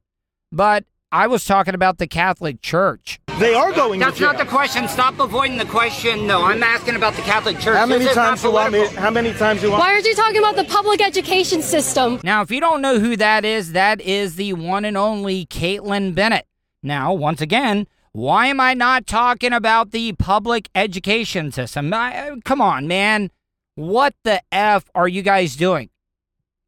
but 0.53 0.85
I 1.11 1.27
was 1.27 1.45
talking 1.45 1.75
about 1.75 1.99
the 1.99 2.07
Catholic 2.07 2.63
Church. 2.63 3.19
They 3.39 3.53
are 3.53 3.73
going 3.73 3.99
That's 3.99 4.15
to 4.15 4.21
jail. 4.21 4.33
not 4.33 4.39
the 4.39 4.45
question. 4.49 4.87
Stop 4.87 5.19
avoiding 5.19 5.59
the 5.59 5.65
question. 5.65 6.25
No, 6.27 6.45
I'm 6.45 6.63
asking 6.63 6.95
about 6.95 7.15
the 7.15 7.23
Catholic 7.23 7.59
Church. 7.59 7.77
How 7.77 7.85
many 7.85 8.01
This 8.05 8.11
is 8.11 8.15
times 8.15 8.41
do 8.43 8.49
you 8.49 8.55
want 8.55 8.73
me? 8.73 8.79
political. 8.79 9.03
How 9.03 9.11
many 9.11 9.35
times 9.35 9.61
do 9.61 9.67
you 9.67 9.73
want? 9.73 9.81
Why 9.83 9.93
aren't 9.93 10.07
you 10.07 10.15
talking 10.15 10.39
about 10.39 10.55
the 10.57 10.65
public 10.65 11.03
education 11.03 11.61
system? 11.61 12.21
Now, 12.23 12.43
if 12.43 12.53
you 12.53 12.61
don't 12.61 12.81
know 12.81 13.01
who 13.01 13.17
that 13.17 13.45
is, 13.45 13.73
that 13.73 14.01
is 14.01 14.37
the 14.37 14.53
one 14.53 14.85
and 14.85 14.97
only 14.97 15.47
Kaitlin 15.47 16.15
Bennett. 16.15 16.47
Now, 16.83 17.13
once 17.13 17.41
again, 17.41 17.89
why 18.13 18.47
am 18.47 18.61
I 18.61 18.73
not 18.73 19.07
talking 19.07 19.53
about 19.53 19.91
the 19.91 20.13
public 20.13 20.69
education 20.75 21.51
system? 21.51 21.93
I- 21.93 22.31
come 22.45 22.61
on, 22.61 22.87
man. 22.87 23.31
What 23.75 24.15
the 24.23 24.43
F 24.53 24.85
are 24.95 25.09
you 25.09 25.23
guys 25.23 25.57
doing? 25.57 25.91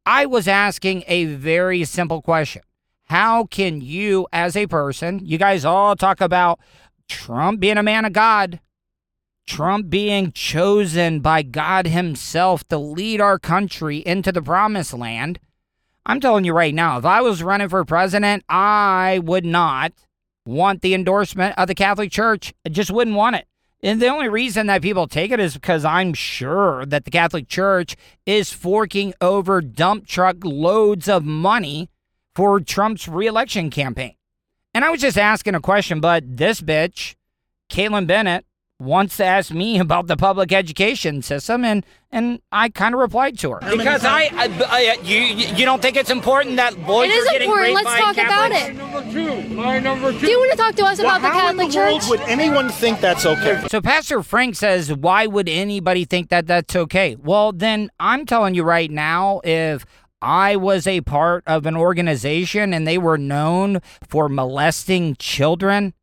I 0.05 0.25
was 0.25 0.47
asking 0.49 1.05
a 1.07 1.25
very 1.25 1.85
simple 1.85 2.21
question. 2.21 2.61
How 3.07 3.45
can 3.45 3.79
you, 3.79 4.27
as 4.33 4.57
a 4.57 4.67
person, 4.67 5.21
you 5.23 5.37
guys 5.37 5.63
all 5.63 5.95
talk 5.95 6.19
about 6.19 6.59
Trump 7.07 7.61
being 7.61 7.77
a 7.77 7.83
man 7.83 8.03
of 8.03 8.11
God, 8.11 8.59
Trump 9.45 9.89
being 9.89 10.33
chosen 10.33 11.21
by 11.21 11.41
God 11.41 11.87
Himself 11.87 12.67
to 12.67 12.77
lead 12.77 13.21
our 13.21 13.39
country 13.39 13.99
into 13.99 14.33
the 14.33 14.41
promised 14.41 14.93
land. 14.93 15.39
I'm 16.05 16.19
telling 16.19 16.43
you 16.43 16.51
right 16.51 16.75
now, 16.75 16.97
if 16.97 17.05
I 17.05 17.21
was 17.21 17.41
running 17.41 17.69
for 17.69 17.85
president, 17.85 18.43
I 18.49 19.21
would 19.23 19.45
not 19.45 19.93
want 20.45 20.81
the 20.81 20.93
endorsement 20.93 21.57
of 21.57 21.69
the 21.69 21.75
Catholic 21.75 22.11
Church. 22.11 22.53
I 22.65 22.69
just 22.69 22.91
wouldn't 22.91 23.15
want 23.15 23.37
it. 23.37 23.47
And 23.81 24.01
the 24.01 24.07
only 24.07 24.27
reason 24.27 24.67
that 24.67 24.81
people 24.81 25.07
take 25.07 25.31
it 25.31 25.39
is 25.39 25.53
because 25.53 25.85
I'm 25.85 26.13
sure 26.13 26.85
that 26.85 27.05
the 27.05 27.11
Catholic 27.11 27.47
Church 27.47 27.95
is 28.25 28.51
forking 28.51 29.13
over 29.21 29.61
dump 29.61 30.07
truck 30.07 30.37
loads 30.43 31.07
of 31.07 31.23
money 31.23 31.89
for 32.37 32.59
Trump's 32.59 33.07
reelection 33.07 33.71
campaign. 33.71 34.13
And 34.75 34.85
I 34.85 34.91
was 34.91 35.01
just 35.01 35.17
asking 35.17 35.55
a 35.55 35.59
question, 35.59 35.99
but 35.99 36.37
this 36.37 36.61
bitch, 36.61 37.15
Kaitlin 37.71 38.05
Bennett, 38.05 38.45
wants 38.79 39.17
to 39.17 39.25
ask 39.25 39.51
me 39.51 39.79
about 39.87 40.05
the 40.05 40.15
public 40.15 40.53
education 40.53 41.23
system, 41.23 41.65
and 41.65 41.83
and 42.11 42.39
I 42.51 42.69
kind 42.69 42.93
of 42.93 43.01
replied 43.01 43.39
to 43.39 43.53
her 43.53 43.59
because 43.75 44.05
I, 44.05 44.29
I, 44.35 44.49
I- 44.69 44.99
you 45.03 45.17
you 45.19 45.65
don't 45.65 45.81
think 45.81 45.97
it's 45.97 46.11
important 46.11 46.57
that 46.57 46.75
boys 46.85 47.09
It 47.09 47.13
is 47.15 47.25
are 47.27 47.31
getting 47.31 47.49
important. 47.49 47.73
Let's 47.73 47.85
by 47.87 47.99
talk 47.99 48.17
about 48.17 48.51
it. 48.51 48.75
Number 48.75 49.11
two. 49.11 49.55
My 49.55 49.79
number 49.79 50.11
two. 50.11 50.19
Do 50.19 50.27
you 50.29 50.37
want 50.37 50.51
to 50.51 50.57
talk 50.57 50.75
to 50.75 50.85
us 50.85 50.99
about 50.99 51.23
the 51.23 51.29
Catholic 51.29 51.31
Church? 51.31 51.33
How 51.33 51.49
in 51.49 51.57
Catholic 51.57 51.67
the 51.69 51.73
Church? 51.73 52.09
world 52.09 52.21
would 52.21 52.29
anyone 52.29 52.69
think 52.69 53.01
that's 53.01 53.25
okay? 53.25 53.67
So 53.67 53.81
Pastor 53.81 54.21
Frank 54.21 54.53
says, 54.55 54.93
why 54.93 55.25
would 55.25 55.49
anybody 55.49 56.05
think 56.05 56.29
that 56.29 56.45
that's 56.45 56.75
okay? 56.75 57.15
Well, 57.15 57.51
then 57.51 57.89
I'm 57.99 58.27
telling 58.27 58.53
you 58.53 58.61
right 58.63 58.91
now, 58.91 59.41
if 59.43 59.87
I 60.21 60.55
was 60.55 60.87
a 60.87 61.01
part 61.01 61.43
of 61.45 61.65
an 61.65 61.75
organization 61.75 62.73
and 62.73 62.87
they 62.87 62.97
were 62.97 63.17
known 63.17 63.81
for 64.07 64.27
molesting 64.27 65.15
children, 65.17 65.93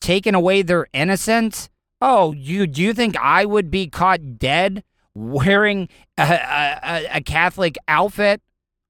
taking 0.00 0.34
away 0.34 0.62
their 0.62 0.86
innocence, 0.92 1.68
oh, 2.00 2.32
you 2.32 2.66
do 2.66 2.82
you 2.82 2.94
think 2.94 3.16
I 3.18 3.44
would 3.44 3.70
be 3.70 3.88
caught 3.88 4.38
dead 4.38 4.84
wearing 5.14 5.88
a, 6.16 6.22
a, 6.22 7.06
a- 7.16 7.20
Catholic 7.20 7.76
outfit, 7.88 8.40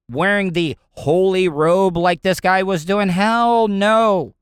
wearing 0.09 0.53
the 0.53 0.77
holy 0.91 1.47
robe 1.47 1.97
like 1.97 2.21
this 2.21 2.39
guy 2.39 2.63
was 2.63 2.85
doing? 2.85 3.09
Hell 3.09 3.67
no. 3.67 4.35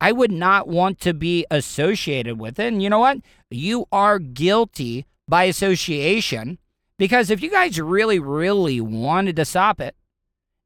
I 0.00 0.12
would 0.12 0.32
not 0.32 0.66
want 0.66 0.98
to 1.00 1.12
be 1.12 1.44
associated 1.50 2.38
with 2.38 2.58
it. 2.58 2.68
And 2.68 2.82
you 2.82 2.88
know 2.88 3.00
what? 3.00 3.18
You 3.50 3.86
are 3.92 4.18
guilty 4.18 5.04
by 5.28 5.44
association 5.44 6.58
because 7.00 7.30
if 7.30 7.42
you 7.42 7.50
guys 7.50 7.80
really, 7.80 8.18
really 8.18 8.78
wanted 8.78 9.34
to 9.36 9.46
stop 9.46 9.80
it, 9.80 9.96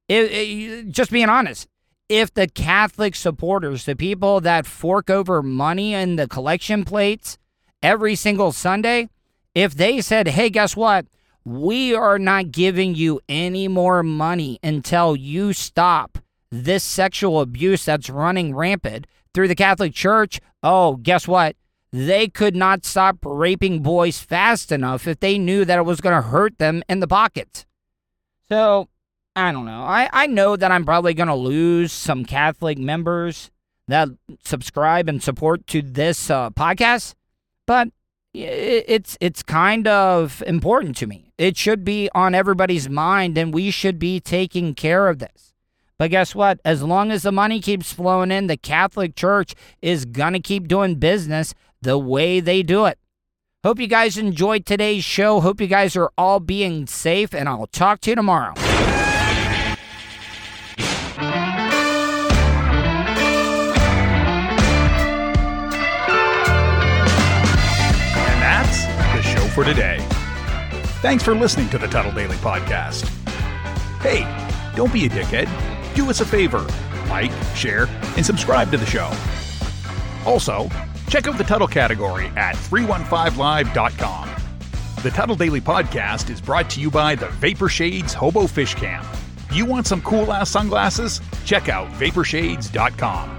it, 0.08 0.32
it- 0.32 0.88
just 0.88 1.12
being 1.12 1.28
honest, 1.28 1.68
if 2.08 2.34
the 2.34 2.48
Catholic 2.48 3.14
supporters, 3.14 3.84
the 3.84 3.94
people 3.94 4.40
that 4.40 4.66
fork 4.66 5.08
over 5.08 5.42
money 5.44 5.94
in 5.94 6.16
the 6.16 6.26
collection 6.26 6.84
plates 6.84 7.38
every 7.84 8.16
single 8.16 8.50
Sunday, 8.50 9.08
if 9.54 9.74
they 9.76 10.00
said, 10.00 10.26
hey, 10.26 10.50
guess 10.50 10.76
what? 10.76 11.06
We 11.44 11.94
are 11.94 12.18
not 12.18 12.50
giving 12.50 12.96
you 12.96 13.20
any 13.28 13.68
more 13.68 14.02
money 14.02 14.58
until 14.60 15.14
you 15.14 15.52
stop 15.52 16.18
this 16.50 16.82
sexual 16.82 17.40
abuse 17.40 17.84
that's 17.84 18.10
running 18.10 18.56
rampant 18.56 19.06
through 19.32 19.48
the 19.48 19.54
Catholic 19.54 19.94
Church. 19.94 20.40
Oh, 20.64 20.96
guess 20.96 21.28
what? 21.28 21.54
They 21.96 22.26
could 22.26 22.56
not 22.56 22.84
stop 22.84 23.18
raping 23.22 23.80
boys 23.80 24.18
fast 24.18 24.72
enough 24.72 25.06
if 25.06 25.20
they 25.20 25.38
knew 25.38 25.64
that 25.64 25.78
it 25.78 25.84
was 25.84 26.00
going 26.00 26.16
to 26.16 26.28
hurt 26.28 26.58
them 26.58 26.82
in 26.88 26.98
the 26.98 27.06
pockets. 27.06 27.66
So, 28.48 28.88
I 29.36 29.52
don't 29.52 29.64
know. 29.64 29.82
I, 29.84 30.08
I 30.12 30.26
know 30.26 30.56
that 30.56 30.72
I'm 30.72 30.84
probably 30.84 31.14
going 31.14 31.28
to 31.28 31.36
lose 31.36 31.92
some 31.92 32.24
Catholic 32.24 32.78
members 32.78 33.52
that 33.86 34.08
subscribe 34.44 35.08
and 35.08 35.22
support 35.22 35.68
to 35.68 35.82
this 35.82 36.30
uh, 36.30 36.50
podcast, 36.50 37.14
but 37.64 37.88
i- 38.34 38.38
it's 38.38 39.16
it's 39.20 39.44
kind 39.44 39.86
of 39.86 40.42
important 40.48 40.96
to 40.96 41.06
me. 41.06 41.32
It 41.38 41.56
should 41.56 41.84
be 41.84 42.10
on 42.12 42.34
everybody's 42.34 42.88
mind, 42.88 43.38
and 43.38 43.54
we 43.54 43.70
should 43.70 44.00
be 44.00 44.18
taking 44.18 44.74
care 44.74 45.06
of 45.08 45.20
this. 45.20 45.52
But 45.96 46.10
guess 46.10 46.34
what? 46.34 46.58
As 46.64 46.82
long 46.82 47.12
as 47.12 47.22
the 47.22 47.30
money 47.30 47.60
keeps 47.60 47.92
flowing 47.92 48.32
in, 48.32 48.48
the 48.48 48.56
Catholic 48.56 49.14
Church 49.14 49.54
is 49.80 50.04
gonna 50.06 50.40
keep 50.40 50.66
doing 50.66 50.96
business 50.96 51.54
the 51.84 51.96
way 51.98 52.40
they 52.40 52.62
do 52.62 52.86
it. 52.86 52.98
Hope 53.62 53.78
you 53.78 53.86
guys 53.86 54.18
enjoyed 54.18 54.66
today's 54.66 55.04
show. 55.04 55.40
Hope 55.40 55.60
you 55.60 55.66
guys 55.66 55.96
are 55.96 56.10
all 56.18 56.40
being 56.40 56.86
safe, 56.86 57.32
and 57.32 57.48
I'll 57.48 57.66
talk 57.68 58.00
to 58.00 58.10
you 58.10 58.16
tomorrow. 58.16 58.52
And 58.56 58.58
that's 68.42 68.84
the 69.14 69.22
show 69.22 69.46
for 69.48 69.64
today. 69.64 69.98
Thanks 71.00 71.22
for 71.22 71.34
listening 71.34 71.68
to 71.70 71.78
the 71.78 71.86
Tuddle 71.86 72.12
Daily 72.12 72.36
Podcast. 72.36 73.08
Hey, 74.00 74.24
don't 74.74 74.92
be 74.92 75.06
a 75.06 75.08
dickhead. 75.08 75.48
Do 75.94 76.10
us 76.10 76.20
a 76.20 76.26
favor 76.26 76.66
like, 77.08 77.30
share, 77.54 77.86
and 78.16 78.24
subscribe 78.24 78.70
to 78.70 78.78
the 78.78 78.86
show. 78.86 79.10
Also, 80.26 80.68
check 81.14 81.28
out 81.28 81.38
the 81.38 81.44
Tuddle 81.44 81.68
category 81.68 82.26
at 82.36 82.56
315live.com. 82.56 84.28
The 85.04 85.10
Tuddle 85.10 85.36
Daily 85.36 85.60
Podcast 85.60 86.28
is 86.28 86.40
brought 86.40 86.68
to 86.70 86.80
you 86.80 86.90
by 86.90 87.14
the 87.14 87.28
Vapor 87.28 87.68
Shades 87.68 88.12
Hobo 88.12 88.48
Fish 88.48 88.74
Camp. 88.74 89.06
You 89.52 89.64
want 89.64 89.86
some 89.86 90.02
cool 90.02 90.32
ass 90.32 90.50
sunglasses? 90.50 91.20
Check 91.44 91.68
out 91.68 91.88
vaporshades.com. 91.92 93.38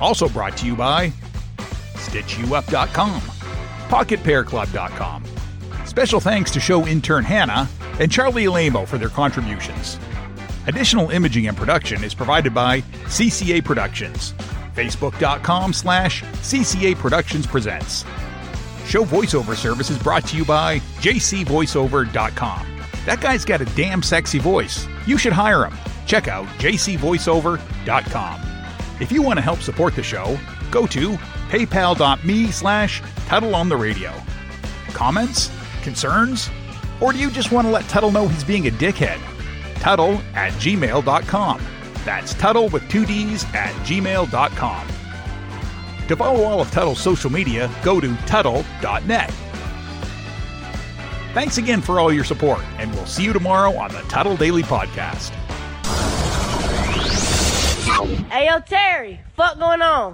Also 0.00 0.28
brought 0.28 0.56
to 0.56 0.66
you 0.66 0.74
by 0.74 1.10
StitchYouUp.com, 1.94 3.20
PocketPairClub.com. 3.20 5.24
Special 5.86 6.18
thanks 6.18 6.50
to 6.50 6.58
show 6.58 6.84
intern 6.84 7.22
Hannah 7.22 7.68
and 8.00 8.10
Charlie 8.10 8.46
Alamo 8.46 8.86
for 8.86 8.98
their 8.98 9.08
contributions. 9.08 10.00
Additional 10.66 11.10
imaging 11.10 11.46
and 11.46 11.56
production 11.56 12.02
is 12.02 12.12
provided 12.12 12.52
by 12.52 12.80
CCA 13.06 13.64
Productions. 13.64 14.34
Facebook.com 14.74 15.72
slash 15.72 16.22
CCA 16.22 16.96
Productions 16.96 17.46
Presents. 17.46 18.04
Show 18.86 19.04
voiceover 19.04 19.56
service 19.56 19.90
is 19.90 19.98
brought 20.02 20.24
to 20.26 20.36
you 20.36 20.44
by 20.44 20.78
JCVoiceover.com. 21.00 22.66
That 23.06 23.20
guy's 23.20 23.44
got 23.44 23.60
a 23.60 23.66
damn 23.76 24.02
sexy 24.02 24.38
voice. 24.38 24.86
You 25.06 25.18
should 25.18 25.32
hire 25.32 25.64
him. 25.64 25.76
Check 26.06 26.28
out 26.28 26.46
JCVoiceover.com. 26.58 28.40
If 29.00 29.10
you 29.10 29.22
want 29.22 29.38
to 29.38 29.42
help 29.42 29.60
support 29.60 29.94
the 29.94 30.02
show, 30.02 30.38
go 30.70 30.86
to 30.86 31.10
paypal.me 31.48 32.46
slash 32.48 33.02
Tuddle 33.26 33.54
on 33.54 33.68
the 33.68 33.76
radio. 33.76 34.12
Comments? 34.88 35.50
Concerns? 35.82 36.50
Or 37.00 37.12
do 37.12 37.18
you 37.18 37.30
just 37.30 37.52
want 37.52 37.66
to 37.66 37.70
let 37.70 37.84
Tuddle 37.88 38.12
know 38.12 38.28
he's 38.28 38.44
being 38.44 38.66
a 38.68 38.70
dickhead? 38.70 39.18
Tuddle 39.76 40.20
at 40.34 40.52
gmail.com. 40.54 41.60
That's 42.04 42.34
Tuddle 42.34 42.68
with 42.68 42.88
two 42.88 43.06
D's 43.06 43.44
at 43.54 43.72
gmail.com. 43.86 44.88
To 46.08 46.16
follow 46.16 46.44
all 46.44 46.60
of 46.60 46.70
Tuddle's 46.70 47.00
social 47.00 47.30
media, 47.30 47.70
go 47.82 48.00
to 48.00 48.14
Tuddle.net. 48.26 49.30
Thanks 51.32 51.58
again 51.58 51.80
for 51.80 51.98
all 51.98 52.12
your 52.12 52.24
support, 52.24 52.60
and 52.78 52.92
we'll 52.92 53.06
see 53.06 53.24
you 53.24 53.32
tomorrow 53.32 53.74
on 53.74 53.90
the 53.90 54.00
Tuddle 54.02 54.36
Daily 54.36 54.62
Podcast. 54.62 55.30
Hey, 58.30 58.46
yo, 58.46 58.60
Terry, 58.60 59.20
fuck 59.36 59.58
going 59.58 59.80
on? 59.80 60.12